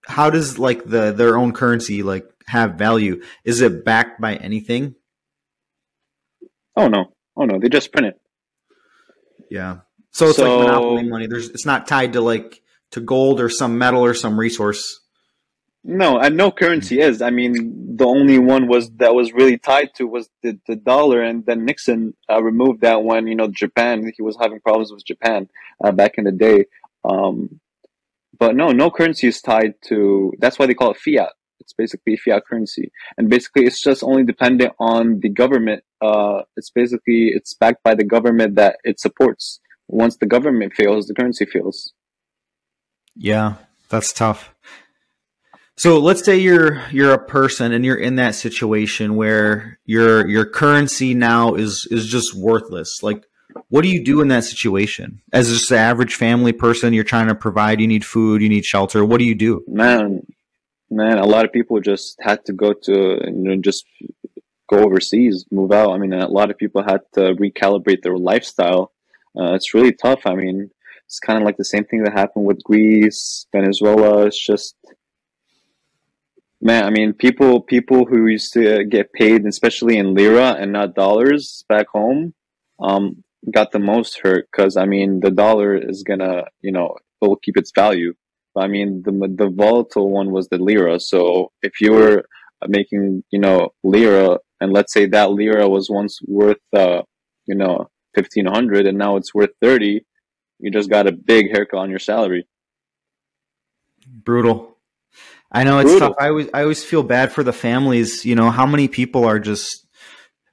how 0.07 0.29
does 0.29 0.57
like 0.59 0.83
the 0.85 1.11
their 1.11 1.37
own 1.37 1.53
currency 1.53 2.03
like 2.03 2.25
have 2.47 2.75
value? 2.75 3.21
Is 3.43 3.61
it 3.61 3.85
backed 3.85 4.19
by 4.19 4.35
anything? 4.35 4.95
Oh 6.75 6.87
no. 6.87 7.13
Oh 7.35 7.45
no, 7.45 7.59
they 7.59 7.69
just 7.69 7.91
print 7.91 8.07
it. 8.07 8.21
Yeah. 9.49 9.79
So 10.11 10.27
it's 10.27 10.37
so, 10.37 10.57
like 10.57 10.67
monopoly 10.67 11.03
money. 11.03 11.27
There's 11.27 11.49
it's 11.49 11.65
not 11.65 11.87
tied 11.87 12.13
to 12.13 12.21
like 12.21 12.61
to 12.91 13.01
gold 13.01 13.39
or 13.39 13.49
some 13.49 13.77
metal 13.77 14.03
or 14.03 14.13
some 14.13 14.39
resource. 14.39 14.99
No, 15.83 16.19
and 16.19 16.35
no 16.35 16.51
currency 16.51 16.99
is. 16.99 17.21
I 17.21 17.29
mean, 17.29 17.95
the 17.95 18.05
only 18.05 18.37
one 18.37 18.67
was 18.67 18.91
that 18.97 19.15
was 19.15 19.31
really 19.31 19.57
tied 19.57 19.93
to 19.95 20.07
was 20.07 20.29
the, 20.43 20.59
the 20.67 20.75
dollar, 20.75 21.21
and 21.21 21.45
then 21.45 21.63
Nixon 21.63 22.13
uh, 22.29 22.43
removed 22.43 22.81
that 22.81 23.03
when 23.03 23.27
you 23.27 23.35
know 23.35 23.47
Japan. 23.47 24.11
He 24.15 24.21
was 24.21 24.37
having 24.39 24.59
problems 24.59 24.91
with 24.91 25.05
Japan 25.05 25.49
uh, 25.83 25.91
back 25.91 26.17
in 26.17 26.25
the 26.25 26.33
day. 26.33 26.65
Um, 27.05 27.61
but 28.39 28.55
no, 28.55 28.71
no 28.71 28.89
currency 28.89 29.27
is 29.27 29.41
tied 29.41 29.73
to. 29.85 30.33
That's 30.39 30.57
why 30.57 30.65
they 30.65 30.73
call 30.73 30.91
it 30.91 30.97
fiat. 30.97 31.33
It's 31.59 31.73
basically 31.73 32.15
fiat 32.15 32.43
currency, 32.49 32.91
and 33.17 33.29
basically 33.29 33.65
it's 33.65 33.81
just 33.81 34.03
only 34.03 34.23
dependent 34.23 34.73
on 34.79 35.19
the 35.19 35.29
government. 35.29 35.83
Uh, 36.01 36.43
it's 36.55 36.69
basically 36.69 37.31
it's 37.35 37.53
backed 37.53 37.83
by 37.83 37.95
the 37.95 38.05
government 38.05 38.55
that 38.55 38.77
it 38.83 38.99
supports. 38.99 39.59
Once 39.87 40.17
the 40.17 40.25
government 40.25 40.73
fails, 40.73 41.07
the 41.07 41.13
currency 41.13 41.45
fails. 41.45 41.93
Yeah, 43.15 43.55
that's 43.89 44.13
tough. 44.13 44.55
So 45.79 45.99
let's 45.99 46.25
say 46.25 46.37
you're 46.37 46.83
you're 46.91 47.13
a 47.13 47.25
person 47.25 47.71
and 47.71 47.85
you're 47.85 47.95
in 47.95 48.15
that 48.15 48.35
situation 48.35 49.15
where 49.15 49.79
your 49.85 50.27
your 50.27 50.45
currency 50.45 51.13
now 51.13 51.55
is 51.55 51.87
is 51.89 52.05
just 52.05 52.35
worthless. 52.35 52.99
Like 53.01 53.23
what 53.69 53.81
do 53.81 53.89
you 53.89 54.03
do 54.03 54.21
in 54.21 54.27
that 54.29 54.43
situation? 54.43 55.21
As 55.33 55.49
just 55.49 55.71
an 55.71 55.77
average 55.77 56.15
family 56.15 56.53
person 56.53 56.93
you're 56.93 57.03
trying 57.03 57.27
to 57.27 57.35
provide 57.35 57.79
you 57.81 57.87
need 57.87 58.05
food 58.05 58.41
you 58.41 58.49
need 58.49 58.65
shelter 58.65 59.05
what 59.05 59.19
do 59.19 59.25
you 59.25 59.35
do? 59.35 59.63
Man 59.67 60.25
man 60.89 61.17
a 61.17 61.25
lot 61.25 61.45
of 61.45 61.51
people 61.51 61.79
just 61.79 62.17
had 62.21 62.43
to 62.45 62.53
go 62.53 62.73
to 62.73 63.19
you 63.25 63.31
know 63.31 63.55
just 63.57 63.85
go 64.69 64.79
overseas 64.79 65.45
move 65.51 65.71
out. 65.71 65.91
I 65.91 65.97
mean 65.97 66.13
a 66.13 66.27
lot 66.27 66.49
of 66.49 66.57
people 66.57 66.83
had 66.83 67.01
to 67.13 67.33
recalibrate 67.35 68.01
their 68.01 68.17
lifestyle. 68.17 68.91
Uh, 69.39 69.53
it's 69.53 69.73
really 69.73 69.93
tough. 69.93 70.21
I 70.25 70.35
mean 70.35 70.71
it's 71.05 71.19
kind 71.19 71.39
of 71.39 71.45
like 71.45 71.57
the 71.57 71.65
same 71.65 71.85
thing 71.85 72.03
that 72.03 72.13
happened 72.13 72.45
with 72.45 72.63
greece 72.63 73.47
venezuela. 73.51 74.25
It's 74.27 74.45
just 74.45 74.75
man 76.61 76.83
i 76.83 76.89
mean 76.89 77.13
people 77.13 77.61
people 77.61 78.05
who 78.05 78.27
used 78.27 78.51
to 78.53 78.83
get 78.83 79.13
paid 79.13 79.45
especially 79.45 79.97
in 79.97 80.13
lira 80.13 80.57
and 80.59 80.73
not 80.73 80.93
dollars 80.93 81.63
back 81.69 81.87
home 81.87 82.33
um, 82.81 83.23
got 83.53 83.71
the 83.71 83.79
most 83.79 84.19
hurt 84.21 84.47
because 84.51 84.77
I 84.77 84.85
mean 84.85 85.19
the 85.21 85.31
dollar 85.31 85.75
is 85.75 86.03
gonna 86.03 86.45
you 86.61 86.71
know 86.71 86.95
it 87.21 87.27
will 87.27 87.37
keep 87.37 87.57
its 87.57 87.71
value. 87.73 88.13
But, 88.53 88.63
I 88.65 88.67
mean 88.67 89.03
the 89.05 89.11
the 89.11 89.49
volatile 89.49 90.09
one 90.09 90.31
was 90.31 90.47
the 90.49 90.57
lira. 90.57 90.99
So 90.99 91.51
if 91.61 91.81
you 91.81 91.93
were 91.93 92.23
making 92.67 93.23
you 93.31 93.39
know 93.39 93.69
lira 93.83 94.39
and 94.59 94.73
let's 94.73 94.93
say 94.93 95.05
that 95.07 95.31
lira 95.31 95.67
was 95.69 95.89
once 95.89 96.19
worth 96.27 96.57
uh, 96.73 97.01
you 97.45 97.55
know 97.55 97.89
fifteen 98.15 98.45
hundred 98.45 98.87
and 98.87 98.97
now 98.97 99.15
it's 99.15 99.33
worth 99.33 99.51
thirty, 99.61 100.05
you 100.59 100.71
just 100.71 100.89
got 100.89 101.07
a 101.07 101.11
big 101.11 101.51
haircut 101.51 101.79
on 101.79 101.89
your 101.89 101.99
salary. 101.99 102.47
Brutal. 104.07 104.77
I 105.51 105.63
know 105.63 105.79
it's 105.79 105.91
Brutal. 105.91 106.09
tough. 106.09 106.17
I 106.19 106.29
always 106.29 106.49
I 106.53 106.61
always 106.61 106.83
feel 106.83 107.03
bad 107.03 107.31
for 107.31 107.43
the 107.43 107.53
families. 107.53 108.25
You 108.25 108.35
know 108.35 108.51
how 108.51 108.65
many 108.65 108.87
people 108.87 109.25
are 109.25 109.39
just 109.39 109.87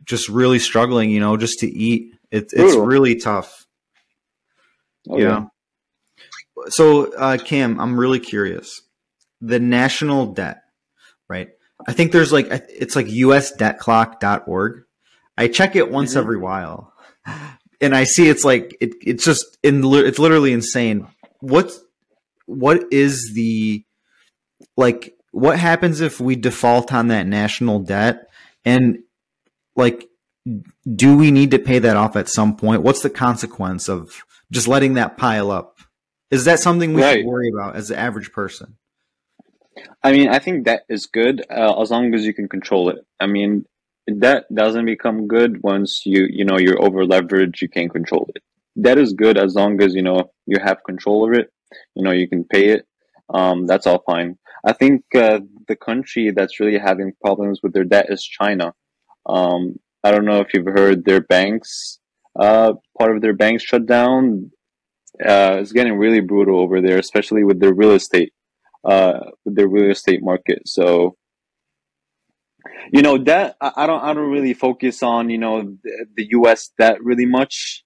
just 0.05 0.29
really 0.29 0.59
struggling. 0.59 1.11
You 1.11 1.21
know 1.21 1.37
just 1.37 1.59
to 1.61 1.67
eat 1.67 2.16
it's 2.31 2.53
it's 2.53 2.77
really 2.77 3.17
tough. 3.17 3.67
Okay. 5.09 5.23
Yeah. 5.23 5.47
So, 6.69 7.13
uh, 7.15 7.39
Kam, 7.39 7.79
I'm 7.81 7.99
really 7.99 8.19
curious. 8.19 8.83
The 9.41 9.61
national 9.61 10.33
debt, 10.33 10.63
right? 11.29 11.49
I 11.87 11.93
think 11.93 12.13
there's 12.13 12.33
like 12.33 12.49
it's 12.51 12.97
like 12.97 13.07
usdebtclock.org. 13.07 14.83
I 15.37 15.49
check 15.49 15.77
it 15.77 15.91
once 15.91 16.11
mm-hmm. 16.11 16.19
every 16.19 16.39
while, 16.39 16.93
and 17.81 17.95
I 17.95 18.05
see 18.05 18.29
it's 18.29 18.45
like 18.45 18.77
it, 18.81 18.95
it's 19.03 19.25
just 19.25 19.59
in 19.63 19.83
it's 19.85 20.19
literally 20.19 20.53
insane. 20.53 21.07
What 21.41 21.73
what 22.47 22.85
is 22.91 23.33
the 23.35 23.85
like 24.77 25.15
what 25.33 25.59
happens 25.59 26.01
if 26.01 26.19
we 26.19 26.37
default 26.37 26.93
on 26.93 27.09
that 27.09 27.27
national 27.27 27.81
debt 27.81 28.29
and 28.65 29.01
like 29.77 30.09
do 30.95 31.17
we 31.17 31.31
need 31.31 31.51
to 31.51 31.59
pay 31.59 31.79
that 31.79 31.97
off 31.97 32.17
at 32.17 32.29
some 32.29 32.57
point? 32.57 32.83
What's 32.83 33.03
the 33.03 33.11
consequence 33.11 33.89
of 33.89 34.23
just 34.51 34.69
letting 34.69 34.95
that 34.95 35.17
pile 35.17 35.51
up? 35.51 35.79
Is 36.31 36.45
that 36.45 36.61
something 36.61 36.95
we 36.95 37.03
right. 37.03 37.19
should 37.19 37.27
worry 37.27 37.51
about 37.53 37.77
as 37.77 37.89
the 37.89 37.99
average 37.99 38.33
person? 38.33 38.77
I 40.03 40.13
mean, 40.13 40.29
I 40.29 40.39
think 40.39 40.65
that 40.65 40.85
is 40.89 41.07
good 41.07 41.45
uh, 41.51 41.81
as 41.81 41.91
long 41.91 42.15
as 42.15 42.25
you 42.25 42.33
can 42.33 42.49
control 42.49 42.89
it. 42.89 43.05
I 43.21 43.27
mean, 43.27 43.65
that 44.07 44.47
doesn't 44.55 44.87
become 44.87 45.27
good 45.27 45.63
once 45.63 46.03
you 46.07 46.27
you 46.31 46.45
know 46.45 46.59
you're 46.59 46.83
over 46.83 47.05
leveraged. 47.05 47.61
You 47.61 47.69
can't 47.69 47.91
control 47.91 48.31
it. 48.35 48.43
That 48.77 48.99
is 48.99 49.13
good 49.13 49.37
as 49.37 49.55
long 49.55 49.83
as 49.83 49.95
you 49.95 50.03
know 50.03 50.31
you 50.47 50.59
have 50.63 50.85
control 50.85 51.27
of 51.27 51.39
it. 51.39 51.51
You 51.95 52.05
know 52.05 52.13
you 52.13 52.29
can 52.29 52.45
pay 52.45 52.69
it. 52.69 52.87
Um, 53.29 53.67
that's 53.67 53.87
all 53.87 54.03
fine. 54.07 54.39
I 54.65 54.73
think 54.73 55.05
uh, 55.15 55.41
the 55.69 55.77
country 55.77 56.31
that's 56.31 56.61
really 56.61 56.79
having 56.79 57.13
problems 57.21 57.61
with 57.63 57.73
their 57.73 57.85
debt 57.85 58.07
is 58.09 58.25
China. 58.25 58.75
Um, 59.27 59.79
I 60.07 60.11
don't 60.13 60.25
know 60.27 60.41
if 60.41 60.55
you've 60.55 60.67
heard 60.67 61.05
their 61.05 61.21
banks, 61.23 61.99
uh, 62.39 62.75
part 62.99 63.17
of 63.17 63.23
their 63.23 63.35
banks 63.35 63.65
shut 63.65 63.87
down. 63.87 64.51
uh, 65.25 65.59
it's 65.61 65.73
getting 65.73 65.97
really 65.99 66.21
brutal 66.21 66.61
over 66.61 66.81
there, 66.81 66.99
especially 66.99 67.45
with 67.45 67.61
the 67.61 67.73
real 67.75 67.93
estate, 67.93 68.33
uh, 68.85 69.21
with 69.45 69.57
the 69.57 69.69
real 69.69 69.91
estate 69.91 70.23
market. 70.23 70.61
So, 70.67 71.17
you 72.93 73.03
know 73.03 73.19
that 73.25 73.57
I 73.61 73.87
don't 73.87 74.03
I 74.03 74.13
don't 74.15 74.31
really 74.31 74.55
focus 74.55 75.03
on 75.03 75.31
you 75.31 75.39
know 75.39 75.63
the, 75.83 76.07
the 76.17 76.27
U.S. 76.33 76.71
that 76.79 77.03
really 77.03 77.27
much. 77.27 77.85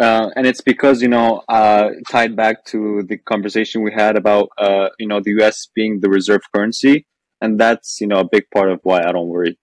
Uh, 0.00 0.30
and 0.36 0.46
it's 0.46 0.60
because 0.60 1.02
you 1.02 1.08
know 1.08 1.42
uh, 1.48 1.90
tied 2.10 2.36
back 2.36 2.64
to 2.66 3.02
the 3.08 3.18
conversation 3.18 3.82
we 3.82 3.92
had 3.92 4.16
about 4.16 4.48
uh, 4.58 4.88
you 4.98 5.08
know 5.08 5.20
the 5.20 5.30
U.S. 5.40 5.68
being 5.74 6.00
the 6.00 6.08
reserve 6.10 6.42
currency, 6.54 7.06
and 7.40 7.58
that's 7.58 8.00
you 8.00 8.06
know 8.06 8.20
a 8.20 8.28
big 8.30 8.44
part 8.54 8.70
of 8.70 8.80
why 8.84 9.02
I 9.02 9.12
don't 9.12 9.28
worry. 9.28 9.58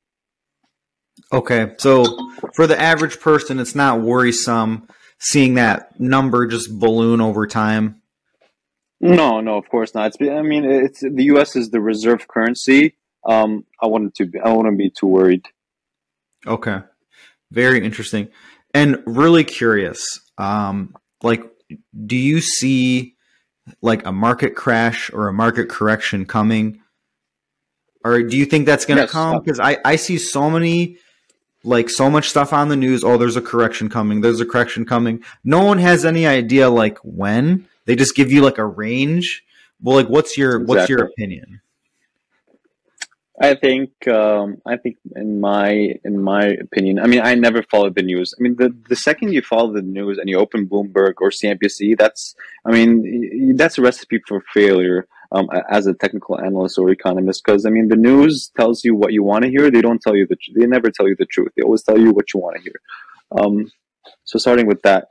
Okay, 1.34 1.74
so 1.78 2.06
for 2.54 2.68
the 2.68 2.80
average 2.80 3.20
person, 3.20 3.60
it's 3.60 3.76
not 3.76 4.02
worrisome 4.02 4.88
seeing 5.20 5.56
that 5.56 6.00
number 6.00 6.46
just 6.46 6.78
balloon 6.78 7.22
over 7.22 7.48
time. 7.48 8.02
No, 9.02 9.42
no, 9.42 9.58
of 9.58 9.68
course 9.70 9.94
not. 9.94 10.08
It's, 10.08 10.18
I 10.22 10.42
mean, 10.42 10.66
it's 10.66 11.02
the 11.02 11.24
U.S. 11.26 11.56
is 11.56 11.70
the 11.70 11.82
reserve 11.82 12.28
currency. 12.28 12.96
Um, 13.26 13.66
I 13.82 13.88
wanted 13.88 14.14
to 14.16 14.26
be, 14.28 14.40
I 14.40 14.54
wouldn't 14.54 14.78
be 14.78 14.90
too 14.90 15.08
worried. 15.08 15.46
Okay, 16.48 16.80
very 17.52 17.84
interesting, 17.84 18.30
and 18.74 19.02
really 19.06 19.44
curious. 19.44 20.20
Um, 20.38 20.96
like, 21.24 21.44
do 22.06 22.16
you 22.16 22.40
see 22.40 23.16
like 23.82 24.06
a 24.06 24.12
market 24.12 24.56
crash 24.56 25.12
or 25.12 25.28
a 25.28 25.34
market 25.34 25.70
correction 25.70 26.26
coming? 26.26 26.82
Or 28.04 28.22
do 28.22 28.38
you 28.38 28.46
think 28.46 28.68
that's 28.68 28.86
going 28.86 28.98
to 28.98 29.04
yes. 29.04 29.12
come? 29.12 29.42
Because 29.42 29.60
I, 29.60 29.78
I 29.84 29.96
see 29.96 30.20
so 30.20 30.50
many, 30.50 31.00
like 31.66 31.90
so 31.90 32.10
much 32.10 32.30
stuff 32.30 32.54
on 32.54 32.70
the 32.70 32.76
news. 32.76 33.04
Oh, 33.04 33.18
there's 33.18 33.36
a 33.36 33.42
correction 33.42 33.90
coming. 33.90 34.22
There's 34.22 34.40
a 34.40 34.46
correction 34.46 34.86
coming. 34.86 35.24
No 35.44 35.64
one 35.64 35.80
has 35.80 36.06
any 36.06 36.26
idea 36.28 36.70
like 36.70 36.98
when. 37.00 37.68
They 37.86 37.96
just 37.96 38.16
give 38.16 38.32
you 38.32 38.42
like 38.42 38.58
a 38.58 38.66
range. 38.66 39.44
Well, 39.82 39.96
like 39.96 40.08
what's 40.08 40.38
your 40.38 40.56
exactly. 40.56 40.76
what's 40.76 40.90
your 40.90 41.04
opinion? 41.06 41.62
I 43.40 43.54
think 43.54 44.08
um, 44.08 44.62
I 44.66 44.78
think 44.78 44.98
in 45.16 45.42
my 45.42 45.96
in 46.06 46.22
my 46.22 46.46
opinion, 46.46 47.00
I 47.00 47.08
mean, 47.08 47.20
I 47.22 47.36
never 47.36 47.64
followed 47.64 47.96
the 47.96 48.02
news. 48.02 48.34
I 48.40 48.42
mean, 48.42 48.56
the 48.56 48.74
the 48.88 48.96
second 48.96 49.34
you 49.34 49.42
follow 49.42 49.74
the 49.74 49.82
news 49.82 50.18
and 50.18 50.30
you 50.30 50.38
open 50.38 50.68
Bloomberg 50.68 51.16
or 51.20 51.32
CNBC, 51.32 51.98
that's 51.98 52.36
I 52.66 52.72
mean, 52.72 53.58
that's 53.58 53.78
a 53.78 53.82
recipe 53.82 54.22
for 54.26 54.42
failure 54.54 55.08
um, 55.32 55.50
as 55.70 55.88
a 55.88 55.94
technical 55.94 56.40
analyst 56.40 56.78
or 56.78 56.90
economist. 56.90 57.44
Because 57.44 57.66
I 57.66 57.70
mean, 57.70 57.88
the 57.88 57.96
news 57.96 58.52
tells 58.58 58.84
you 58.84 58.96
what 58.96 59.14
you 59.14 59.24
want 59.24 59.44
to 59.44 59.50
hear. 59.50 59.70
They 59.70 59.82
don't 59.82 60.02
tell 60.02 60.16
you 60.16 60.28
the 60.28 60.38
they 60.56 60.66
never 60.66 60.90
tell 60.90 61.08
you 61.08 61.16
the 61.18 61.26
truth. 61.26 61.52
They 61.56 61.64
always 61.64 61.84
tell 61.84 62.00
you 62.00 62.12
what 62.12 62.34
you 62.34 62.40
want 62.40 62.58
to 62.58 62.62
hear. 62.62 62.80
Um, 63.40 63.72
so 64.24 64.38
starting 64.38 64.68
with 64.68 64.82
that, 64.84 65.08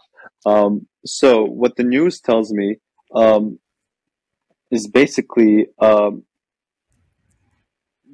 um, 0.47 0.87
so 1.05 1.45
what 1.45 1.77
the 1.77 1.85
news 1.85 2.21
tells 2.21 2.53
me 2.53 2.77
um, 3.15 3.59
is 4.71 4.87
basically 4.87 5.69
um, 5.81 6.25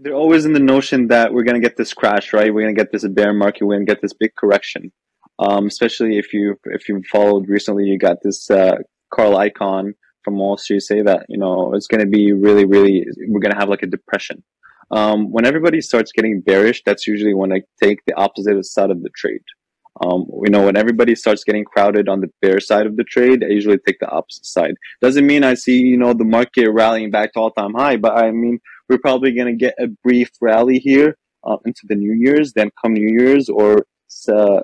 they're 0.01 0.14
always 0.14 0.46
in 0.46 0.53
the 0.53 0.61
notion 0.61 1.09
that 1.09 1.32
we're 1.32 1.42
going 1.42 1.61
to 1.61 1.66
get 1.66 1.76
this 1.76 1.92
crash, 1.92 2.32
right? 2.32 2.53
We're 2.53 2.62
going 2.62 2.74
to 2.74 2.80
get 2.80 2.92
this 2.92 3.07
bear 3.07 3.32
market. 3.32 3.64
We're 3.64 3.76
going 3.76 3.86
to 3.86 3.92
get 3.92 4.03
this 4.03 4.14
big 4.14 4.34
correction. 4.34 4.92
Um, 5.38 5.66
especially 5.66 6.18
if 6.18 6.34
you 6.34 6.59
if 6.66 6.88
you 6.88 7.03
followed 7.11 7.48
recently, 7.48 7.84
you 7.84 7.98
got 7.98 8.18
this 8.22 8.51
uh, 8.51 8.76
Carl 9.11 9.36
Icahn 9.36 9.94
from 10.23 10.37
Wall 10.37 10.57
Street 10.57 10.83
say 10.83 11.03
that 11.03 11.27
you 11.29 11.39
know 11.39 11.75
it's 11.75 11.87
going 11.87 12.01
to 12.01 12.07
be 12.07 12.33
really, 12.33 12.64
really 12.64 13.07
we're 13.29 13.41
going 13.41 13.53
to 13.53 13.59
have 13.59 13.68
like 13.68 13.83
a 13.83 13.87
depression. 13.87 14.43
Um, 14.91 15.31
when 15.31 15.47
everybody 15.47 15.81
starts 15.81 16.12
getting 16.12 16.41
bearish, 16.41 16.83
that's 16.85 17.07
usually 17.07 17.35
when 17.35 17.53
I 17.53 17.62
take 17.83 18.01
the 18.07 18.14
opposite 18.14 18.64
side 18.64 18.91
of 18.91 19.03
the 19.03 19.11
trade. 19.11 19.43
Um, 20.03 20.27
you 20.45 20.51
know, 20.51 20.64
when 20.64 20.77
everybody 20.77 21.14
starts 21.14 21.45
getting 21.45 21.64
crowded 21.64 22.09
on 22.09 22.21
the 22.21 22.31
bear 22.41 22.59
side 22.59 22.87
of 22.87 22.97
the 22.97 23.05
trade, 23.05 23.45
I 23.45 23.49
usually 23.49 23.79
take 23.79 23.99
the 24.01 24.09
opposite 24.09 24.47
side. 24.47 24.75
Doesn't 25.01 25.27
mean 25.27 25.45
I 25.45 25.55
see, 25.55 25.79
you 25.79 25.99
know, 25.99 26.14
the 26.14 26.25
market 26.25 26.71
rallying 26.71 27.11
back 27.11 27.35
to 27.35 27.41
all 27.41 27.51
time 27.51 27.75
high, 27.75 27.97
but 27.97 28.16
I 28.16 28.31
mean, 28.31 28.61
we're 28.89 28.99
probably 28.99 29.33
going 29.33 29.47
to 29.47 29.64
get 29.64 29.75
a 29.79 29.89
brief 30.03 30.31
rally 30.41 30.79
here 30.79 31.16
uh, 31.45 31.59
into 31.66 31.83
the 31.85 31.97
New 31.97 32.12
Year's. 32.12 32.53
Then 32.53 32.71
come 32.81 32.95
New 32.95 33.23
Year's 33.23 33.49
or 33.49 33.85
uh, 34.29 34.61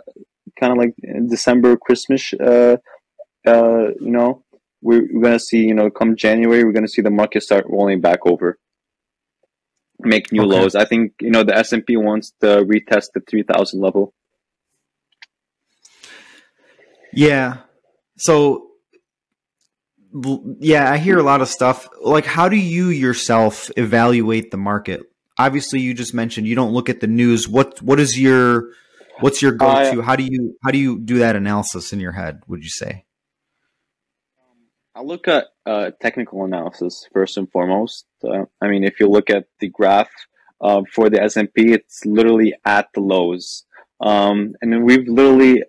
kind 0.59 0.73
of 0.73 0.79
like 0.79 0.95
December, 1.29 1.77
Christmas, 1.77 2.33
uh, 2.35 2.77
uh, 3.47 3.89
you 4.01 4.11
know, 4.11 4.43
we're, 4.87 5.09
we're 5.12 5.22
going 5.22 5.32
to 5.32 5.41
see, 5.41 5.64
you 5.64 5.74
know, 5.74 5.91
come 5.91 6.16
January, 6.16 6.64
we're 6.64 6.72
going 6.72 6.87
to 6.87 6.91
see 6.91 7.03
the 7.03 7.11
market 7.11 7.43
start 7.43 7.66
rolling 7.68 8.01
back 8.01 8.20
over 8.24 8.59
make 10.01 10.32
new 10.32 10.43
okay. 10.43 10.61
lows. 10.61 10.74
I 10.74 10.84
think 10.84 11.12
you 11.20 11.30
know 11.30 11.43
the 11.43 11.57
S 11.57 11.72
and 11.72 11.84
P 11.84 11.97
wants 11.97 12.32
to 12.41 12.64
retest 12.64 13.09
the 13.14 13.20
three 13.28 13.43
thousand 13.43 13.80
level. 13.80 14.14
Yeah. 17.12 17.59
So 18.18 18.68
yeah, 20.61 20.91
I 20.91 20.99
hear 20.99 21.18
a 21.18 21.22
lot 21.22 21.41
of 21.41 21.49
stuff. 21.49 21.89
Like 22.01 22.26
how 22.26 22.49
do 22.49 22.57
you 22.57 22.89
yourself 22.89 23.70
evaluate 23.76 24.51
the 24.51 24.57
market? 24.57 25.03
Obviously, 25.39 25.80
you 25.80 25.95
just 25.95 26.14
mentioned 26.14 26.47
you 26.47 26.55
don't 26.55 26.72
look 26.72 26.89
at 26.89 27.01
the 27.01 27.07
news. 27.07 27.49
What 27.49 27.80
what 27.82 28.01
is 28.01 28.18
your 28.18 28.70
what's 29.20 29.41
your 29.41 29.53
go-to? 29.53 30.03
how 30.03 30.16
do 30.16 30.24
you 30.24 30.57
how 30.64 30.70
do 30.70 30.78
you 30.78 30.99
do 30.99 31.18
that 31.18 31.37
analysis 31.37 31.93
in 31.93 32.01
your 32.01 32.12
head, 32.12 32.41
would 32.47 32.62
you 32.62 32.70
say? 32.70 33.06
I 34.97 35.03
look 35.03 35.29
at 35.29 35.49
uh, 35.67 35.91
technical 36.01 36.43
analysis 36.47 37.07
first 37.13 37.37
and 37.37 37.51
foremost. 37.53 38.07
Uh, 38.25 38.47
I 38.63 38.69
mean, 38.69 38.83
if 38.83 38.99
you 38.99 39.11
look 39.11 39.29
at 39.29 39.45
the 39.61 39.69
graph 39.69 40.09
uh, 40.63 40.83
for 40.91 41.11
the 41.11 41.23
S 41.23 41.37
and 41.37 41.53
P, 41.53 41.73
it's 41.75 42.07
literally 42.07 42.55
at 42.65 42.89
the 42.95 43.01
lows, 43.01 43.67
um, 44.01 44.55
and 44.63 44.87
we've 44.87 45.07
literally 45.07 45.63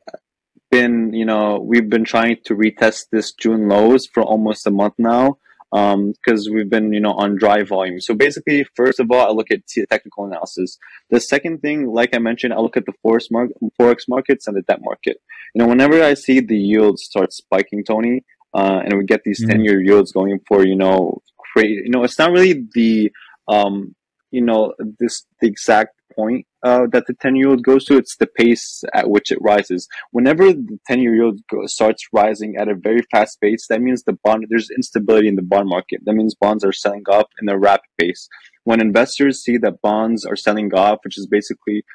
been, 0.72 1.14
you 1.14 1.26
know, 1.26 1.60
we've 1.60 1.90
been 1.90 2.06
trying 2.06 2.38
to 2.46 2.56
retest 2.56 3.08
this 3.12 3.34
June 3.34 3.68
lows 3.68 4.06
for 4.06 4.24
almost 4.24 4.66
a 4.66 4.72
month 4.72 4.94
now 4.98 5.38
because 5.72 6.48
um, 6.48 6.54
we've 6.54 6.70
been, 6.70 6.94
you 6.94 7.02
know, 7.02 7.12
on 7.12 7.36
dry 7.38 7.64
volume. 7.64 8.00
So 8.00 8.14
basically, 8.14 8.66
first 8.76 9.02
of 9.02 9.12
all, 9.12 9.28
I 9.28 9.32
look 9.32 9.52
at 9.52 9.68
technical 9.90 10.26
analysis. 10.26 10.78
The 11.10 11.20
second 11.20 11.60
thing, 11.60 11.88
like 11.88 12.16
I 12.16 12.20
mentioned, 12.20 12.54
I 12.54 12.60
look 12.60 12.78
at 12.78 12.86
the 12.86 12.94
forex, 13.06 13.26
mar- 13.30 13.50
forex 13.78 14.04
markets 14.08 14.48
and 14.48 14.56
the 14.56 14.62
debt 14.62 14.80
market. 14.82 15.18
You 15.54 15.60
know, 15.60 15.68
whenever 15.68 16.02
I 16.02 16.14
see 16.14 16.40
the 16.40 16.58
yields 16.58 17.04
start 17.04 17.34
spiking, 17.34 17.84
Tony, 17.84 18.24
uh, 18.58 18.82
and 18.84 18.98
we 18.98 19.06
get 19.06 19.22
these 19.24 19.42
mm-hmm. 19.42 19.52
10 19.52 19.66
year 19.66 19.82
yields 19.82 20.12
going 20.12 20.40
for, 20.48 20.66
you 20.66 20.76
know, 20.76 21.22
crazy, 21.54 21.84
you 21.86 21.92
know, 21.92 22.04
it's 22.04 22.18
not 22.18 22.32
really 22.32 22.66
the, 22.74 23.12
um, 23.48 23.96
you 24.32 24.42
know, 24.42 24.74
this, 25.00 25.26
the 25.40 25.48
exact 25.48 25.92
point 26.16 26.48
uh, 26.64 26.88
that 26.92 27.06
the 27.06 27.14
10 27.22 27.36
year 27.36 27.50
yield 27.50 27.64
goes 27.64 27.86
to, 27.86 27.98
it's 27.98 28.18
the 28.18 28.26
pace 28.26 28.84
at 28.96 29.12
which 29.12 29.32
it 29.32 29.38
rises. 29.42 29.88
Whenever 30.10 30.52
the 30.52 30.80
10 30.88 31.02
year 31.02 31.16
yield 31.16 31.40
starts 31.66 32.08
rising 32.12 32.56
at 32.58 32.68
a 32.68 32.74
very 32.74 33.02
fast 33.12 33.40
pace, 33.40 33.68
that 33.70 33.80
means 33.80 34.02
the 34.04 34.18
bond, 34.24 34.48
there's 34.50 34.72
instability 34.76 35.28
in 35.28 35.36
the 35.36 35.44
bond 35.44 35.70
market. 35.70 36.02
That 36.06 36.16
means 36.16 36.34
bonds 36.34 36.66
are 36.66 36.74
selling 36.74 37.04
off 37.08 37.28
in 37.40 37.48
a 37.48 37.60
rapid 37.60 37.86
pace. 38.00 38.28
When 38.64 38.82
investors 38.82 39.44
see 39.44 39.58
that 39.58 39.82
bonds 39.84 40.26
are 40.26 40.36
selling 40.36 40.74
off, 40.74 41.00
which 41.04 41.20
is 41.20 41.28
basically 41.28 41.86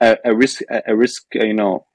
a, 0.00 0.16
a 0.24 0.34
risk, 0.34 0.62
a 0.88 0.96
risk, 0.96 1.22
you 1.34 1.54
know, 1.54 1.86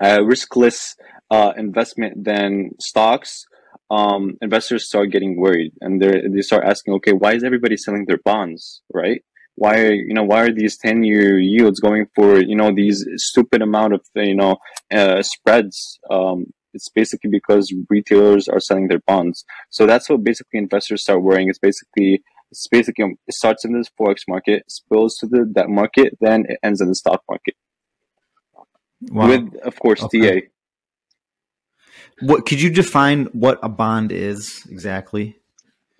a 0.00 0.18
riskless 0.18 0.94
uh, 1.30 1.52
investment 1.56 2.24
than 2.24 2.70
stocks, 2.78 3.44
um, 3.90 4.36
investors 4.40 4.86
start 4.86 5.10
getting 5.10 5.38
worried 5.38 5.72
and 5.80 6.00
they 6.00 6.22
they 6.32 6.42
start 6.42 6.64
asking, 6.64 6.94
okay, 6.94 7.12
why 7.12 7.34
is 7.34 7.44
everybody 7.44 7.76
selling 7.76 8.04
their 8.06 8.20
bonds, 8.24 8.82
right? 8.92 9.22
why 9.56 9.78
are 9.78 9.92
you 9.92 10.14
know 10.14 10.24
why 10.24 10.42
are 10.42 10.52
these 10.52 10.78
10 10.78 11.04
year 11.04 11.38
yields 11.38 11.80
going 11.80 12.06
for 12.14 12.40
you 12.40 12.56
know 12.56 12.74
these 12.74 13.06
stupid 13.16 13.62
amount 13.62 13.94
of 13.94 14.00
you 14.14 14.34
know 14.34 14.56
uh, 14.92 15.22
spreads? 15.22 15.98
Um, 16.10 16.46
it's 16.74 16.88
basically 16.88 17.30
because 17.30 17.72
retailers 17.90 18.48
are 18.48 18.60
selling 18.60 18.88
their 18.88 19.02
bonds. 19.06 19.44
So 19.68 19.86
that's 19.86 20.08
what 20.08 20.24
basically 20.24 20.58
investors 20.58 21.02
start 21.02 21.22
worrying. 21.22 21.48
It's 21.48 21.58
basically 21.58 22.22
it's 22.50 22.66
basically 22.68 23.04
um, 23.04 23.16
it 23.26 23.34
starts 23.34 23.64
in 23.64 23.72
this 23.72 23.88
forex 23.98 24.20
market 24.28 24.62
spills 24.68 25.16
to 25.18 25.26
the 25.26 25.44
debt 25.44 25.68
market 25.68 26.16
then 26.20 26.44
it 26.48 26.58
ends 26.62 26.80
in 26.80 26.88
the 26.88 26.94
stock 26.94 27.22
market 27.28 27.54
wow. 29.10 29.28
with 29.28 29.54
of 29.62 29.78
course 29.78 30.02
okay. 30.02 30.40
ta 30.40 30.46
what 32.20 32.46
could 32.46 32.60
you 32.60 32.70
define 32.70 33.24
what 33.32 33.58
a 33.62 33.68
bond 33.68 34.12
is 34.12 34.66
exactly 34.70 35.36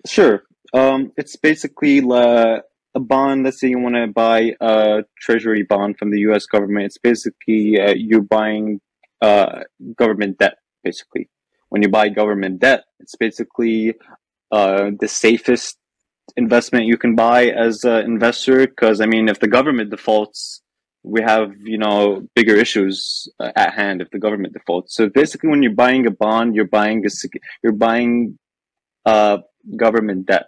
sure 0.05 0.43
um, 0.73 1.11
it's 1.17 1.35
basically 1.35 2.01
uh, 2.01 2.61
a 2.95 2.99
bond, 2.99 3.43
let's 3.43 3.59
say 3.59 3.69
you 3.69 3.79
want 3.79 3.95
to 3.95 4.07
buy 4.07 4.55
a 4.59 5.03
treasury 5.19 5.63
bond 5.63 5.97
from 5.97 6.09
the 6.11 6.19
U.S. 6.21 6.45
government, 6.45 6.85
it's 6.87 6.97
basically 6.97 7.79
uh, 7.79 7.93
you're 7.95 8.21
buying 8.21 8.81
uh, 9.21 9.61
government 9.95 10.39
debt. 10.39 10.57
Basically, 10.83 11.29
when 11.69 11.81
you 11.81 11.89
buy 11.89 12.09
government 12.09 12.59
debt, 12.59 12.83
it's 12.99 13.15
basically 13.15 13.93
uh, 14.51 14.91
the 14.99 15.07
safest 15.07 15.77
investment 16.35 16.85
you 16.85 16.97
can 16.97 17.15
buy 17.15 17.47
as 17.47 17.83
an 17.83 18.05
investor. 18.05 18.67
Because 18.67 18.99
I 18.99 19.05
mean, 19.05 19.29
if 19.29 19.39
the 19.39 19.47
government 19.47 19.91
defaults, 19.91 20.61
we 21.03 21.21
have 21.21 21.51
you 21.63 21.77
know 21.77 22.27
bigger 22.35 22.55
issues 22.55 23.27
uh, 23.39 23.51
at 23.55 23.73
hand 23.73 24.01
if 24.01 24.09
the 24.11 24.19
government 24.19 24.53
defaults. 24.53 24.95
So 24.95 25.09
basically, 25.09 25.49
when 25.49 25.63
you're 25.63 25.75
buying 25.75 26.05
a 26.07 26.11
bond, 26.11 26.55
you're 26.55 26.67
buying 26.67 27.05
a 27.05 27.09
you're 27.61 27.73
buying 27.73 28.37
uh, 29.05 29.37
government 29.77 30.27
debt 30.27 30.47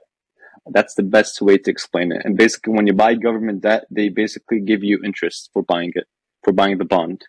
that's 0.71 0.95
the 0.95 1.03
best 1.03 1.41
way 1.41 1.57
to 1.57 1.69
explain 1.69 2.11
it. 2.11 2.21
And 2.25 2.37
basically, 2.37 2.73
when 2.73 2.87
you 2.87 2.93
buy 2.93 3.15
government 3.15 3.61
debt, 3.61 3.85
they 3.91 4.09
basically 4.09 4.59
give 4.59 4.83
you 4.83 4.99
interest 5.03 5.49
for 5.53 5.61
buying 5.61 5.91
it, 5.95 6.07
for 6.43 6.53
buying 6.53 6.77
the 6.77 6.85
bond. 6.85 7.21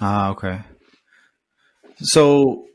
Ah, 0.00 0.30
okay. 0.30 0.60
So 1.96 2.66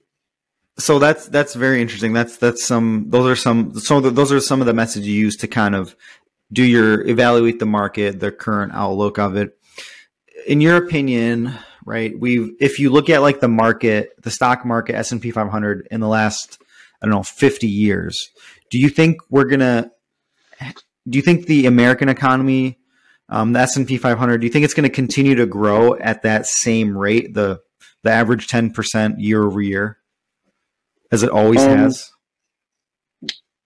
so 0.78 1.00
that's 1.00 1.28
that's 1.28 1.56
very 1.56 1.82
interesting. 1.82 2.14
That's 2.14 2.38
that's 2.38 2.64
some 2.64 3.06
those 3.08 3.26
are 3.26 3.36
some 3.36 3.74
so 3.80 4.02
those 4.02 4.32
are 4.32 4.42
some 4.42 4.62
of 4.62 4.68
the 4.68 4.74
messages 4.74 5.08
you 5.08 5.16
use 5.16 5.38
to 5.38 5.48
kind 5.48 5.76
of 5.76 5.96
do 6.52 6.64
your 6.64 7.06
evaluate 7.08 7.60
the 7.60 7.66
market, 7.66 8.20
the 8.20 8.32
current 8.32 8.74
outlook 8.74 9.18
of 9.18 9.36
it. 9.36 9.58
In 10.48 10.62
your 10.62 10.78
opinion, 10.78 11.54
right? 11.86 12.18
We've 12.18 12.52
if 12.60 12.80
you 12.80 12.90
look 12.90 13.10
at 13.10 13.22
like 13.22 13.40
the 13.40 13.48
market, 13.48 14.12
the 14.22 14.32
stock 14.32 14.66
market, 14.66 14.96
S 14.96 15.12
and 15.12 15.22
P 15.22 15.32
500 15.32 15.88
in 15.92 16.00
the 16.00 16.08
last 16.08 16.60
I 17.02 17.06
don't 17.06 17.16
know 17.16 17.24
50 17.24 17.68
years, 17.68 18.30
do 18.70 18.80
you 18.80 18.90
think 18.90 19.18
we're 19.30 19.46
gonna? 19.46 19.92
Do 21.08 21.18
you 21.18 21.22
think 21.22 21.46
the 21.46 21.68
American 21.68 22.10
economy, 22.10 22.80
um, 23.30 23.54
the 23.54 23.60
S 23.60 23.78
and 23.78 23.88
P 23.88 23.98
500, 23.98 24.40
do 24.40 24.48
you 24.48 24.52
think 24.52 24.66
it's 24.66 24.74
going 24.74 24.90
to 24.90 24.96
continue 24.96 25.36
to 25.36 25.46
grow 25.46 25.94
at 25.94 26.24
that 26.24 26.48
same 26.48 26.98
rate, 26.98 27.34
the 27.34 27.62
the 28.04 28.12
average 28.12 28.48
10 28.48 28.72
percent 28.72 29.20
year 29.20 29.44
over 29.44 29.62
year? 29.62 30.00
as 31.12 31.24
it 31.24 31.30
always 31.30 31.62
um, 31.62 31.78
has? 31.78 32.12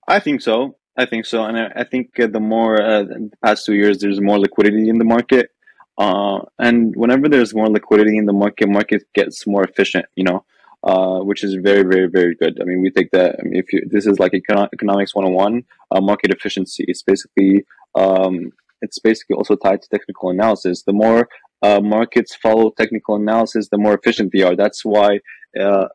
I 0.07 0.19
think 0.19 0.41
so. 0.41 0.77
I 0.99 1.05
think 1.05 1.25
so, 1.25 1.45
and 1.45 1.57
I, 1.57 1.71
I 1.77 1.83
think 1.85 2.19
uh, 2.19 2.27
the 2.27 2.41
more 2.41 2.81
uh, 2.81 3.03
the 3.03 3.31
past 3.43 3.65
two 3.65 3.73
years, 3.73 3.99
there's 3.99 4.19
more 4.19 4.37
liquidity 4.37 4.89
in 4.89 4.97
the 4.97 5.05
market, 5.05 5.49
uh, 5.97 6.39
and 6.57 6.93
whenever 6.95 7.29
there's 7.29 7.55
more 7.55 7.69
liquidity 7.69 8.17
in 8.17 8.25
the 8.25 8.33
market, 8.33 8.67
market 8.67 9.03
gets 9.15 9.47
more 9.47 9.63
efficient. 9.63 10.07
You 10.15 10.25
know, 10.25 10.45
uh, 10.83 11.19
which 11.19 11.41
is 11.43 11.55
very, 11.55 11.83
very, 11.83 12.07
very 12.07 12.35
good. 12.35 12.59
I 12.61 12.65
mean, 12.65 12.81
we 12.81 12.91
take 12.91 13.11
that. 13.11 13.35
I 13.39 13.43
mean, 13.43 13.55
if 13.55 13.71
you 13.71 13.87
this 13.89 14.05
is 14.05 14.19
like 14.19 14.33
economics 14.33 15.15
101, 15.15 15.63
uh, 15.91 16.01
market 16.01 16.31
efficiency. 16.31 16.83
It's 16.87 17.03
basically 17.03 17.65
um, 17.95 18.51
it's 18.81 18.99
basically 18.99 19.35
also 19.35 19.55
tied 19.55 19.81
to 19.81 19.89
technical 19.89 20.29
analysis. 20.31 20.83
The 20.83 20.93
more 20.93 21.29
uh, 21.61 21.79
markets 21.81 22.35
follow 22.35 22.71
technical 22.71 23.15
analysis, 23.15 23.69
the 23.69 23.77
more 23.77 23.93
efficient 23.93 24.31
they 24.33 24.43
are. 24.43 24.55
That's 24.55 24.83
why 24.83 25.19
uh, 25.59 25.87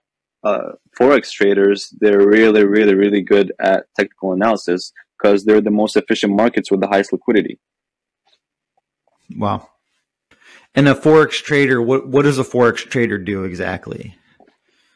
uh, 0.44 0.72
forex 0.98 1.30
traders 1.30 1.92
they're 2.00 2.26
really 2.26 2.64
really 2.64 2.94
really 2.94 3.22
good 3.22 3.52
at 3.60 3.86
technical 3.96 4.32
analysis 4.32 4.92
because 5.16 5.44
they're 5.44 5.60
the 5.60 5.70
most 5.70 5.96
efficient 5.96 6.34
markets 6.34 6.70
with 6.70 6.80
the 6.80 6.86
highest 6.86 7.12
liquidity. 7.12 7.58
Wow. 9.36 9.68
And 10.74 10.88
a 10.88 10.94
forex 10.94 11.42
trader 11.42 11.80
what 11.80 12.08
what 12.08 12.22
does 12.22 12.38
a 12.38 12.44
forex 12.44 12.76
trader 12.78 13.18
do 13.18 13.44
exactly? 13.44 14.16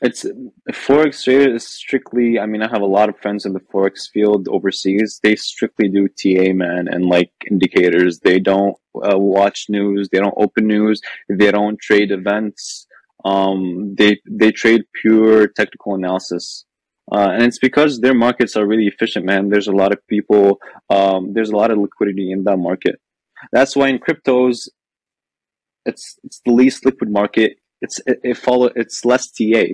It's 0.00 0.24
a 0.24 0.72
forex 0.72 1.24
trader 1.24 1.54
is 1.54 1.66
strictly 1.66 2.38
i 2.38 2.46
mean 2.46 2.62
i 2.62 2.68
have 2.68 2.82
a 2.82 2.86
lot 2.98 3.08
of 3.08 3.18
friends 3.18 3.44
in 3.46 3.52
the 3.52 3.60
forex 3.60 4.08
field 4.12 4.48
overseas. 4.48 5.20
They 5.22 5.36
strictly 5.36 5.88
do 5.88 6.08
ta 6.08 6.52
man 6.52 6.88
and 6.88 7.06
like 7.06 7.32
indicators. 7.50 8.20
They 8.20 8.38
don't 8.38 8.76
uh, 8.96 9.18
watch 9.18 9.66
news. 9.68 10.08
They 10.10 10.18
don't 10.18 10.34
open 10.36 10.66
news. 10.66 11.00
They 11.28 11.50
don't 11.50 11.80
trade 11.80 12.10
events 12.10 12.87
um, 13.24 13.94
they 13.96 14.20
they 14.28 14.52
trade 14.52 14.82
pure 15.00 15.48
technical 15.48 15.94
analysis, 15.94 16.64
uh, 17.12 17.30
and 17.32 17.42
it's 17.42 17.58
because 17.58 18.00
their 18.00 18.14
markets 18.14 18.56
are 18.56 18.66
really 18.66 18.86
efficient. 18.86 19.24
Man, 19.24 19.48
there's 19.48 19.68
a 19.68 19.72
lot 19.72 19.92
of 19.92 20.06
people. 20.06 20.58
Um, 20.88 21.32
there's 21.32 21.50
a 21.50 21.56
lot 21.56 21.70
of 21.70 21.78
liquidity 21.78 22.30
in 22.30 22.44
that 22.44 22.58
market. 22.58 23.00
That's 23.52 23.74
why 23.76 23.88
in 23.88 23.98
cryptos, 23.98 24.68
it's 25.84 26.18
it's 26.22 26.40
the 26.44 26.52
least 26.52 26.84
liquid 26.84 27.10
market. 27.10 27.56
It's 27.80 28.00
it, 28.06 28.20
it 28.22 28.36
follow 28.36 28.70
it's 28.76 29.04
less 29.04 29.30
TA. 29.30 29.66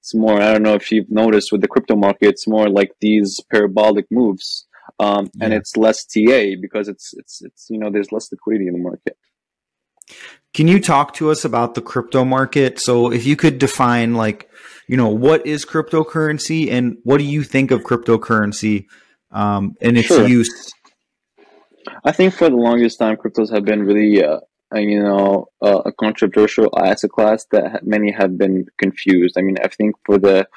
It's 0.00 0.14
more. 0.14 0.40
I 0.40 0.52
don't 0.52 0.62
know 0.62 0.74
if 0.74 0.90
you've 0.90 1.10
noticed 1.10 1.52
with 1.52 1.60
the 1.60 1.68
crypto 1.68 1.96
market, 1.96 2.28
it's 2.28 2.48
more 2.48 2.68
like 2.68 2.92
these 3.00 3.40
parabolic 3.50 4.06
moves, 4.10 4.66
um, 4.98 5.30
yeah. 5.34 5.44
and 5.44 5.54
it's 5.54 5.76
less 5.76 6.04
TA 6.04 6.56
because 6.60 6.88
it's 6.88 7.14
it's 7.14 7.42
it's 7.42 7.66
you 7.70 7.78
know 7.78 7.90
there's 7.90 8.12
less 8.12 8.30
liquidity 8.32 8.66
in 8.66 8.74
the 8.74 8.78
market. 8.80 9.16
Can 10.54 10.66
you 10.68 10.80
talk 10.80 11.14
to 11.14 11.30
us 11.30 11.44
about 11.44 11.74
the 11.74 11.82
crypto 11.82 12.24
market? 12.24 12.80
So 12.80 13.12
if 13.12 13.26
you 13.26 13.36
could 13.36 13.58
define 13.58 14.14
like, 14.14 14.48
you 14.88 14.96
know, 14.96 15.08
what 15.08 15.46
is 15.46 15.66
cryptocurrency 15.66 16.70
and 16.70 16.96
what 17.04 17.18
do 17.18 17.24
you 17.24 17.42
think 17.42 17.70
of 17.70 17.82
cryptocurrency 17.82 18.86
um, 19.30 19.76
and 19.80 19.98
its 19.98 20.08
sure. 20.08 20.26
use? 20.26 20.72
I 22.04 22.12
think 22.12 22.34
for 22.34 22.48
the 22.48 22.56
longest 22.56 22.98
time, 22.98 23.16
cryptos 23.16 23.52
have 23.52 23.64
been 23.64 23.82
really, 23.82 24.24
uh, 24.24 24.40
you 24.74 25.02
know, 25.02 25.46
uh, 25.62 25.82
a 25.86 25.92
controversial 25.92 26.70
asset 26.78 27.10
class 27.10 27.46
that 27.52 27.86
many 27.86 28.10
have 28.10 28.36
been 28.38 28.66
confused. 28.78 29.36
I 29.38 29.42
mean, 29.42 29.56
I 29.62 29.68
think 29.68 29.96
for 30.04 30.18
the 30.18 30.48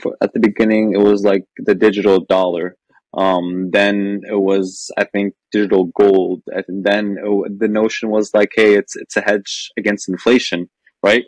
for, 0.00 0.16
at 0.20 0.32
the 0.32 0.40
beginning, 0.40 0.92
it 0.92 0.98
was 1.00 1.22
like 1.22 1.44
the 1.56 1.74
digital 1.74 2.20
dollar. 2.20 2.76
Um, 3.16 3.70
then 3.70 4.20
it 4.30 4.38
was, 4.38 4.90
I 4.98 5.04
think, 5.04 5.34
digital 5.50 5.86
gold. 5.86 6.42
And 6.48 6.84
then 6.84 7.16
it, 7.18 7.58
the 7.58 7.68
notion 7.68 8.10
was 8.10 8.32
like, 8.34 8.52
hey, 8.54 8.74
it's 8.74 8.94
it's 8.94 9.16
a 9.16 9.22
hedge 9.22 9.70
against 9.78 10.08
inflation, 10.08 10.68
right? 11.02 11.24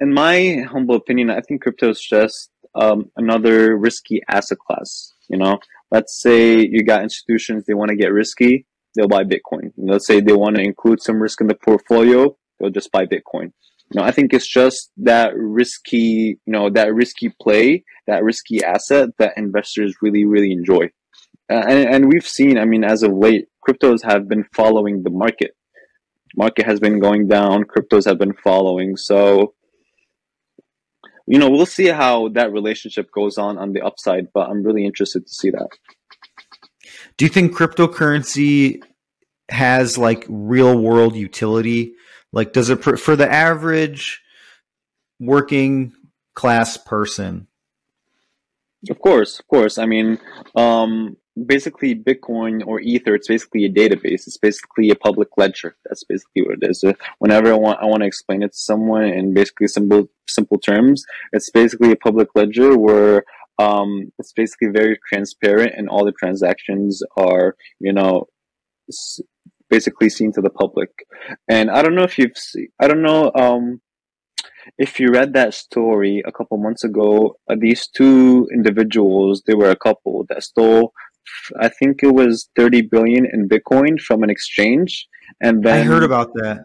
In 0.00 0.14
my 0.14 0.64
humble 0.70 0.94
opinion, 0.94 1.30
I 1.30 1.40
think 1.40 1.62
crypto 1.62 1.90
is 1.90 2.00
just 2.00 2.50
um, 2.74 3.10
another 3.16 3.76
risky 3.76 4.22
asset 4.30 4.58
class. 4.58 5.12
You 5.28 5.38
know, 5.38 5.58
let's 5.90 6.20
say 6.20 6.60
you 6.60 6.84
got 6.84 7.02
institutions 7.02 7.64
they 7.66 7.74
want 7.74 7.90
to 7.90 7.96
get 7.96 8.12
risky, 8.12 8.66
they'll 8.94 9.08
buy 9.08 9.24
Bitcoin. 9.24 9.72
Let's 9.76 10.06
say 10.06 10.20
they 10.20 10.32
want 10.32 10.56
to 10.56 10.62
include 10.62 11.02
some 11.02 11.20
risk 11.20 11.40
in 11.40 11.48
the 11.48 11.54
portfolio, 11.54 12.36
they'll 12.58 12.70
just 12.70 12.92
buy 12.92 13.06
Bitcoin. 13.06 13.52
You 13.90 14.00
know, 14.00 14.02
I 14.02 14.10
think 14.10 14.34
it's 14.34 14.46
just 14.46 14.90
that 14.98 15.32
risky, 15.34 16.38
you 16.44 16.52
know, 16.52 16.68
that 16.70 16.94
risky 16.94 17.32
play, 17.40 17.84
that 18.06 18.22
risky 18.22 18.62
asset 18.62 19.08
that 19.18 19.38
investors 19.38 19.96
really, 20.02 20.26
really 20.26 20.52
enjoy. 20.52 20.90
Uh, 21.50 21.64
and, 21.66 21.94
and 21.94 22.12
we've 22.12 22.26
seen, 22.26 22.58
I 22.58 22.64
mean, 22.64 22.84
as 22.84 23.02
of 23.02 23.12
late, 23.12 23.48
cryptos 23.66 24.04
have 24.04 24.28
been 24.28 24.44
following 24.54 25.02
the 25.02 25.10
market. 25.10 25.56
Market 26.36 26.66
has 26.66 26.78
been 26.78 27.00
going 27.00 27.26
down, 27.26 27.64
cryptos 27.64 28.04
have 28.04 28.18
been 28.18 28.34
following. 28.34 28.96
So, 28.96 29.54
you 31.26 31.38
know, 31.38 31.50
we'll 31.50 31.66
see 31.66 31.88
how 31.88 32.28
that 32.30 32.52
relationship 32.52 33.10
goes 33.12 33.38
on 33.38 33.58
on 33.58 33.72
the 33.72 33.82
upside, 33.82 34.32
but 34.32 34.48
I'm 34.48 34.62
really 34.62 34.84
interested 34.84 35.26
to 35.26 35.32
see 35.32 35.50
that. 35.50 35.68
Do 37.16 37.24
you 37.24 37.28
think 37.28 37.52
cryptocurrency 37.52 38.82
has 39.50 39.98
like 39.98 40.24
real 40.28 40.78
world 40.78 41.16
utility? 41.16 41.94
Like, 42.32 42.52
does 42.52 42.70
it 42.70 42.76
for 42.76 43.16
the 43.16 43.30
average 43.30 44.22
working 45.18 45.92
class 46.34 46.76
person? 46.76 47.47
Of 48.88 49.00
course, 49.00 49.40
of 49.40 49.46
course. 49.48 49.76
I 49.76 49.86
mean, 49.86 50.18
um, 50.54 51.16
basically 51.46 51.94
Bitcoin 51.94 52.64
or 52.64 52.80
Ether, 52.80 53.14
it's 53.14 53.28
basically 53.28 53.64
a 53.64 53.72
database. 53.72 54.26
It's 54.26 54.38
basically 54.38 54.90
a 54.90 54.94
public 54.94 55.28
ledger. 55.36 55.76
That's 55.84 56.04
basically 56.04 56.42
what 56.42 56.58
it 56.62 56.70
is. 56.70 56.84
Whenever 57.18 57.52
I 57.52 57.56
want, 57.56 57.80
I 57.82 57.86
want 57.86 58.02
to 58.02 58.06
explain 58.06 58.42
it 58.42 58.52
to 58.52 58.58
someone 58.58 59.04
in 59.04 59.34
basically 59.34 59.66
simple, 59.66 60.08
simple 60.28 60.58
terms, 60.58 61.04
it's 61.32 61.50
basically 61.50 61.90
a 61.90 61.96
public 61.96 62.28
ledger 62.34 62.78
where 62.78 63.24
um, 63.58 64.12
it's 64.18 64.32
basically 64.32 64.68
very 64.68 64.98
transparent 65.08 65.72
and 65.76 65.88
all 65.88 66.04
the 66.04 66.12
transactions 66.12 67.02
are, 67.16 67.56
you 67.80 67.92
know, 67.92 68.26
basically 69.68 70.08
seen 70.08 70.32
to 70.32 70.40
the 70.40 70.50
public. 70.50 70.90
And 71.48 71.68
I 71.70 71.82
don't 71.82 71.96
know 71.96 72.04
if 72.04 72.16
you've 72.16 72.36
seen, 72.36 72.68
I 72.80 72.86
don't 72.86 73.02
know, 73.02 73.32
um, 73.34 73.80
if 74.76 75.00
you 75.00 75.08
read 75.10 75.32
that 75.34 75.54
story 75.54 76.22
a 76.26 76.32
couple 76.32 76.58
months 76.58 76.84
ago, 76.84 77.36
uh, 77.48 77.56
these 77.58 77.88
two 77.88 78.48
individuals, 78.52 79.42
they 79.46 79.54
were 79.54 79.70
a 79.70 79.76
couple 79.76 80.26
that 80.28 80.42
stole 80.42 80.92
I 81.60 81.68
think 81.68 82.02
it 82.02 82.14
was 82.14 82.48
30 82.56 82.82
billion 82.82 83.26
in 83.26 83.48
Bitcoin 83.48 84.00
from 84.00 84.22
an 84.22 84.30
exchange. 84.30 85.06
And 85.40 85.62
then 85.62 85.80
I 85.80 85.84
heard 85.84 86.02
about 86.02 86.32
that. 86.34 86.64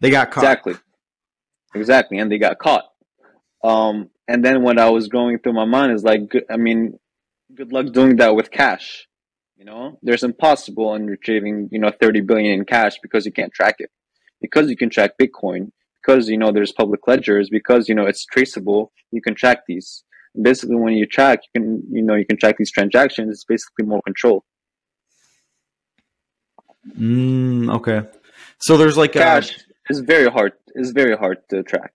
They 0.00 0.10
got 0.10 0.30
caught. 0.30 0.44
Exactly. 0.44 0.74
Exactly. 1.74 2.18
And 2.18 2.30
they 2.30 2.38
got 2.38 2.58
caught. 2.58 2.84
Um, 3.62 4.10
and 4.28 4.44
then 4.44 4.62
what 4.62 4.78
I 4.78 4.90
was 4.90 5.08
going 5.08 5.38
through 5.38 5.52
my 5.52 5.64
mind 5.64 5.92
is 5.92 6.04
like, 6.04 6.32
I 6.50 6.56
mean, 6.56 6.98
good 7.54 7.72
luck 7.72 7.92
doing 7.92 8.16
that 8.16 8.34
with 8.34 8.50
cash. 8.50 9.06
You 9.56 9.66
know, 9.66 9.98
there's 10.02 10.22
impossible 10.22 10.94
in 10.94 11.06
retrieving, 11.06 11.68
you 11.70 11.78
know, 11.78 11.92
30 12.00 12.22
billion 12.22 12.60
in 12.60 12.64
cash 12.64 12.98
because 13.02 13.26
you 13.26 13.32
can't 13.32 13.52
track 13.52 13.76
it. 13.78 13.90
Because 14.40 14.70
you 14.70 14.76
can 14.76 14.88
track 14.88 15.12
Bitcoin, 15.20 15.70
because, 16.02 16.28
you 16.28 16.38
know, 16.38 16.52
there's 16.52 16.72
public 16.72 17.06
ledgers, 17.06 17.48
because, 17.50 17.88
you 17.88 17.94
know, 17.94 18.06
it's 18.06 18.24
traceable, 18.24 18.92
you 19.10 19.20
can 19.20 19.34
track 19.34 19.62
these. 19.66 20.04
Basically 20.40 20.76
when 20.76 20.94
you 20.94 21.06
track 21.06 21.40
you 21.42 21.60
can 21.60 21.82
you 21.90 22.02
know 22.02 22.14
you 22.14 22.24
can 22.24 22.36
track 22.36 22.56
these 22.56 22.70
transactions 22.70 23.30
it's 23.30 23.44
basically 23.44 23.84
more 23.84 24.00
control. 24.02 24.44
Mm, 26.96 27.74
okay. 27.76 28.02
So 28.58 28.76
there's 28.76 28.96
like 28.96 29.12
cash 29.12 29.58
a... 29.58 29.60
is 29.90 30.00
very 30.00 30.30
hard 30.30 30.52
it's 30.74 30.90
very 30.90 31.16
hard 31.16 31.38
to 31.50 31.62
track. 31.64 31.92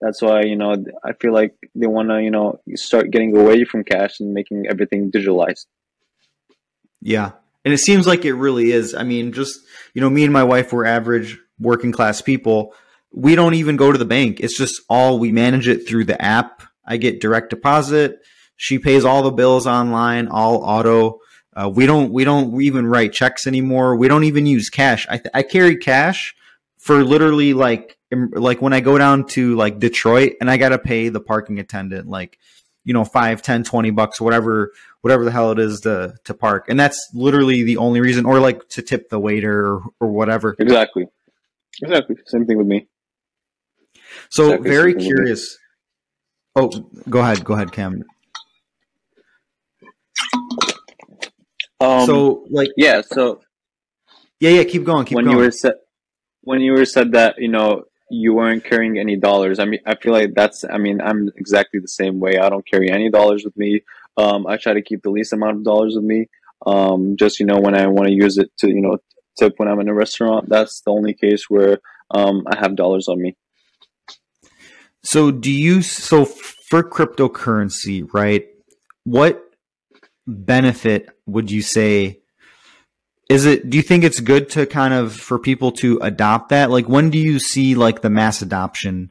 That's 0.00 0.22
why 0.22 0.42
you 0.42 0.56
know 0.56 0.74
i 1.04 1.12
feel 1.20 1.32
like 1.32 1.54
they 1.74 1.86
want 1.86 2.08
to 2.08 2.22
you 2.22 2.30
know 2.30 2.58
start 2.74 3.10
getting 3.10 3.36
away 3.36 3.64
from 3.64 3.84
cash 3.84 4.18
and 4.18 4.32
making 4.32 4.64
everything 4.68 5.10
digitalized. 5.10 5.66
Yeah. 7.02 7.32
And 7.66 7.72
it 7.72 7.78
seems 7.78 8.06
like 8.06 8.24
it 8.24 8.34
really 8.34 8.72
is. 8.72 8.94
I 8.94 9.02
mean 9.02 9.32
just 9.32 9.60
you 9.92 10.00
know 10.00 10.08
me 10.08 10.24
and 10.24 10.32
my 10.32 10.44
wife 10.44 10.72
were 10.72 10.86
average 10.86 11.38
working 11.58 11.92
class 11.92 12.22
people 12.22 12.74
we 13.14 13.34
don't 13.34 13.54
even 13.54 13.76
go 13.76 13.92
to 13.92 13.98
the 13.98 14.04
bank 14.04 14.40
it's 14.40 14.56
just 14.56 14.82
all 14.88 15.18
we 15.18 15.32
manage 15.32 15.68
it 15.68 15.88
through 15.88 16.04
the 16.04 16.20
app 16.20 16.62
I 16.86 16.96
get 16.96 17.20
direct 17.20 17.50
deposit. 17.50 18.20
She 18.56 18.78
pays 18.78 19.04
all 19.04 19.22
the 19.22 19.30
bills 19.30 19.66
online, 19.66 20.28
all 20.28 20.62
auto. 20.62 21.20
Uh, 21.54 21.68
we 21.68 21.86
don't 21.86 22.12
we 22.12 22.24
don't 22.24 22.60
even 22.60 22.86
write 22.86 23.12
checks 23.12 23.46
anymore. 23.46 23.96
We 23.96 24.08
don't 24.08 24.24
even 24.24 24.46
use 24.46 24.68
cash. 24.68 25.06
I, 25.08 25.18
th- 25.18 25.30
I 25.34 25.42
carry 25.42 25.76
cash 25.76 26.34
for 26.78 27.04
literally 27.04 27.54
like 27.54 27.96
like 28.12 28.60
when 28.60 28.72
I 28.72 28.80
go 28.80 28.98
down 28.98 29.26
to 29.28 29.56
like 29.56 29.78
Detroit 29.78 30.34
and 30.40 30.50
I 30.50 30.56
got 30.56 30.70
to 30.70 30.78
pay 30.78 31.08
the 31.08 31.20
parking 31.20 31.58
attendant 31.58 32.08
like 32.08 32.38
you 32.84 32.92
know 32.92 33.04
5 33.04 33.40
10 33.40 33.64
20 33.64 33.90
bucks 33.92 34.20
whatever 34.20 34.72
whatever 35.00 35.24
the 35.24 35.30
hell 35.30 35.52
it 35.52 35.58
is 35.58 35.80
to 35.80 36.14
to 36.24 36.34
park 36.34 36.66
and 36.68 36.78
that's 36.78 37.10
literally 37.14 37.62
the 37.62 37.78
only 37.78 38.00
reason 38.00 38.26
or 38.26 38.40
like 38.40 38.68
to 38.68 38.82
tip 38.82 39.08
the 39.08 39.18
waiter 39.18 39.66
or, 39.66 39.82
or 40.00 40.08
whatever 40.08 40.54
exactly 40.58 41.06
exactly 41.82 42.16
same 42.26 42.44
thing 42.44 42.58
with 42.58 42.66
me 42.66 42.86
so 44.28 44.46
exactly 44.46 44.70
very 44.70 44.94
curious 44.94 45.58
oh 46.56 46.68
go 47.08 47.20
ahead 47.20 47.44
go 47.44 47.54
ahead 47.54 47.72
Kam 47.72 48.02
um, 51.80 52.06
so 52.06 52.44
like 52.50 52.70
yeah 52.76 53.02
so 53.02 53.40
yeah 54.40 54.50
yeah 54.50 54.64
keep 54.64 54.84
going 54.84 55.04
keep 55.04 55.16
when 55.16 55.24
going. 55.24 55.36
you 55.36 55.42
were 55.42 55.50
set 55.50 55.74
when 56.42 56.60
you 56.60 56.72
were 56.72 56.84
said 56.84 57.12
that 57.12 57.36
you 57.38 57.48
know 57.48 57.84
you 58.10 58.34
weren't 58.34 58.64
carrying 58.64 58.98
any 58.98 59.16
dollars. 59.16 59.58
I 59.58 59.64
mean, 59.64 59.80
I 59.86 59.96
feel 59.96 60.12
like 60.12 60.34
that's. 60.34 60.64
I 60.64 60.78
mean, 60.78 61.00
I'm 61.00 61.30
exactly 61.36 61.80
the 61.80 61.88
same 61.88 62.20
way. 62.20 62.38
I 62.38 62.48
don't 62.48 62.66
carry 62.66 62.90
any 62.90 63.10
dollars 63.10 63.44
with 63.44 63.56
me. 63.56 63.82
Um, 64.16 64.46
I 64.46 64.56
try 64.56 64.74
to 64.74 64.82
keep 64.82 65.02
the 65.02 65.10
least 65.10 65.32
amount 65.32 65.56
of 65.56 65.64
dollars 65.64 65.94
with 65.96 66.04
me. 66.04 66.28
Um, 66.66 67.16
just 67.16 67.40
you 67.40 67.46
know, 67.46 67.58
when 67.58 67.74
I 67.74 67.86
want 67.86 68.08
to 68.08 68.14
use 68.14 68.38
it 68.38 68.50
to 68.58 68.68
you 68.68 68.80
know 68.80 68.98
tip 69.38 69.54
when 69.56 69.68
I'm 69.68 69.80
in 69.80 69.88
a 69.88 69.94
restaurant. 69.94 70.48
That's 70.48 70.80
the 70.80 70.92
only 70.92 71.14
case 71.14 71.48
where 71.48 71.80
um, 72.10 72.44
I 72.46 72.58
have 72.58 72.76
dollars 72.76 73.08
on 73.08 73.20
me. 73.20 73.36
So 75.04 75.30
do 75.30 75.50
you? 75.50 75.82
So 75.82 76.24
for 76.24 76.82
cryptocurrency, 76.82 78.06
right? 78.12 78.46
What 79.04 79.42
benefit 80.26 81.08
would 81.26 81.50
you 81.50 81.62
say? 81.62 82.20
is 83.28 83.46
it 83.46 83.68
do 83.70 83.76
you 83.76 83.82
think 83.82 84.04
it's 84.04 84.20
good 84.20 84.48
to 84.50 84.66
kind 84.66 84.92
of 84.92 85.14
for 85.14 85.38
people 85.38 85.72
to 85.72 85.98
adopt 86.02 86.50
that 86.50 86.70
like 86.70 86.88
when 86.88 87.10
do 87.10 87.18
you 87.18 87.38
see 87.38 87.74
like 87.74 88.02
the 88.02 88.10
mass 88.10 88.42
adoption 88.42 89.10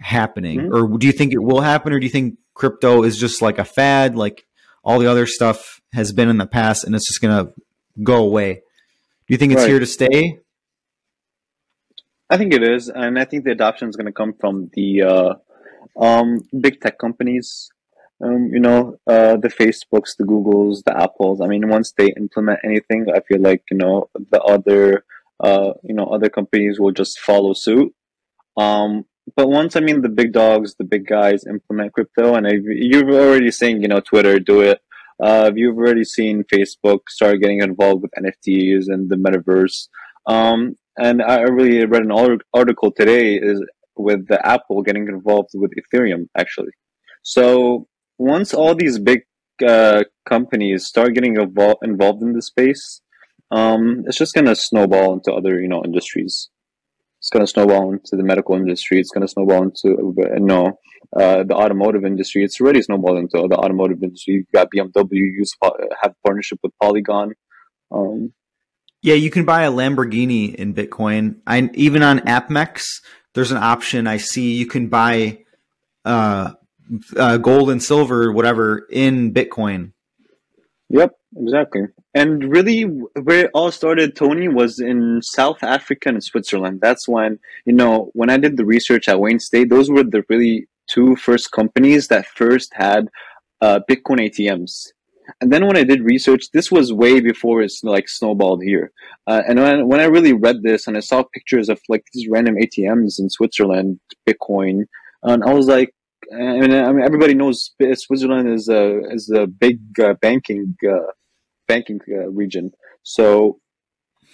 happening 0.00 0.60
mm-hmm. 0.60 0.94
or 0.94 0.98
do 0.98 1.06
you 1.06 1.12
think 1.12 1.32
it 1.32 1.42
will 1.42 1.60
happen 1.60 1.92
or 1.92 2.00
do 2.00 2.06
you 2.06 2.10
think 2.10 2.38
crypto 2.54 3.02
is 3.02 3.18
just 3.18 3.42
like 3.42 3.58
a 3.58 3.64
fad 3.64 4.16
like 4.16 4.46
all 4.84 4.98
the 4.98 5.06
other 5.06 5.26
stuff 5.26 5.80
has 5.92 6.12
been 6.12 6.28
in 6.28 6.38
the 6.38 6.46
past 6.46 6.84
and 6.84 6.94
it's 6.94 7.06
just 7.06 7.20
going 7.20 7.46
to 7.46 7.52
go 8.02 8.16
away 8.22 8.54
do 8.54 9.34
you 9.34 9.36
think 9.36 9.52
it's 9.52 9.62
right. 9.62 9.70
here 9.70 9.78
to 9.78 9.86
stay 9.86 10.38
i 12.32 12.36
think 12.38 12.52
it 12.52 12.62
is 12.62 12.88
and 12.88 13.18
i 13.18 13.24
think 13.24 13.44
the 13.44 13.52
adoption 13.58 13.88
is 13.88 13.96
going 13.96 14.10
to 14.12 14.18
come 14.20 14.32
from 14.40 14.70
the 14.74 15.02
uh, 15.02 15.32
um, 16.06 16.38
big 16.60 16.80
tech 16.80 16.98
companies 16.98 17.70
um, 18.22 18.50
you 18.52 18.60
know, 18.60 18.98
uh, 19.08 19.36
the 19.36 19.48
Facebooks, 19.48 20.16
the 20.16 20.24
Googles, 20.24 20.84
the 20.84 20.96
Apples. 20.96 21.40
I 21.40 21.48
mean, 21.48 21.68
once 21.68 21.92
they 21.92 22.12
implement 22.16 22.60
anything, 22.64 23.06
I 23.12 23.20
feel 23.20 23.40
like 23.40 23.64
you 23.70 23.76
know 23.76 24.10
the 24.30 24.40
other, 24.42 25.04
uh, 25.40 25.72
you 25.82 25.94
know, 25.94 26.06
other 26.06 26.28
companies 26.28 26.78
will 26.78 26.92
just 26.92 27.18
follow 27.18 27.52
suit. 27.52 27.92
Um, 28.56 29.06
but 29.36 29.48
once 29.48 29.76
I 29.76 29.80
mean 29.80 30.02
the 30.02 30.08
big 30.08 30.32
dogs, 30.32 30.76
the 30.76 30.84
big 30.84 31.06
guys 31.06 31.44
implement 31.46 31.94
crypto, 31.94 32.34
and 32.34 32.46
I've, 32.46 32.64
you've 32.64 33.08
already 33.08 33.50
seen, 33.50 33.82
you 33.82 33.88
know, 33.88 34.00
Twitter 34.00 34.38
do 34.38 34.60
it. 34.60 34.80
Uh, 35.20 35.50
you've 35.54 35.76
already 35.76 36.04
seen 36.04 36.44
Facebook 36.44 37.00
start 37.08 37.40
getting 37.40 37.60
involved 37.60 38.02
with 38.02 38.12
NFTs 38.12 38.84
and 38.86 39.08
the 39.08 39.16
metaverse. 39.16 39.88
Um, 40.26 40.76
and 40.98 41.22
I 41.22 41.40
really 41.42 41.84
read 41.86 42.02
an 42.02 42.38
article 42.54 42.92
today 42.92 43.34
is 43.36 43.62
with 43.96 44.28
the 44.28 44.44
Apple 44.46 44.82
getting 44.82 45.08
involved 45.08 45.50
with 45.54 45.72
Ethereum 45.72 46.26
actually. 46.36 46.72
So 47.22 47.86
once 48.18 48.52
all 48.52 48.74
these 48.74 48.98
big 48.98 49.20
uh, 49.66 50.04
companies 50.28 50.86
start 50.86 51.14
getting 51.14 51.36
involved 51.36 52.22
in 52.22 52.32
the 52.32 52.42
space, 52.42 53.00
um, 53.50 54.04
it's 54.06 54.18
just 54.18 54.34
gonna 54.34 54.56
snowball 54.56 55.14
into 55.14 55.32
other 55.32 55.60
you 55.60 55.68
know 55.68 55.82
industries. 55.84 56.48
It's 57.18 57.30
gonna 57.30 57.46
snowball 57.46 57.92
into 57.92 58.16
the 58.16 58.24
medical 58.24 58.56
industry. 58.56 58.98
It's 58.98 59.10
gonna 59.10 59.28
snowball 59.28 59.62
into 59.62 60.14
no 60.40 60.78
uh, 61.16 61.44
the 61.44 61.54
automotive 61.54 62.04
industry. 62.04 62.44
It's 62.44 62.60
already 62.60 62.82
snowballed 62.82 63.18
into 63.18 63.46
the 63.48 63.56
automotive 63.56 64.02
industry. 64.02 64.34
You 64.34 64.44
got 64.52 64.68
BMW 64.74 65.08
use 65.12 65.52
have 66.02 66.14
partnership 66.24 66.58
with 66.62 66.72
Polygon. 66.80 67.32
Um, 67.92 68.32
yeah, 69.02 69.14
you 69.14 69.30
can 69.30 69.44
buy 69.44 69.64
a 69.64 69.70
Lamborghini 69.70 70.54
in 70.54 70.74
Bitcoin. 70.74 71.36
I 71.46 71.68
even 71.74 72.02
on 72.02 72.20
APMEX, 72.20 73.02
there's 73.34 73.50
an 73.50 73.58
option 73.58 74.06
I 74.06 74.16
see 74.16 74.54
you 74.54 74.66
can 74.66 74.86
buy 74.86 75.44
uh, 76.04 76.52
uh, 77.16 77.36
gold 77.38 77.70
and 77.70 77.82
silver, 77.82 78.32
whatever, 78.32 78.86
in 78.90 79.34
Bitcoin. 79.34 79.92
Yep, 80.88 81.16
exactly. 81.36 81.82
And 82.14 82.52
really, 82.52 82.82
where 82.82 83.46
it 83.46 83.50
all 83.54 83.72
started, 83.72 84.14
Tony, 84.14 84.48
was 84.48 84.78
in 84.78 85.20
South 85.22 85.62
Africa 85.62 86.10
and 86.10 86.22
Switzerland. 86.22 86.80
That's 86.80 87.08
when, 87.08 87.38
you 87.64 87.72
know, 87.72 88.10
when 88.12 88.30
I 88.30 88.36
did 88.36 88.56
the 88.56 88.66
research 88.66 89.08
at 89.08 89.18
Wayne 89.18 89.40
State, 89.40 89.70
those 89.70 89.90
were 89.90 90.04
the 90.04 90.22
really 90.28 90.68
two 90.86 91.16
first 91.16 91.50
companies 91.50 92.08
that 92.08 92.26
first 92.26 92.72
had 92.74 93.08
uh, 93.62 93.80
Bitcoin 93.90 94.20
ATMs. 94.20 94.88
And 95.40 95.52
then 95.52 95.66
when 95.66 95.76
I 95.76 95.84
did 95.84 96.02
research, 96.02 96.50
this 96.52 96.70
was 96.70 96.92
way 96.92 97.20
before 97.20 97.62
it's 97.62 97.82
like 97.82 98.08
snowballed 98.08 98.62
here. 98.62 98.92
Uh, 99.26 99.42
and 99.46 99.60
when, 99.60 99.88
when 99.88 100.00
I 100.00 100.04
really 100.04 100.32
read 100.32 100.62
this 100.62 100.86
and 100.86 100.96
I 100.96 101.00
saw 101.00 101.22
pictures 101.22 101.68
of 101.68 101.80
like 101.88 102.04
these 102.12 102.28
random 102.28 102.56
ATMs 102.56 103.18
in 103.18 103.30
Switzerland, 103.30 104.00
Bitcoin, 104.28 104.86
and 105.22 105.44
I 105.44 105.54
was 105.54 105.66
like, 105.66 105.94
I 106.32 106.60
mean, 106.60 106.72
I 106.72 106.92
mean, 106.92 107.04
everybody 107.04 107.34
knows 107.34 107.72
Switzerland 107.94 108.48
is 108.48 108.68
a 108.68 109.00
is 109.10 109.30
a 109.30 109.46
big 109.46 109.80
uh, 110.00 110.14
banking 110.14 110.76
uh, 110.88 111.12
banking 111.68 112.00
uh, 112.08 112.28
region. 112.30 112.72
So 113.02 113.58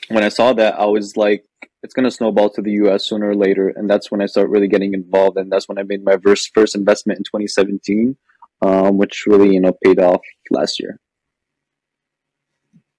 when 0.09 0.23
I 0.23 0.29
saw 0.29 0.53
that, 0.53 0.79
I 0.79 0.85
was 0.85 1.17
like, 1.17 1.45
it's 1.83 1.95
gonna 1.95 2.11
snowball 2.11 2.51
to 2.51 2.63
the 2.63 2.73
U.S. 2.83 3.09
sooner 3.09 3.31
or 3.31 3.35
later, 3.35 3.73
and 3.75 3.89
that's 3.89 4.11
when 4.11 4.21
I 4.21 4.27
started 4.27 4.51
really 4.51 4.69
getting 4.69 4.95
involved, 4.95 5.39
and 5.39 5.51
that's 5.51 5.69
when 5.69 5.79
I 5.79 5.83
made 5.83 6.05
my 6.05 6.17
first 6.23 6.51
first 6.55 6.75
investment 6.77 7.19
in 7.19 7.25
2017, 7.25 8.17
um, 8.63 8.99
which 8.99 9.25
really 9.27 9.55
you 9.55 9.61
know 9.61 9.73
paid 9.85 10.01
off 10.01 10.23
last 10.51 10.81
year. 10.81 11.01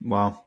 Wow. 0.02 0.44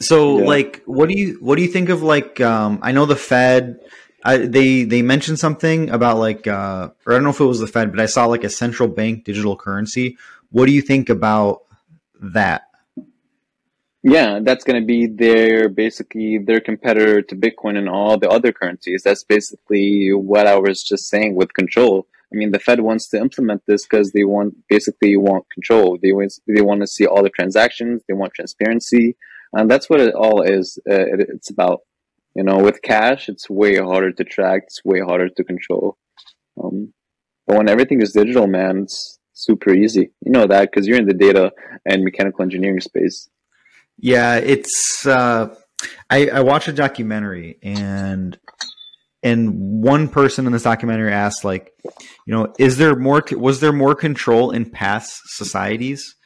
So 0.00 0.40
yeah. 0.40 0.46
like, 0.46 0.82
what 0.86 1.08
do 1.08 1.18
you 1.18 1.38
what 1.40 1.56
do 1.56 1.62
you 1.62 1.68
think 1.68 1.88
of 1.88 2.02
like? 2.02 2.40
Um, 2.40 2.80
I 2.82 2.92
know 2.92 3.06
the 3.06 3.16
Fed 3.16 3.78
I, 4.24 4.38
they 4.38 4.84
they 4.84 5.02
mentioned 5.02 5.38
something 5.38 5.90
about 5.90 6.18
like 6.18 6.46
uh, 6.46 6.90
or 7.06 7.12
I 7.12 7.16
don't 7.16 7.24
know 7.24 7.30
if 7.30 7.40
it 7.40 7.44
was 7.44 7.60
the 7.60 7.66
Fed, 7.66 7.90
but 7.90 8.00
I 8.00 8.06
saw 8.06 8.26
like 8.26 8.44
a 8.44 8.48
central 8.48 8.88
bank 8.88 9.24
digital 9.24 9.56
currency. 9.56 10.16
What 10.50 10.66
do 10.66 10.72
you 10.72 10.82
think 10.82 11.08
about 11.08 11.62
that? 12.20 12.62
Yeah, 14.04 14.40
that's 14.42 14.64
going 14.64 14.80
to 14.80 14.86
be 14.86 15.06
their 15.06 15.68
basically 15.68 16.38
their 16.38 16.60
competitor 16.60 17.22
to 17.22 17.36
Bitcoin 17.36 17.76
and 17.76 17.88
all 17.88 18.16
the 18.16 18.28
other 18.28 18.52
currencies. 18.52 19.02
That's 19.02 19.24
basically 19.24 20.12
what 20.12 20.46
I 20.46 20.56
was 20.56 20.82
just 20.82 21.08
saying 21.08 21.34
with 21.34 21.54
control. 21.54 22.06
I 22.32 22.36
mean, 22.36 22.50
the 22.50 22.58
Fed 22.58 22.80
wants 22.80 23.08
to 23.08 23.18
implement 23.18 23.62
this 23.66 23.84
because 23.84 24.12
they 24.12 24.24
want 24.24 24.54
basically 24.68 25.16
want 25.16 25.44
control. 25.52 25.98
They 26.02 26.12
want 26.12 26.32
they 26.46 26.62
want 26.62 26.80
to 26.80 26.86
see 26.86 27.06
all 27.06 27.22
the 27.22 27.30
transactions. 27.30 28.02
They 28.08 28.14
want 28.14 28.32
transparency, 28.34 29.16
and 29.52 29.70
that's 29.70 29.90
what 29.90 30.00
it 30.00 30.14
all 30.14 30.42
is. 30.42 30.78
Uh, 30.88 30.94
it, 30.94 31.28
it's 31.34 31.50
about. 31.50 31.80
You 32.34 32.44
know, 32.44 32.56
with 32.56 32.80
cash, 32.80 33.28
it's 33.28 33.50
way 33.50 33.76
harder 33.76 34.10
to 34.10 34.24
track. 34.24 34.62
It's 34.64 34.82
way 34.86 35.00
harder 35.00 35.28
to 35.28 35.44
control. 35.44 35.98
Um, 36.58 36.94
but 37.46 37.58
when 37.58 37.68
everything 37.68 38.00
is 38.00 38.12
digital, 38.12 38.46
man, 38.46 38.84
it's 38.84 39.18
super 39.34 39.74
easy. 39.74 40.12
You 40.24 40.32
know 40.32 40.46
that 40.46 40.70
because 40.70 40.86
you're 40.86 40.96
in 40.96 41.06
the 41.06 41.12
data 41.12 41.52
and 41.84 42.04
mechanical 42.04 42.42
engineering 42.42 42.80
space. 42.80 43.28
Yeah, 43.98 44.36
it's. 44.36 45.06
Uh, 45.06 45.54
I, 46.08 46.28
I 46.28 46.40
watched 46.40 46.68
a 46.68 46.72
documentary 46.72 47.58
and 47.62 48.38
and 49.22 49.82
one 49.82 50.08
person 50.08 50.46
in 50.46 50.52
this 50.52 50.64
documentary 50.64 51.12
asked 51.12 51.44
like 51.44 51.72
you 52.26 52.34
know 52.34 52.52
is 52.58 52.78
there 52.78 52.96
more 52.96 53.22
was 53.32 53.60
there 53.60 53.72
more 53.72 53.94
control 53.94 54.50
in 54.50 54.68
past 54.68 55.20
societies 55.26 56.16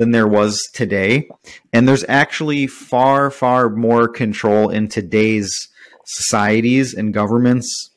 than 0.00 0.12
there 0.12 0.26
was 0.26 0.66
today. 0.72 1.28
And 1.74 1.86
there's 1.86 2.06
actually 2.08 2.66
far, 2.66 3.30
far 3.30 3.68
more 3.68 4.08
control 4.08 4.70
in 4.70 4.88
today's 4.88 5.68
societies 6.06 6.94
and 6.94 7.12
governments 7.12 7.90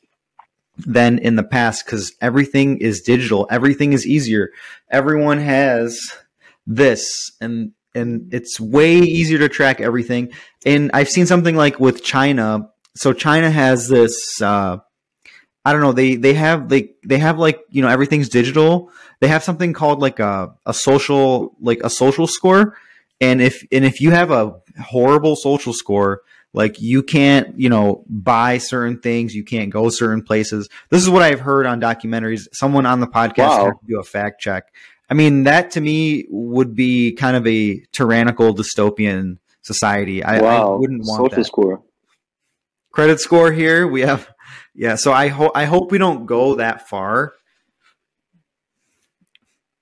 than 0.76 1.18
in 1.18 1.36
the 1.36 1.42
past 1.42 1.86
because 1.86 2.12
everything 2.20 2.76
is 2.76 3.00
digital, 3.00 3.48
everything 3.50 3.94
is 3.94 4.06
easier. 4.06 4.50
Everyone 4.90 5.38
has 5.38 5.98
this 6.66 7.32
and 7.40 7.72
and 7.94 8.34
it's 8.34 8.60
way 8.60 8.98
easier 8.98 9.38
to 9.38 9.48
track 9.48 9.80
everything. 9.80 10.30
And 10.66 10.90
I've 10.92 11.08
seen 11.08 11.26
something 11.26 11.56
like 11.56 11.80
with 11.80 12.04
China. 12.04 12.68
So 12.96 13.12
China 13.12 13.50
has 13.50 13.88
this 13.88 14.40
uh, 14.40 14.78
I 15.64 15.72
don't 15.72 15.80
know. 15.80 15.92
They 15.92 16.16
they 16.16 16.34
have 16.34 16.68
they 16.68 16.90
they 17.04 17.18
have 17.18 17.38
like 17.38 17.60
you 17.70 17.82
know 17.82 17.88
everything's 17.88 18.28
digital. 18.28 18.90
They 19.20 19.28
have 19.28 19.42
something 19.42 19.72
called 19.72 20.00
like 20.00 20.20
a 20.20 20.54
a 20.66 20.74
social 20.74 21.56
like 21.60 21.80
a 21.82 21.88
social 21.88 22.26
score, 22.26 22.76
and 23.20 23.40
if 23.40 23.66
and 23.72 23.84
if 23.84 24.00
you 24.00 24.10
have 24.10 24.30
a 24.30 24.60
horrible 24.82 25.36
social 25.36 25.72
score, 25.72 26.20
like 26.52 26.82
you 26.82 27.02
can't 27.02 27.58
you 27.58 27.70
know 27.70 28.04
buy 28.08 28.58
certain 28.58 28.98
things, 28.98 29.34
you 29.34 29.42
can't 29.42 29.70
go 29.70 29.88
certain 29.88 30.22
places. 30.22 30.68
This 30.90 31.02
is 31.02 31.08
what 31.08 31.22
I've 31.22 31.40
heard 31.40 31.64
on 31.64 31.80
documentaries. 31.80 32.46
Someone 32.52 32.84
on 32.84 33.00
the 33.00 33.08
podcast 33.08 33.58
wow. 33.58 33.80
do 33.88 33.98
a 33.98 34.04
fact 34.04 34.42
check. 34.42 34.64
I 35.08 35.14
mean 35.14 35.44
that 35.44 35.70
to 35.72 35.80
me 35.80 36.26
would 36.28 36.74
be 36.74 37.12
kind 37.12 37.36
of 37.36 37.46
a 37.46 37.82
tyrannical 37.92 38.54
dystopian 38.54 39.38
society. 39.62 40.22
I, 40.22 40.42
wow. 40.42 40.74
I 40.74 40.78
wouldn't 40.78 41.04
want 41.06 41.24
social 41.24 41.42
that. 41.42 41.44
score. 41.46 41.83
Credit 42.94 43.20
score 43.20 43.50
here. 43.50 43.86
We 43.86 44.02
have, 44.02 44.30
yeah. 44.74 44.94
So 44.94 45.12
I 45.12 45.28
hope 45.28 45.52
I 45.54 45.64
hope 45.64 45.90
we 45.90 45.98
don't 45.98 46.26
go 46.26 46.54
that 46.54 46.88
far. 46.88 47.34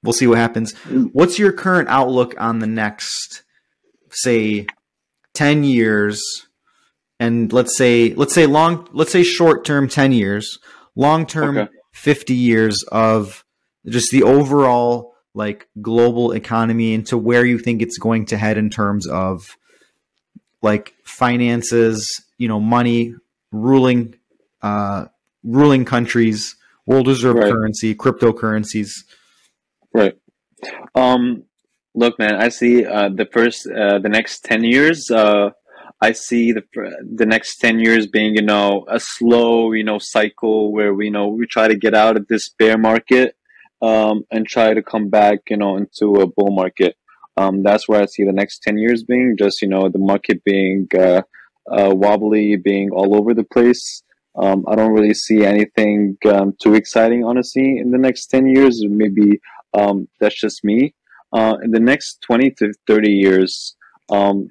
We'll 0.03 0.15
see 0.15 0.27
what 0.27 0.39
happens. 0.39 0.73
What's 1.13 1.39
your 1.39 1.53
current 1.53 1.89
outlook 1.89 2.35
on 2.39 2.59
the 2.59 2.67
next, 2.67 3.45
say, 4.11 4.67
ten 5.35 5.63
years? 5.63 6.21
And 7.21 7.53
let's 7.53 7.77
say 7.77 8.15
let's 8.15 8.35
say 8.35 8.47
long 8.47 8.89
let's 8.93 9.13
say 9.13 9.23
short 9.23 9.65
term 9.65 9.89
ten 9.89 10.11
years, 10.11 10.59
long 10.97 11.27
term 11.27 11.57
okay. 11.57 11.71
fifty 11.93 12.35
years 12.35 12.83
of 12.91 13.45
just 13.87 14.11
the 14.11 14.25
overall 14.25 15.13
like 15.35 15.69
global 15.81 16.33
economy 16.33 16.95
into 16.95 17.17
where 17.17 17.45
you 17.45 17.59
think 17.59 17.81
it's 17.81 17.99
going 17.99 18.27
to 18.27 18.37
head 18.37 18.59
in 18.59 18.71
terms 18.71 19.07
of 19.07 19.57
like 20.63 20.95
finances, 21.05 22.25
you 22.39 22.49
know, 22.49 22.61
money, 22.61 23.15
ruling, 23.51 24.15
uh, 24.63 25.07
ruling 25.43 25.85
countries, 25.85 26.57
world 26.87 27.09
reserve 27.09 27.37
right. 27.37 27.53
currency, 27.53 27.95
cryptocurrencies. 27.95 28.91
Right. 29.93 30.17
Um, 30.95 31.45
look, 31.95 32.19
man, 32.19 32.37
I 32.37 32.49
see 32.49 32.87
uh, 32.87 33.09
the 33.09 33.27
first, 33.27 33.67
uh, 33.67 33.99
the 33.99 34.09
next 34.09 34.45
ten 34.45 34.65
years. 34.65 35.11
Uh, 35.11 35.51
I 36.01 36.13
see 36.13 36.53
the 36.53 36.65
the 37.15 37.27
next 37.27 37.59
ten 37.59 37.79
years 37.79 38.07
being, 38.07 38.35
you 38.35 38.43
know, 38.43 38.85
a 38.89 38.99
slow, 38.99 39.73
you 39.73 39.85
know, 39.85 39.99
cycle 39.99 40.73
where 40.73 40.95
we 40.95 41.07
you 41.07 41.11
know 41.13 41.29
we 41.29 41.47
try 41.47 41.69
to 41.69 41.77
get 41.77 41.95
out 41.95 42.17
of 42.17 42.27
this 42.29 42.49
bear 42.59 42.77
market 42.79 43.37
um, 43.81 44.25
and 44.31 44.47
try 44.47 44.75
to 44.75 44.83
come 44.83 45.11
back, 45.11 45.41
you 45.51 45.57
know, 45.57 45.77
into 45.77 46.15
a 46.15 46.27
bull 46.27 46.51
market. 46.51 46.97
Um, 47.37 47.62
that's 47.62 47.89
where 47.89 48.03
I 48.03 48.07
see 48.07 48.24
the 48.24 48.33
next 48.33 48.62
10 48.62 48.78
years 48.78 49.05
being 49.05 49.37
just, 49.39 49.62
you 49.62 49.68
know, 49.68 49.89
the 49.89 49.99
market 49.99 50.45
being 50.45 50.89
uh, 50.99 51.22
uh, 51.70 51.95
wobbly, 51.95 52.57
being 52.57 52.91
all 52.91 53.16
over 53.16 53.35
the 53.35 53.45
place. 53.45 54.03
Um, 54.35 54.64
I 54.68 54.74
don't 54.74 54.93
really 54.93 55.14
see 55.14 55.45
anything 55.45 56.16
um, 56.26 56.55
too 56.62 56.74
exciting, 56.74 57.24
honestly, 57.24 57.78
in 57.78 57.91
the 57.91 57.99
next 57.99 58.26
10 58.26 58.47
years. 58.47 58.83
Maybe 58.87 59.41
um, 59.74 60.09
that's 60.20 60.39
just 60.39 60.64
me. 60.64 60.95
Uh, 61.33 61.57
in 61.62 61.70
the 61.70 61.80
next 61.80 62.18
20 62.22 62.51
to 62.59 62.72
30 62.87 63.11
years, 63.11 63.76
um, 64.11 64.49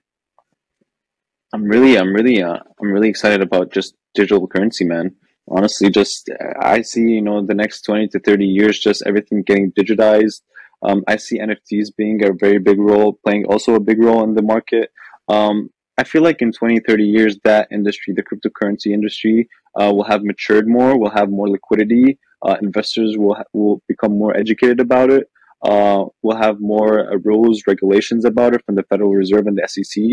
I'm 1.54 1.66
really, 1.66 1.98
I'm 1.98 2.14
really, 2.14 2.42
uh, 2.42 2.58
I'm 2.82 2.92
really 2.92 3.10
excited 3.10 3.42
about 3.42 3.72
just 3.72 3.96
digital 4.16 4.48
currency, 4.48 4.86
man. 4.86 5.16
Honestly, 5.48 5.90
just 5.90 6.30
I 6.62 6.82
see, 6.82 7.02
you 7.02 7.22
know, 7.22 7.46
the 7.46 7.54
next 7.54 7.82
20 7.82 8.08
to 8.10 8.20
30 8.20 8.46
years, 8.46 8.80
just 8.80 9.04
everything 9.06 9.44
getting 9.44 9.72
digitized, 9.74 10.42
um, 10.84 11.04
I 11.08 11.18
see 11.18 11.40
NFTs 11.40 11.90
being 11.98 12.24
a 12.24 12.34
very 12.34 12.60
big 12.60 12.80
role, 12.80 13.20
playing 13.26 13.46
also 13.46 13.76
a 13.76 13.80
big 13.80 14.02
role 14.02 14.24
in 14.24 14.36
the 14.36 14.42
market. 14.42 14.90
Um, 15.28 15.70
I 15.98 16.04
feel 16.04 16.24
like 16.24 16.42
in 16.42 16.52
20, 16.52 16.80
30 16.88 17.04
years, 17.04 17.38
that 17.44 17.68
industry, 17.72 18.14
the 18.16 18.24
cryptocurrency 18.24 18.88
industry, 18.88 19.48
uh, 19.80 19.92
will 19.94 20.04
have 20.04 20.24
matured 20.24 20.68
more, 20.68 20.98
will 20.98 21.12
have 21.12 21.30
more 21.30 21.50
liquidity. 21.50 22.18
Uh, 22.44 22.56
investors 22.62 23.18
will 23.18 23.36
ha- 23.36 23.44
will 23.54 23.82
become 23.88 24.18
more 24.18 24.36
educated 24.36 24.80
about 24.80 25.12
it. 25.12 25.28
Uh, 25.64 26.06
we'll 26.24 26.38
have 26.38 26.60
more 26.60 27.12
uh, 27.12 27.18
rules, 27.24 27.62
regulations 27.68 28.26
about 28.26 28.56
it 28.56 28.66
from 28.66 28.76
the 28.76 28.84
Federal 28.84 29.14
Reserve 29.14 29.46
and 29.46 29.58
the 29.58 29.68
SEC, 29.68 30.04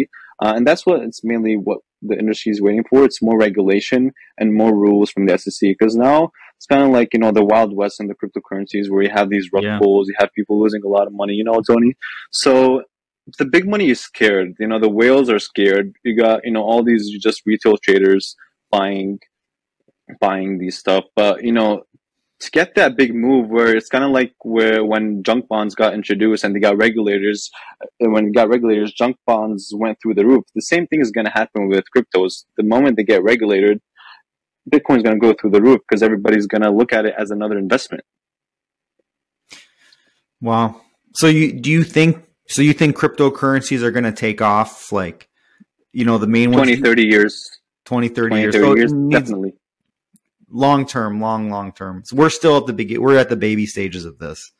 uh, 0.42 0.52
and 0.54 0.66
that's 0.66 0.84
what 0.84 1.00
it's 1.00 1.24
mainly 1.24 1.56
what 1.56 1.78
the 2.02 2.18
industry 2.18 2.52
is 2.52 2.60
waiting 2.60 2.84
for. 2.88 3.04
It's 3.04 3.22
more 3.22 3.38
regulation 3.38 4.12
and 4.36 4.54
more 4.54 4.74
rules 4.74 5.10
from 5.10 5.26
the 5.26 5.38
SEC 5.38 5.70
because 5.78 5.96
now 5.96 6.32
it's 6.58 6.66
kind 6.66 6.82
of 6.82 6.90
like 6.90 7.10
you 7.12 7.20
know 7.20 7.30
the 7.30 7.44
wild 7.44 7.74
west 7.74 8.00
in 8.00 8.08
the 8.08 8.14
cryptocurrencies 8.14 8.90
where 8.90 9.04
you 9.04 9.10
have 9.10 9.30
these 9.30 9.48
rug 9.52 9.62
yeah. 9.62 9.78
pulls, 9.78 10.08
you 10.08 10.14
have 10.18 10.30
people 10.34 10.60
losing 10.60 10.82
a 10.84 10.88
lot 10.88 11.06
of 11.06 11.12
money, 11.12 11.34
you 11.34 11.44
know, 11.44 11.60
Tony. 11.60 11.94
So 12.32 12.82
the 13.38 13.44
big 13.44 13.68
money 13.68 13.90
is 13.90 14.00
scared. 14.00 14.54
You 14.58 14.66
know, 14.66 14.80
the 14.80 14.88
whales 14.88 15.30
are 15.30 15.38
scared. 15.38 15.94
You 16.04 16.16
got 16.16 16.40
you 16.44 16.50
know 16.50 16.62
all 16.62 16.82
these 16.82 17.08
just 17.18 17.42
retail 17.46 17.76
traders 17.78 18.34
buying 18.72 19.20
buying 20.20 20.58
these 20.58 20.76
stuff, 20.76 21.04
but 21.14 21.44
you 21.44 21.52
know 21.52 21.84
to 22.40 22.50
get 22.50 22.74
that 22.76 22.96
big 22.96 23.14
move 23.14 23.48
where 23.48 23.74
it's 23.76 23.88
kind 23.88 24.04
of 24.04 24.10
like 24.10 24.32
where 24.42 24.84
when 24.84 25.22
junk 25.22 25.48
bonds 25.48 25.74
got 25.74 25.94
introduced 25.94 26.44
and 26.44 26.54
they 26.54 26.60
got 26.60 26.76
regulators 26.76 27.50
and 28.00 28.12
when 28.12 28.30
got 28.32 28.48
regulators 28.48 28.92
junk 28.92 29.16
bonds 29.26 29.72
went 29.74 29.98
through 30.00 30.14
the 30.14 30.24
roof 30.24 30.44
the 30.54 30.62
same 30.62 30.86
thing 30.86 31.00
is 31.00 31.10
going 31.10 31.24
to 31.24 31.32
happen 31.32 31.68
with 31.68 31.84
cryptos 31.94 32.44
the 32.56 32.62
moment 32.62 32.96
they 32.96 33.02
get 33.02 33.24
regulated 33.24 33.80
bitcoin's 34.68 35.02
going 35.02 35.14
to 35.14 35.20
go 35.20 35.34
through 35.34 35.50
the 35.50 35.60
roof 35.60 35.80
because 35.88 36.02
everybody's 36.02 36.46
going 36.46 36.62
to 36.62 36.70
look 36.70 36.92
at 36.92 37.04
it 37.04 37.14
as 37.18 37.30
another 37.30 37.58
investment 37.58 38.04
wow 40.40 40.80
so 41.14 41.26
you 41.26 41.52
do 41.52 41.70
you 41.70 41.84
think 41.84 42.24
so 42.48 42.62
you 42.62 42.72
think 42.72 42.96
cryptocurrencies 42.96 43.82
are 43.82 43.90
going 43.90 44.04
to 44.04 44.12
take 44.12 44.40
off 44.40 44.92
like 44.92 45.28
you 45.92 46.04
know 46.04 46.18
the 46.18 46.26
main 46.26 46.52
20 46.52 46.76
30 46.76 47.04
years 47.04 47.60
20 47.86 48.08
30 48.08 48.28
20, 48.28 48.42
years, 48.42 48.54
30 48.54 48.66
so 48.66 48.76
years 48.76 48.92
definitely 49.10 49.52
long 50.50 50.86
term, 50.86 51.20
long, 51.20 51.50
long 51.50 51.72
term. 51.72 52.02
So 52.04 52.16
we're 52.16 52.30
still 52.30 52.56
at 52.56 52.66
the 52.66 52.72
begin. 52.72 53.00
We're 53.00 53.16
at 53.16 53.28
the 53.28 53.36
baby 53.36 53.66
stages 53.66 54.04
of 54.04 54.18
this. 54.18 54.52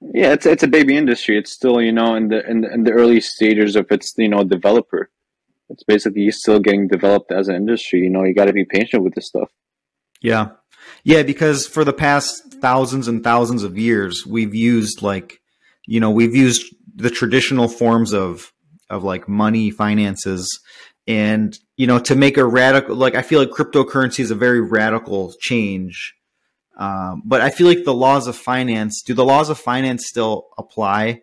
Yeah, 0.00 0.32
it's 0.32 0.46
it's 0.46 0.62
a 0.62 0.68
baby 0.68 0.96
industry. 0.96 1.38
It's 1.38 1.52
still 1.52 1.80
you 1.80 1.92
know 1.92 2.14
in 2.14 2.28
the 2.28 2.48
in 2.48 2.62
the, 2.62 2.72
in 2.72 2.84
the 2.84 2.92
early 2.92 3.20
stages 3.20 3.76
of 3.76 3.86
its 3.90 4.14
you 4.16 4.28
know 4.28 4.44
developer. 4.44 5.10
It's 5.70 5.84
basically 5.84 6.30
still 6.30 6.60
getting 6.60 6.88
developed 6.88 7.32
as 7.32 7.48
an 7.48 7.56
industry. 7.56 8.00
You 8.00 8.10
know, 8.10 8.24
you 8.24 8.34
got 8.34 8.46
to 8.46 8.52
be 8.52 8.64
patient 8.64 9.02
with 9.02 9.14
this 9.14 9.26
stuff. 9.26 9.50
Yeah, 10.20 10.50
yeah, 11.04 11.22
because 11.22 11.66
for 11.66 11.84
the 11.84 11.92
past 11.92 12.54
thousands 12.54 13.08
and 13.08 13.24
thousands 13.24 13.62
of 13.62 13.78
years, 13.78 14.26
we've 14.26 14.54
used 14.54 15.00
like, 15.02 15.40
you 15.86 16.00
know, 16.00 16.10
we've 16.10 16.34
used 16.34 16.74
the 16.94 17.10
traditional 17.10 17.68
forms 17.68 18.12
of 18.12 18.52
of 18.90 19.04
like 19.04 19.28
money, 19.28 19.70
finances, 19.70 20.60
and 21.10 21.58
you 21.76 21.86
know 21.86 21.98
to 21.98 22.14
make 22.14 22.36
a 22.36 22.44
radical 22.44 22.94
like 22.94 23.14
i 23.14 23.22
feel 23.22 23.40
like 23.40 23.50
cryptocurrency 23.50 24.20
is 24.20 24.30
a 24.30 24.34
very 24.34 24.60
radical 24.60 25.34
change 25.40 26.14
um, 26.76 27.22
but 27.24 27.40
i 27.40 27.50
feel 27.50 27.66
like 27.66 27.84
the 27.84 27.94
laws 27.94 28.26
of 28.26 28.36
finance 28.36 29.02
do 29.02 29.12
the 29.12 29.24
laws 29.24 29.50
of 29.50 29.58
finance 29.58 30.06
still 30.06 30.48
apply 30.58 31.20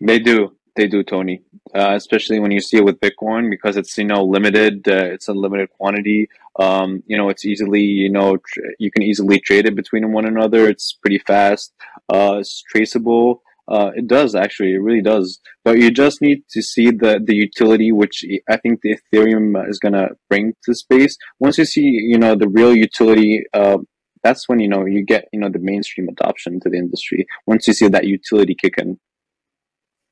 they 0.00 0.18
do 0.18 0.56
they 0.78 0.86
do 0.86 1.02
tony 1.02 1.42
uh, 1.74 1.92
especially 1.94 2.38
when 2.40 2.50
you 2.50 2.60
see 2.60 2.78
it 2.78 2.84
with 2.84 3.00
bitcoin 3.00 3.50
because 3.50 3.76
it's 3.76 3.98
you 3.98 4.04
know 4.04 4.24
limited 4.24 4.76
uh, 4.88 5.08
it's 5.14 5.28
a 5.28 5.34
limited 5.44 5.68
quantity 5.78 6.28
um, 6.58 7.02
you 7.06 7.16
know 7.18 7.28
it's 7.28 7.44
easily 7.44 7.82
you 7.82 8.10
know 8.16 8.36
tr- 8.36 8.74
you 8.78 8.90
can 8.90 9.02
easily 9.02 9.38
trade 9.38 9.66
it 9.66 9.74
between 9.74 10.12
one 10.12 10.24
another 10.24 10.68
it's 10.68 10.98
pretty 11.02 11.20
fast 11.32 11.74
uh, 12.14 12.36
it's 12.40 12.62
traceable 12.72 13.42
uh, 13.68 13.90
it 13.94 14.06
does 14.06 14.34
actually, 14.34 14.72
it 14.72 14.78
really 14.78 15.02
does. 15.02 15.40
But 15.64 15.78
you 15.78 15.90
just 15.90 16.22
need 16.22 16.42
to 16.50 16.62
see 16.62 16.90
the 16.90 17.20
the 17.22 17.36
utility, 17.36 17.92
which 17.92 18.24
I 18.48 18.56
think 18.56 18.80
the 18.80 18.96
Ethereum 18.96 19.68
is 19.68 19.78
gonna 19.78 20.08
bring 20.30 20.54
to 20.64 20.74
space. 20.74 21.18
Once 21.38 21.58
you 21.58 21.66
see, 21.66 21.82
you 21.82 22.18
know, 22.18 22.34
the 22.34 22.48
real 22.48 22.74
utility, 22.74 23.44
uh, 23.52 23.78
that's 24.22 24.48
when 24.48 24.58
you 24.58 24.68
know 24.68 24.86
you 24.86 25.04
get 25.04 25.28
you 25.32 25.40
know 25.40 25.50
the 25.50 25.58
mainstream 25.58 26.08
adoption 26.08 26.60
to 26.60 26.70
the 26.70 26.78
industry. 26.78 27.26
Once 27.46 27.68
you 27.68 27.74
see 27.74 27.88
that 27.88 28.06
utility 28.06 28.54
kick 28.54 28.78
in. 28.78 28.98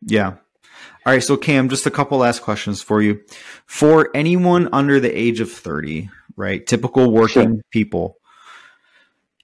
Yeah. 0.03 0.35
All 1.07 1.13
right, 1.13 1.23
so 1.23 1.37
Kam, 1.37 1.69
just 1.69 1.87
a 1.87 1.91
couple 1.91 2.19
last 2.19 2.43
questions 2.43 2.83
for 2.83 3.01
you. 3.01 3.23
For 3.65 4.11
anyone 4.13 4.69
under 4.73 4.99
the 4.99 5.17
age 5.17 5.39
of 5.39 5.51
30, 5.53 6.11
right? 6.37 6.67
Typical 6.67 7.13
working 7.13 7.55
sure. 7.55 7.63
people 7.71 8.19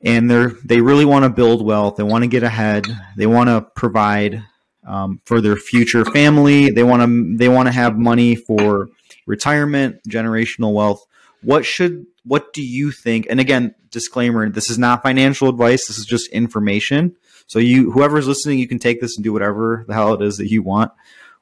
and 0.03 0.31
they're 0.31 0.51
they 0.65 0.81
really 0.81 1.05
want 1.05 1.25
to 1.25 1.31
build 1.31 1.65
wealth. 1.65 1.97
They 1.97 2.03
want 2.03 2.25
to 2.25 2.29
get 2.29 2.43
ahead. 2.43 2.87
They 3.17 3.27
want 3.27 3.49
to 3.49 3.63
provide 3.77 4.43
um, 4.87 5.21
for 5.25 5.41
their 5.41 5.57
future 5.57 6.05
family. 6.05 6.71
They 6.71 6.83
want 6.83 7.03
to 7.03 7.37
they 7.37 7.49
want 7.49 7.69
to 7.69 7.73
have 7.73 7.97
money 7.97 8.35
for 8.35 8.89
retirement, 9.27 10.01
generational 10.09 10.75
wealth. 10.75 11.05
What 11.43 11.65
should 11.65 12.07
what 12.25 12.53
do 12.53 12.63
you 12.63 12.91
think? 12.91 13.27
And 13.31 13.41
again, 13.41 13.75
disclaimer: 13.91 14.49
this 14.49 14.71
is 14.71 14.79
not 14.79 15.03
financial 15.03 15.49
advice. 15.49 15.87
This 15.87 15.99
is 15.99 16.07
just 16.07 16.29
information. 16.31 17.17
So 17.47 17.59
you 17.59 17.93
whoever's 17.93 18.27
listening, 18.27 18.59
you 18.59 18.69
can 18.69 18.79
take 18.79 19.01
this 19.01 19.17
and 19.17 19.25
do 19.25 19.33
whatever 19.33 19.85
the 19.87 19.95
hell 19.95 20.15
it 20.15 20.23
is 20.23 20.39
that 20.39 20.51
you 20.51 20.63
want. 20.63 20.93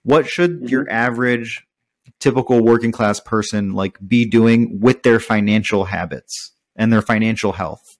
What 0.02 0.26
should 0.26 0.58
mm-hmm. 0.58 0.66
your 0.66 0.90
average 0.90 1.66
typical 2.18 2.62
working 2.62 2.92
class 2.92 3.20
person 3.20 3.72
like 3.72 3.98
be 4.06 4.24
doing 4.24 4.80
with 4.80 5.02
their 5.02 5.20
financial 5.20 5.84
habits 5.84 6.52
and 6.76 6.92
their 6.92 7.02
financial 7.02 7.52
health? 7.52 7.98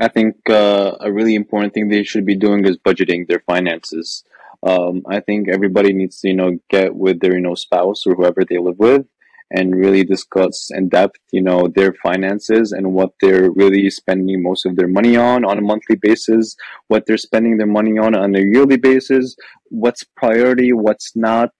I 0.00 0.08
think 0.08 0.36
uh, 0.48 0.96
a 1.00 1.10
really 1.10 1.34
important 1.34 1.74
thing 1.74 1.88
they 1.88 2.04
should 2.04 2.24
be 2.24 2.36
doing 2.36 2.64
is 2.64 2.78
budgeting 2.78 3.26
their 3.26 3.40
finances. 3.40 4.22
Um, 4.62 5.02
I 5.08 5.20
think 5.20 5.48
everybody 5.48 5.92
needs 5.92 6.20
to, 6.20 6.28
you 6.28 6.34
know, 6.34 6.58
get 6.70 6.94
with 6.94 7.20
their, 7.20 7.34
you 7.34 7.40
know, 7.40 7.54
spouse 7.54 8.06
or 8.06 8.14
whoever 8.14 8.44
they 8.44 8.58
live 8.58 8.78
with 8.78 9.06
and 9.50 9.74
really 9.74 10.04
discuss 10.04 10.68
in 10.70 10.88
depth, 10.88 11.18
you 11.32 11.42
know, 11.42 11.68
their 11.74 11.94
finances 12.02 12.72
and 12.72 12.92
what 12.92 13.10
they're 13.20 13.50
really 13.52 13.88
spending 13.90 14.42
most 14.42 14.66
of 14.66 14.76
their 14.76 14.88
money 14.88 15.16
on 15.16 15.44
on 15.44 15.58
a 15.58 15.62
monthly 15.62 15.96
basis, 15.96 16.56
what 16.88 17.04
they're 17.06 17.16
spending 17.16 17.56
their 17.56 17.66
money 17.66 17.98
on 17.98 18.14
on 18.14 18.34
a 18.34 18.40
yearly 18.40 18.76
basis, 18.76 19.36
what's 19.70 20.04
priority, 20.16 20.72
what's 20.72 21.16
not. 21.16 21.50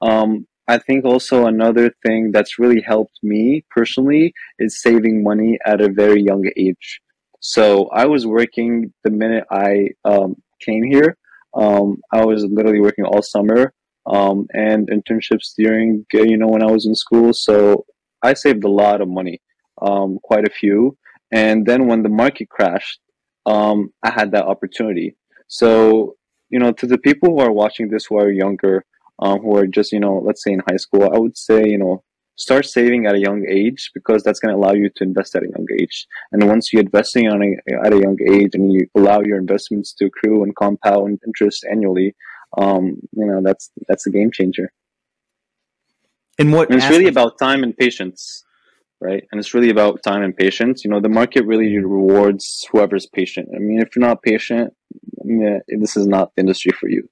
Um, 0.00 0.46
I 0.68 0.78
think 0.78 1.04
also 1.04 1.46
another 1.46 1.92
thing 2.04 2.32
that's 2.32 2.58
really 2.58 2.80
helped 2.80 3.18
me 3.22 3.64
personally 3.70 4.34
is 4.58 4.82
saving 4.82 5.22
money 5.22 5.58
at 5.64 5.80
a 5.80 5.92
very 5.92 6.22
young 6.22 6.44
age. 6.56 7.00
So 7.40 7.88
I 7.88 8.06
was 8.06 8.26
working 8.26 8.92
the 9.04 9.10
minute 9.10 9.44
I 9.50 9.90
um, 10.04 10.36
came 10.60 10.82
here. 10.82 11.16
Um, 11.54 11.98
I 12.12 12.24
was 12.24 12.44
literally 12.44 12.80
working 12.80 13.04
all 13.04 13.22
summer 13.22 13.72
um, 14.06 14.46
and 14.52 14.88
internships 14.88 15.54
during, 15.56 16.06
you 16.12 16.36
know, 16.36 16.48
when 16.48 16.62
I 16.62 16.70
was 16.70 16.86
in 16.86 16.94
school. 16.94 17.32
So 17.32 17.84
I 18.22 18.34
saved 18.34 18.64
a 18.64 18.70
lot 18.70 19.00
of 19.00 19.08
money, 19.08 19.40
um, 19.82 20.18
quite 20.22 20.46
a 20.46 20.50
few. 20.50 20.96
And 21.32 21.66
then 21.66 21.86
when 21.86 22.02
the 22.02 22.08
market 22.08 22.48
crashed, 22.48 23.00
um, 23.46 23.90
I 24.02 24.10
had 24.10 24.32
that 24.32 24.46
opportunity. 24.46 25.16
So, 25.48 26.16
you 26.50 26.58
know, 26.58 26.72
to 26.72 26.86
the 26.86 26.98
people 26.98 27.30
who 27.30 27.40
are 27.40 27.52
watching 27.52 27.88
this 27.88 28.06
who 28.06 28.18
are 28.18 28.30
younger, 28.30 28.84
um, 29.20 29.40
who 29.40 29.56
are 29.56 29.66
just, 29.66 29.92
you 29.92 30.00
know, 30.00 30.18
let's 30.18 30.42
say 30.42 30.52
in 30.52 30.62
high 30.68 30.76
school, 30.76 31.04
I 31.12 31.18
would 31.18 31.36
say, 31.36 31.64
you 31.66 31.78
know, 31.78 32.02
start 32.36 32.66
saving 32.66 33.06
at 33.06 33.14
a 33.14 33.20
young 33.20 33.46
age 33.48 33.90
because 33.94 34.22
that's 34.22 34.38
going 34.38 34.52
to 34.52 34.58
allow 34.58 34.72
you 34.72 34.90
to 34.96 35.04
invest 35.04 35.34
at 35.34 35.42
a 35.42 35.48
young 35.48 35.66
age. 35.80 36.06
And 36.32 36.46
once 36.46 36.72
you're 36.72 36.82
investing 36.82 37.28
on 37.28 37.42
a, 37.42 37.56
at 37.84 37.94
a 37.94 37.98
young 37.98 38.18
age 38.30 38.50
and 38.54 38.72
you 38.72 38.86
allow 38.94 39.20
your 39.20 39.38
investments 39.38 39.92
to 39.94 40.06
accrue 40.06 40.42
and 40.42 40.54
compound 40.54 41.20
interest 41.26 41.64
annually, 41.70 42.14
um, 42.56 42.96
you 43.12 43.26
know, 43.26 43.40
that's, 43.42 43.70
that's 43.88 44.06
a 44.06 44.10
game 44.10 44.30
changer. 44.32 44.72
And 46.38 46.52
what 46.52 46.70
and 46.70 46.78
it's 46.78 46.90
really 46.90 47.08
about 47.08 47.38
time 47.38 47.62
and 47.62 47.76
patience, 47.76 48.44
right? 49.00 49.24
And 49.32 49.38
it's 49.38 49.54
really 49.54 49.70
about 49.70 50.02
time 50.02 50.22
and 50.22 50.36
patience. 50.36 50.84
You 50.84 50.90
know, 50.90 51.00
the 51.00 51.08
market 51.08 51.46
really 51.46 51.76
rewards 51.78 52.66
whoever's 52.70 53.06
patient. 53.06 53.48
I 53.54 53.58
mean, 53.58 53.80
if 53.80 53.96
you're 53.96 54.06
not 54.06 54.22
patient, 54.22 54.74
yeah, 55.24 55.58
this 55.68 55.96
is 55.96 56.06
not 56.06 56.34
the 56.34 56.40
industry 56.40 56.72
for 56.72 56.88
you. 56.88 57.08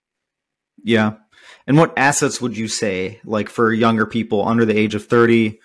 Yeah. 0.83 1.15
And 1.67 1.79
what 1.79 1.95
assets 1.97 2.41
would 2.41 2.57
you 2.57 2.69
say, 2.69 3.21
like 3.25 3.49
for 3.49 3.73
younger 3.73 4.07
people 4.07 4.47
under 4.47 4.65
the 4.67 4.79
age 4.79 4.95
of 4.95 5.07
30, 5.07 5.59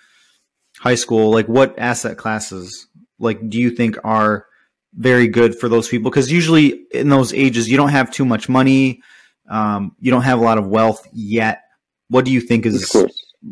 high 0.78 0.94
school, 0.94 1.30
like 1.30 1.46
what 1.46 1.78
asset 1.78 2.16
classes, 2.16 2.86
like 3.18 3.48
do 3.48 3.58
you 3.58 3.70
think 3.70 3.98
are 4.02 4.46
very 4.94 5.28
good 5.28 5.58
for 5.58 5.68
those 5.68 5.88
people? 5.88 6.10
Because 6.10 6.32
usually 6.32 6.86
in 6.92 7.10
those 7.10 7.34
ages, 7.34 7.68
you 7.68 7.76
don't 7.76 7.90
have 7.90 8.10
too 8.10 8.24
much 8.24 8.48
money, 8.48 9.02
um, 9.50 9.96
you 9.98 10.10
don't 10.10 10.22
have 10.22 10.38
a 10.38 10.42
lot 10.42 10.58
of 10.58 10.68
wealth 10.68 11.06
yet. 11.12 11.62
What 12.08 12.24
do 12.24 12.30
you 12.30 12.40
think 12.40 12.64
is 12.64 12.90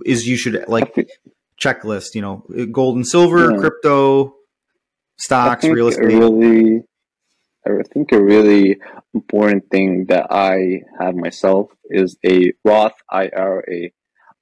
is 0.07 0.27
you 0.27 0.37
should 0.37 0.65
like 0.69 0.95
checklist? 1.61 2.15
You 2.15 2.23
know, 2.23 2.47
gold 2.73 2.97
and 2.97 3.07
silver, 3.07 3.51
yeah. 3.51 3.59
crypto, 3.59 4.35
stocks, 5.19 5.65
real 5.65 5.89
estate. 5.89 6.07
Really, 6.07 6.83
I 7.67 7.83
think 7.93 8.13
a 8.13 8.23
really 8.23 8.79
important 9.13 9.65
thing 9.71 10.07
that 10.07 10.29
I 10.31 10.83
have 11.01 11.17
myself 11.17 11.71
is 11.91 12.17
a 12.25 12.53
Roth 12.65 12.95
IRA. 13.11 13.91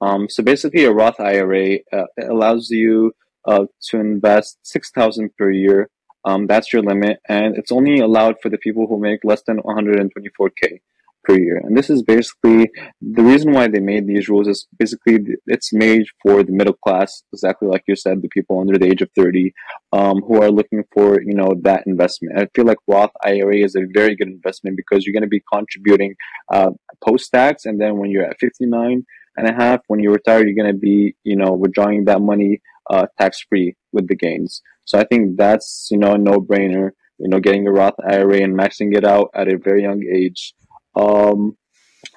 Um, 0.03 0.29
so 0.29 0.43
basically, 0.43 0.85
a 0.85 0.93
Roth 0.93 1.19
IRA 1.19 1.79
uh, 1.91 2.05
allows 2.23 2.69
you 2.69 3.13
uh, 3.49 3.65
to 3.89 3.99
invest 3.99 4.59
six 4.63 4.91
thousand 4.91 5.31
per 5.39 5.51
year. 5.51 5.89
Um, 6.25 6.47
that's 6.47 6.73
your 6.73 6.83
limit, 6.83 7.19
and 7.29 7.57
it's 7.57 7.73
only 7.73 8.01
allowed 8.01 8.37
for 8.43 8.51
the 8.51 8.59
people 8.59 8.87
who 8.89 8.99
make 8.99 9.21
less 9.25 9.43
than 9.47 9.59
one 9.59 9.75
hundred 9.75 10.01
and 10.01 10.11
twenty-four 10.13 10.51
k 10.51 10.81
per 11.27 11.39
year. 11.39 11.61
And 11.63 11.77
this 11.77 11.91
is 11.91 12.03
basically 12.03 12.71
the 13.01 13.23
reason 13.23 13.53
why 13.53 13.69
they 13.69 13.81
made 13.81 14.07
these 14.07 14.29
rules 14.29 14.49
is 14.49 14.67
basically 14.79 15.19
it's 15.47 15.73
made 15.73 16.07
for 16.23 16.43
the 16.43 16.53
middle 16.53 16.75
class, 16.85 17.23
exactly 17.33 17.69
like 17.69 17.83
you 17.89 17.97
said, 17.97 18.23
the 18.23 18.29
people 18.29 18.61
under 18.61 18.79
the 18.79 18.87
age 18.87 19.03
of 19.03 19.11
30 19.17 19.53
um, 19.93 20.21
who 20.27 20.41
are 20.43 20.51
looking 20.51 20.85
for, 20.93 21.21
you 21.21 21.35
know, 21.35 21.55
that 21.63 21.83
investment. 21.87 22.39
I 22.39 22.47
feel 22.55 22.65
like 22.65 22.79
Roth 22.87 23.11
IRA 23.25 23.59
is 23.59 23.75
a 23.75 23.87
very 23.93 24.15
good 24.17 24.29
investment 24.29 24.77
because 24.77 25.05
you're 25.05 25.13
going 25.13 25.23
to 25.23 25.29
be 25.29 25.43
contributing 25.53 26.15
uh, 26.53 26.71
post 27.05 27.31
tax. 27.33 27.65
And 27.65 27.81
then 27.81 27.99
when 27.99 28.11
you're 28.11 28.27
at 28.27 28.39
59 28.39 29.05
and 29.37 29.49
a 29.49 29.53
half, 29.53 29.81
when 29.89 30.01
you 30.01 30.13
retire, 30.13 30.47
you're 30.47 30.63
going 30.63 30.75
to 30.75 30.79
be, 30.79 31.17
you 31.25 31.37
know, 31.37 31.53
withdrawing 31.53 32.05
that 32.05 32.21
money 32.21 32.61
uh, 32.89 33.07
tax 33.19 33.45
free 33.49 33.75
with 33.93 34.09
the 34.09 34.17
gains. 34.17 34.63
So 34.85 34.99
I 34.99 35.05
think 35.05 35.37
that's, 35.37 35.89
you 35.91 35.99
know, 35.99 36.13
a 36.13 36.19
no 36.19 36.39
brainer 36.39 36.93
you 37.19 37.29
know, 37.29 37.41
getting 37.41 37.67
a 37.67 37.73
Roth 37.73 37.95
IRA 38.07 38.43
and 38.43 38.59
maxing 38.59 38.95
it 38.95 39.05
out 39.05 39.31
at 39.35 39.49
a 39.49 39.57
very 39.57 39.83
young 39.83 40.03
age 40.05 40.55
um, 40.97 41.57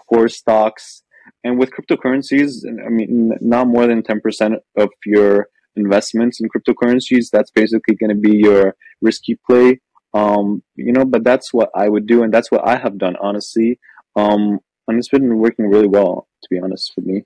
for 0.07 0.27
stocks. 0.27 1.03
And 1.43 1.59
with 1.59 1.71
cryptocurrencies, 1.71 2.65
I 2.65 2.89
mean, 2.89 3.32
not 3.39 3.67
more 3.67 3.88
than 3.88 4.01
10% 4.01 4.57
of 4.77 4.89
your 5.05 5.47
investments 5.75 6.39
in 6.39 6.49
cryptocurrencies, 6.49 7.30
that's 7.32 7.51
basically 7.51 7.95
going 7.95 8.09
to 8.09 8.15
be 8.15 8.38
your 8.38 8.75
risky 9.01 9.38
play. 9.47 9.80
Um, 10.13 10.63
you 10.75 10.91
know, 10.91 11.05
but 11.05 11.23
that's 11.23 11.53
what 11.53 11.69
I 11.75 11.88
would 11.88 12.07
do, 12.07 12.23
and 12.23 12.34
that's 12.34 12.51
what 12.51 12.67
I 12.67 12.77
have 12.77 12.97
done, 12.97 13.15
honestly. 13.21 13.80
Um, 14.15 14.59
and 14.88 14.97
it's 14.97 15.09
been 15.09 15.38
working 15.38 15.69
really 15.69 15.88
well, 15.88 16.27
to 16.41 16.47
be 16.49 16.59
honest 16.59 16.93
with 16.95 17.05
me. 17.05 17.23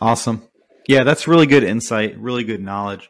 Awesome. 0.00 0.42
Yeah, 0.88 1.04
that's 1.04 1.28
really 1.28 1.46
good 1.46 1.62
insight, 1.62 2.18
really 2.18 2.44
good 2.44 2.60
knowledge. 2.60 3.08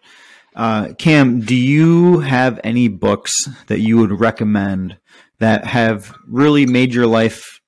Uh, 0.54 0.92
Kam, 0.98 1.40
do 1.40 1.56
you 1.56 2.20
have 2.20 2.60
any 2.62 2.88
books 2.88 3.48
that 3.66 3.80
you 3.80 3.96
would 3.96 4.20
recommend 4.20 4.98
that 5.39 5.66
have 5.66 6.14
really 6.26 6.66
made 6.66 6.95
your 6.95 7.07
life 7.07 7.61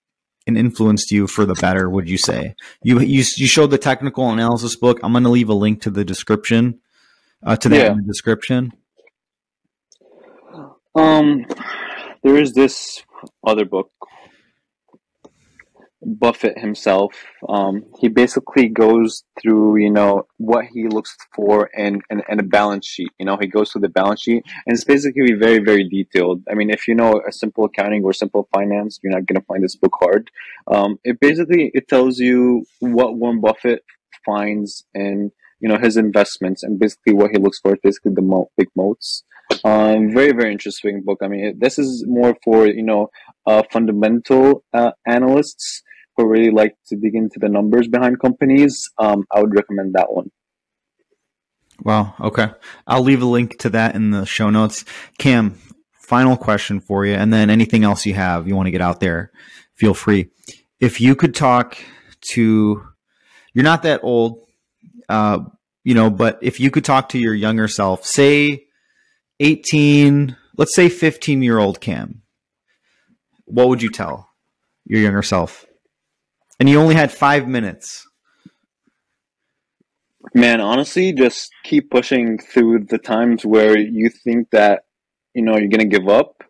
and 0.46 0.56
influenced 0.56 1.10
you 1.10 1.26
for 1.26 1.44
the 1.44 1.54
better? 1.54 1.90
Would 1.90 2.08
you 2.08 2.18
say 2.18 2.54
you 2.82 3.00
you, 3.00 3.24
you 3.36 3.46
showed 3.46 3.70
the 3.70 3.78
technical 3.78 4.30
analysis 4.30 4.76
book? 4.76 5.00
I'm 5.02 5.12
going 5.12 5.24
to 5.24 5.30
leave 5.30 5.48
a 5.48 5.54
link 5.54 5.82
to 5.82 5.90
the 5.90 6.04
description 6.04 6.80
uh, 7.42 7.56
to 7.56 7.68
that 7.68 7.76
yeah. 7.76 7.90
in 7.92 7.98
the 7.98 8.04
description. 8.04 8.72
Um, 10.94 11.44
there 12.22 12.36
is 12.36 12.54
this 12.54 13.02
other 13.46 13.64
book 13.64 13.90
Buffett 16.06 16.58
himself. 16.58 17.12
Um, 17.48 17.84
he 18.00 18.08
basically 18.08 18.68
goes 18.68 19.24
through, 19.40 19.76
you 19.78 19.90
know, 19.90 20.26
what 20.38 20.66
he 20.66 20.86
looks 20.86 21.16
for 21.34 21.66
in, 21.76 22.00
in, 22.10 22.22
in, 22.28 22.38
a 22.38 22.44
balance 22.44 22.86
sheet. 22.86 23.10
You 23.18 23.26
know, 23.26 23.36
he 23.40 23.48
goes 23.48 23.72
through 23.72 23.80
the 23.82 23.88
balance 23.88 24.22
sheet 24.22 24.44
and 24.66 24.74
it's 24.74 24.84
basically 24.84 25.32
very, 25.32 25.58
very 25.58 25.88
detailed. 25.88 26.42
I 26.50 26.54
mean, 26.54 26.70
if 26.70 26.86
you 26.86 26.94
know 26.94 27.20
a 27.28 27.32
simple 27.32 27.64
accounting 27.64 28.04
or 28.04 28.12
simple 28.12 28.48
finance, 28.54 29.00
you're 29.02 29.12
not 29.12 29.26
going 29.26 29.40
to 29.40 29.46
find 29.46 29.64
this 29.64 29.76
book 29.76 29.96
hard. 30.00 30.30
Um, 30.70 30.98
it 31.02 31.18
basically, 31.20 31.72
it 31.74 31.88
tells 31.88 32.18
you 32.18 32.64
what 32.78 33.16
Warren 33.16 33.40
Buffett 33.40 33.82
finds 34.24 34.84
in, 34.94 35.32
you 35.60 35.68
know, 35.68 35.78
his 35.78 35.96
investments 35.96 36.62
and 36.62 36.78
basically 36.78 37.14
what 37.14 37.32
he 37.32 37.38
looks 37.38 37.58
for 37.58 37.76
basically 37.82 38.12
the 38.14 38.22
mo- 38.22 38.50
big 38.56 38.68
moats. 38.76 39.24
Um, 39.64 40.12
very, 40.12 40.32
very 40.32 40.52
interesting 40.52 41.02
book. 41.04 41.18
I 41.22 41.28
mean, 41.28 41.58
this 41.58 41.78
is 41.78 42.04
more 42.06 42.36
for, 42.44 42.66
you 42.66 42.82
know, 42.82 43.10
uh, 43.46 43.62
fundamental 43.70 44.64
uh, 44.72 44.92
analysts 45.06 45.82
who 46.16 46.26
really 46.26 46.50
like 46.50 46.76
to 46.88 46.96
dig 46.96 47.14
into 47.14 47.38
the 47.38 47.48
numbers 47.48 47.88
behind 47.88 48.20
companies, 48.20 48.90
um, 48.98 49.24
I 49.30 49.40
would 49.40 49.54
recommend 49.54 49.94
that 49.94 50.12
one. 50.12 50.30
Wow. 51.82 52.14
Okay. 52.20 52.48
I'll 52.86 53.02
leave 53.02 53.22
a 53.22 53.26
link 53.26 53.58
to 53.58 53.70
that 53.70 53.94
in 53.94 54.10
the 54.10 54.24
show 54.24 54.50
notes. 54.50 54.84
Kam, 55.18 55.58
final 55.92 56.36
question 56.36 56.80
for 56.80 57.04
you, 57.04 57.14
and 57.14 57.32
then 57.32 57.50
anything 57.50 57.84
else 57.84 58.06
you 58.06 58.14
have 58.14 58.48
you 58.48 58.56
want 58.56 58.66
to 58.66 58.70
get 58.70 58.80
out 58.80 59.00
there, 59.00 59.30
feel 59.74 59.94
free. 59.94 60.30
If 60.80 61.00
you 61.00 61.14
could 61.14 61.34
talk 61.34 61.76
to, 62.32 62.82
you're 63.52 63.64
not 63.64 63.82
that 63.82 64.00
old, 64.02 64.46
uh, 65.08 65.40
you 65.84 65.94
know, 65.94 66.10
but 66.10 66.38
if 66.42 66.60
you 66.60 66.70
could 66.70 66.84
talk 66.84 67.10
to 67.10 67.18
your 67.18 67.34
younger 67.34 67.68
self, 67.68 68.04
say 68.04 68.66
18, 69.40 70.36
let's 70.56 70.74
say 70.74 70.88
15 70.88 71.42
year 71.42 71.58
old 71.58 71.80
Kam, 71.80 72.22
what 73.44 73.68
would 73.68 73.82
you 73.82 73.90
tell 73.90 74.30
your 74.84 75.00
younger 75.00 75.22
self? 75.22 75.66
And 76.58 76.68
you 76.68 76.78
only 76.78 76.94
had 76.94 77.12
five 77.12 77.46
minutes. 77.46 78.06
Man, 80.34 80.60
honestly, 80.60 81.12
just 81.12 81.50
keep 81.64 81.90
pushing 81.90 82.38
through 82.38 82.86
the 82.88 82.98
times 82.98 83.44
where 83.44 83.78
you 83.78 84.10
think 84.10 84.50
that, 84.50 84.82
you 85.34 85.42
know, 85.42 85.56
you're 85.56 85.68
to 85.68 85.84
give 85.84 86.08
up, 86.08 86.42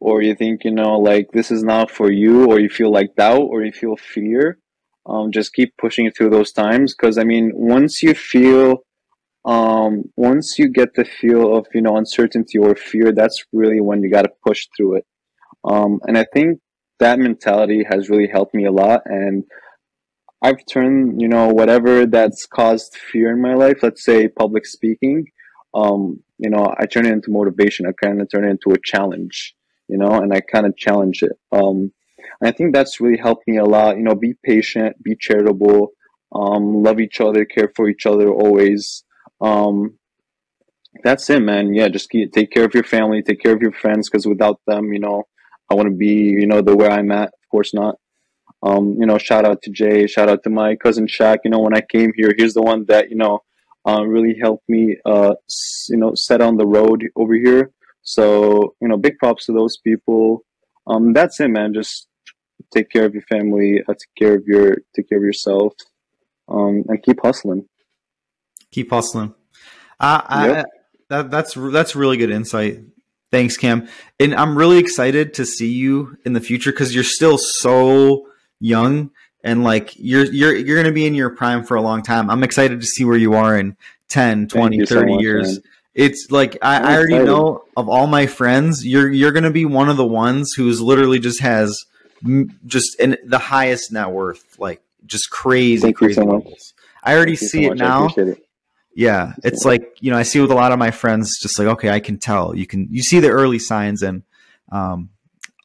or 0.00 0.22
you 0.22 0.34
think, 0.34 0.64
you 0.64 0.72
know, 0.72 0.98
like 0.98 1.28
this 1.32 1.50
is 1.50 1.62
not 1.62 1.90
for 1.90 2.10
you, 2.10 2.46
or 2.46 2.58
you 2.58 2.68
feel 2.68 2.90
like 2.90 3.14
doubt, 3.16 3.42
or 3.42 3.62
you 3.62 3.72
feel 3.72 3.96
fear. 3.96 4.58
Um, 5.06 5.32
just 5.32 5.52
keep 5.54 5.76
pushing 5.78 6.10
through 6.10 6.30
those 6.30 6.52
times. 6.52 6.94
Cause 6.94 7.18
I 7.18 7.24
mean, 7.24 7.52
once 7.54 8.02
you 8.02 8.14
feel, 8.14 8.84
um, 9.44 10.04
once 10.16 10.58
you 10.58 10.68
get 10.68 10.94
the 10.94 11.04
feel 11.04 11.56
of, 11.56 11.66
you 11.74 11.82
know, 11.82 11.96
uncertainty 11.96 12.58
or 12.58 12.74
fear, 12.74 13.12
that's 13.12 13.44
really 13.52 13.80
when 13.80 14.02
you 14.02 14.10
got 14.10 14.22
to 14.22 14.30
push 14.44 14.66
through 14.76 14.96
it. 14.96 15.06
Um, 15.64 16.00
and 16.04 16.18
I 16.18 16.26
think 16.32 16.60
that 17.02 17.18
mentality 17.18 17.84
has 17.90 18.08
really 18.10 18.28
helped 18.36 18.54
me 18.54 18.64
a 18.66 18.72
lot. 18.72 19.00
And 19.04 19.44
I've 20.40 20.64
turned, 20.66 21.20
you 21.20 21.28
know, 21.28 21.48
whatever 21.48 22.06
that's 22.06 22.46
caused 22.46 22.96
fear 22.96 23.30
in 23.30 23.40
my 23.40 23.54
life, 23.54 23.78
let's 23.82 24.04
say 24.04 24.28
public 24.28 24.64
speaking, 24.66 25.26
um, 25.74 26.22
you 26.38 26.50
know, 26.50 26.64
I 26.80 26.86
turn 26.86 27.06
it 27.06 27.12
into 27.12 27.30
motivation. 27.30 27.86
I 27.86 27.92
kind 27.92 28.20
of 28.20 28.28
turn 28.28 28.44
it 28.44 28.50
into 28.50 28.70
a 28.72 28.82
challenge, 28.92 29.54
you 29.88 29.98
know, 29.98 30.12
and 30.22 30.32
I 30.32 30.40
kind 30.40 30.66
of 30.66 30.76
challenge 30.76 31.22
it. 31.22 31.32
Um, 31.52 31.92
I 32.42 32.50
think 32.50 32.74
that's 32.74 33.00
really 33.00 33.18
helped 33.18 33.46
me 33.46 33.58
a 33.58 33.64
lot. 33.64 33.96
You 33.96 34.02
know, 34.02 34.16
be 34.16 34.34
patient, 34.44 35.02
be 35.02 35.14
charitable, 35.26 35.92
um, 36.34 36.82
love 36.82 36.98
each 36.98 37.20
other, 37.20 37.44
care 37.44 37.70
for 37.76 37.88
each 37.88 38.04
other 38.06 38.28
always. 38.28 39.04
Um, 39.40 39.98
that's 41.04 41.30
it, 41.30 41.40
man. 41.40 41.72
Yeah, 41.72 41.88
just 41.88 42.10
keep, 42.10 42.32
take 42.32 42.50
care 42.50 42.64
of 42.64 42.74
your 42.74 42.84
family, 42.84 43.22
take 43.22 43.42
care 43.42 43.54
of 43.54 43.62
your 43.62 43.72
friends, 43.72 44.08
because 44.08 44.26
without 44.26 44.60
them, 44.66 44.92
you 44.92 45.00
know, 45.00 45.24
I 45.72 45.74
want 45.74 45.88
to 45.88 45.96
be, 45.96 46.14
you 46.40 46.46
know, 46.46 46.60
the 46.60 46.76
where 46.76 46.90
I'm 46.90 47.10
at. 47.12 47.28
Of 47.28 47.48
course 47.50 47.72
not. 47.72 47.96
Um, 48.62 48.96
you 49.00 49.06
know, 49.06 49.16
shout 49.16 49.46
out 49.46 49.62
to 49.62 49.70
Jay, 49.70 50.06
shout 50.06 50.28
out 50.28 50.42
to 50.44 50.50
my 50.50 50.76
cousin 50.76 51.06
Shaq. 51.06 51.38
You 51.44 51.50
know, 51.50 51.60
when 51.60 51.74
I 51.74 51.80
came 51.80 52.12
here, 52.14 52.32
he's 52.36 52.54
the 52.54 52.62
one 52.62 52.84
that 52.88 53.10
you 53.10 53.16
know 53.16 53.40
uh, 53.88 54.04
really 54.04 54.36
helped 54.40 54.68
me, 54.68 54.98
uh, 55.06 55.34
you 55.88 55.96
know, 55.96 56.14
set 56.14 56.40
on 56.42 56.58
the 56.58 56.66
road 56.66 57.04
over 57.16 57.34
here. 57.34 57.72
So 58.02 58.74
you 58.82 58.88
know, 58.88 58.98
big 58.98 59.16
props 59.18 59.46
to 59.46 59.52
those 59.52 59.78
people. 59.78 60.44
Um, 60.86 61.12
that's 61.14 61.40
it, 61.40 61.48
man. 61.48 61.72
Just 61.72 62.06
take 62.72 62.90
care 62.90 63.06
of 63.06 63.14
your 63.14 63.22
family, 63.22 63.80
uh, 63.88 63.94
take 63.94 64.14
care 64.18 64.34
of 64.34 64.44
your, 64.46 64.76
take 64.94 65.08
care 65.08 65.18
of 65.18 65.24
yourself, 65.24 65.72
um, 66.48 66.84
and 66.88 67.02
keep 67.02 67.18
hustling. 67.22 67.66
Keep 68.70 68.90
hustling. 68.90 69.34
Uh, 69.98 70.22
I, 70.24 70.64
that, 71.08 71.30
that's 71.30 71.54
that's 71.54 71.96
really 71.96 72.16
good 72.16 72.30
insight. 72.30 72.80
Thanks, 73.32 73.56
Kam. 73.56 73.88
And 74.20 74.34
I'm 74.34 74.56
really 74.56 74.78
excited 74.78 75.34
to 75.34 75.46
see 75.46 75.72
you 75.72 76.18
in 76.26 76.34
the 76.34 76.40
future 76.40 76.70
because 76.70 76.94
you're 76.94 77.02
still 77.02 77.38
so 77.38 78.28
young 78.60 79.10
and 79.42 79.64
like 79.64 79.94
you're 79.96 80.26
you're 80.26 80.54
you're 80.54 80.76
going 80.76 80.86
to 80.86 80.92
be 80.92 81.06
in 81.06 81.14
your 81.14 81.30
prime 81.30 81.64
for 81.64 81.76
a 81.76 81.80
long 81.80 82.02
time. 82.02 82.30
I'm 82.30 82.44
excited 82.44 82.80
to 82.80 82.86
see 82.86 83.04
where 83.04 83.16
you 83.16 83.32
are 83.32 83.58
in 83.58 83.76
10, 84.08 84.48
20, 84.48 84.84
30 84.84 84.86
so 84.86 85.02
much, 85.06 85.22
years. 85.22 85.52
Man. 85.54 85.62
It's 85.94 86.30
like 86.30 86.58
I, 86.60 86.76
I 86.76 86.94
already 86.94 87.14
excited. 87.14 87.26
know 87.26 87.64
of 87.74 87.88
all 87.88 88.06
my 88.06 88.26
friends, 88.26 88.86
you're 88.86 89.10
you're 89.10 89.32
going 89.32 89.44
to 89.44 89.50
be 89.50 89.64
one 89.64 89.88
of 89.88 89.96
the 89.96 90.06
ones 90.06 90.52
who's 90.54 90.82
literally 90.82 91.18
just 91.18 91.40
has 91.40 91.84
just 92.66 93.00
in 93.00 93.16
the 93.24 93.38
highest 93.38 93.92
net 93.92 94.10
worth, 94.10 94.58
like 94.58 94.82
just 95.06 95.30
crazy, 95.30 95.80
Thank 95.80 95.96
crazy 95.96 96.14
so 96.14 96.44
I 97.02 97.14
already 97.14 97.36
Thank 97.36 97.50
see 97.50 97.64
so 97.64 97.72
it 97.72 97.78
now. 97.78 98.08
It. 98.14 98.44
Yeah, 98.94 99.32
it's 99.42 99.64
like 99.64 99.98
you 100.00 100.10
know 100.10 100.18
I 100.18 100.22
see 100.22 100.40
with 100.40 100.50
a 100.50 100.54
lot 100.54 100.72
of 100.72 100.78
my 100.78 100.90
friends, 100.90 101.38
just 101.40 101.58
like 101.58 101.68
okay, 101.68 101.90
I 101.90 102.00
can 102.00 102.18
tell. 102.18 102.54
You 102.54 102.66
can 102.66 102.88
you 102.90 103.02
see 103.02 103.20
the 103.20 103.30
early 103.30 103.58
signs, 103.58 104.02
and 104.02 104.22
um, 104.70 105.08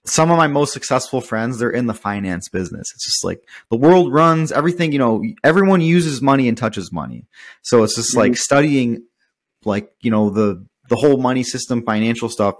some 0.09 0.31
of 0.31 0.37
my 0.37 0.47
most 0.47 0.73
successful 0.73 1.21
friends 1.21 1.59
they're 1.59 1.69
in 1.69 1.87
the 1.87 1.93
finance 1.93 2.49
business. 2.49 2.91
It's 2.93 3.05
just 3.05 3.25
like 3.25 3.43
the 3.69 3.77
world 3.77 4.13
runs 4.13 4.51
everything 4.51 4.91
you 4.91 4.99
know 4.99 5.23
everyone 5.43 5.81
uses 5.81 6.21
money 6.21 6.47
and 6.47 6.57
touches 6.57 6.91
money. 6.91 7.25
So 7.61 7.83
it's 7.83 7.95
just 7.95 8.11
mm-hmm. 8.11 8.19
like 8.19 8.37
studying 8.37 9.03
like 9.65 9.91
you 10.01 10.11
know 10.11 10.29
the 10.29 10.65
the 10.89 10.95
whole 10.95 11.17
money 11.17 11.43
system 11.43 11.83
financial 11.83 12.29
stuff 12.29 12.55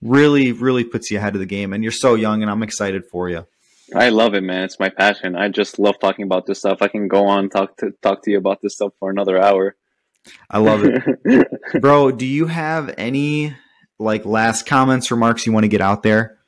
really 0.00 0.52
really 0.52 0.84
puts 0.84 1.10
you 1.10 1.18
ahead 1.18 1.34
of 1.34 1.40
the 1.40 1.46
game. 1.46 1.72
And 1.72 1.82
you're 1.82 1.92
so 1.92 2.14
young 2.14 2.42
and 2.42 2.50
i'm 2.50 2.62
excited 2.62 3.04
for 3.10 3.28
you 3.28 3.46
i 3.94 4.08
love 4.08 4.34
it 4.34 4.42
man. 4.42 4.64
It's 4.64 4.78
my 4.78 4.88
passion. 4.88 5.36
I 5.36 5.48
just 5.48 5.78
love 5.78 5.98
talking 5.98 6.24
about 6.24 6.46
this 6.46 6.60
stuff. 6.60 6.78
I 6.80 6.88
can 6.88 7.08
go 7.08 7.26
on 7.26 7.50
talk 7.50 7.76
to 7.78 7.92
talk 8.02 8.22
to 8.22 8.30
you 8.30 8.38
about 8.38 8.60
this 8.62 8.74
stuff 8.74 8.92
for 9.00 9.10
another 9.10 9.40
hour 9.40 9.76
i 10.50 10.58
love 10.58 10.84
it. 10.84 11.48
Bro 11.80 12.12
do 12.12 12.26
you 12.26 12.46
have 12.46 12.94
any 12.98 13.56
like 13.98 14.24
last 14.24 14.66
comments 14.66 15.10
remarks 15.10 15.46
you 15.46 15.52
want 15.52 15.64
to 15.64 15.68
get 15.68 15.80
out 15.80 16.02
there? 16.02 16.38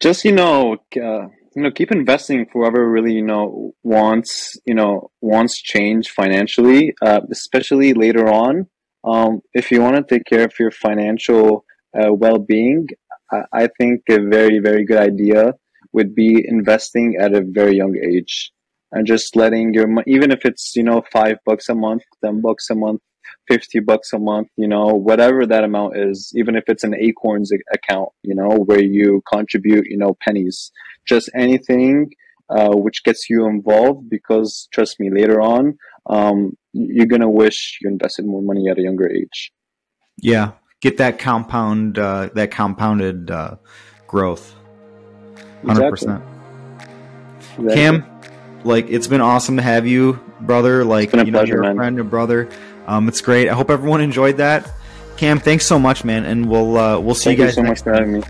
Just 0.00 0.24
you 0.24 0.32
know 0.32 0.76
uh, 0.96 1.28
you 1.54 1.62
know 1.62 1.70
keep 1.70 1.90
investing 1.90 2.46
for 2.46 2.62
whoever 2.62 2.88
really 2.88 3.14
you 3.14 3.24
know 3.24 3.74
wants 3.82 4.56
you 4.64 4.74
know 4.74 5.10
wants 5.20 5.60
change 5.60 6.10
financially 6.10 6.94
uh, 7.02 7.20
especially 7.30 7.94
later 7.94 8.28
on. 8.28 8.68
Um, 9.04 9.42
if 9.54 9.70
you 9.70 9.80
want 9.80 9.96
to 9.96 10.02
take 10.02 10.24
care 10.26 10.44
of 10.44 10.52
your 10.58 10.70
financial 10.70 11.64
uh, 11.98 12.12
well-being 12.12 12.88
I, 13.30 13.42
I 13.52 13.68
think 13.78 14.02
a 14.10 14.20
very 14.20 14.58
very 14.58 14.84
good 14.84 14.98
idea 14.98 15.54
would 15.92 16.14
be 16.14 16.44
investing 16.46 17.16
at 17.18 17.34
a 17.34 17.40
very 17.40 17.76
young 17.76 17.96
age 17.96 18.52
and 18.92 19.06
just 19.06 19.36
letting 19.36 19.74
your 19.74 19.86
money, 19.86 20.04
even 20.10 20.30
if 20.30 20.44
it's 20.44 20.74
you 20.76 20.82
know 20.82 21.02
five 21.12 21.36
bucks 21.44 21.68
a 21.68 21.74
month 21.74 22.02
ten 22.24 22.40
bucks 22.40 22.70
a 22.70 22.74
month 22.74 23.00
50 23.48 23.80
bucks 23.80 24.12
a 24.12 24.18
month, 24.18 24.48
you 24.56 24.68
know, 24.68 24.86
whatever 24.86 25.46
that 25.46 25.64
amount 25.64 25.96
is, 25.96 26.32
even 26.36 26.54
if 26.54 26.64
it's 26.66 26.84
an 26.84 26.94
Acorns 26.94 27.50
account, 27.72 28.10
you 28.22 28.34
know, 28.34 28.48
where 28.48 28.82
you 28.82 29.22
contribute, 29.32 29.86
you 29.86 29.96
know, 29.96 30.16
pennies, 30.20 30.70
just 31.06 31.30
anything 31.34 32.10
uh, 32.50 32.70
which 32.70 33.04
gets 33.04 33.28
you 33.28 33.46
involved 33.46 34.08
because 34.08 34.68
trust 34.72 34.98
me, 35.00 35.10
later 35.10 35.40
on, 35.40 35.76
um, 36.08 36.56
you're 36.72 37.06
going 37.06 37.20
to 37.20 37.28
wish 37.28 37.78
you 37.82 37.90
invested 37.90 38.24
more 38.24 38.42
money 38.42 38.68
at 38.70 38.78
a 38.78 38.82
younger 38.82 39.10
age. 39.10 39.52
Yeah. 40.16 40.52
Get 40.80 40.96
that 40.98 41.18
compound, 41.18 41.98
uh, 41.98 42.30
that 42.34 42.50
compounded 42.50 43.30
uh, 43.30 43.56
growth. 44.06 44.54
100%. 45.64 45.90
Exactly. 45.90 46.14
Exactly. 47.58 47.74
Kam, 47.74 48.17
like 48.64 48.88
it's 48.88 49.06
been 49.06 49.20
awesome 49.20 49.56
to 49.56 49.62
have 49.62 49.86
you, 49.86 50.20
brother. 50.40 50.84
Like 50.84 51.12
you 51.12 51.24
know, 51.24 51.30
pleasure, 51.30 51.54
you're 51.54 51.62
a 51.62 51.66
man. 51.66 51.76
friend 51.76 52.00
and 52.00 52.10
brother. 52.10 52.48
Um, 52.86 53.08
it's 53.08 53.20
great. 53.20 53.48
I 53.48 53.54
hope 53.54 53.70
everyone 53.70 54.00
enjoyed 54.00 54.38
that. 54.38 54.70
Kam, 55.16 55.40
thanks 55.40 55.66
so 55.66 55.78
much, 55.78 56.04
man, 56.04 56.24
and 56.24 56.48
we'll 56.48 56.76
uh, 56.76 56.98
we'll 56.98 57.14
see 57.14 57.36
Thank 57.36 57.38
you 57.38 57.44
guys. 57.46 57.54
Thank 57.54 57.68
you 57.68 57.74
so 57.76 57.82
much 57.82 57.82
for 57.82 57.92
having 57.92 58.12
me. 58.12 58.22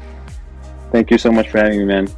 Thank 0.91 1.11
you 1.11 1.19
so 1.19 1.31
much 1.31 1.49
for 1.51 1.59
having 1.59 1.79
me, 1.81 1.85
man. 1.85 2.09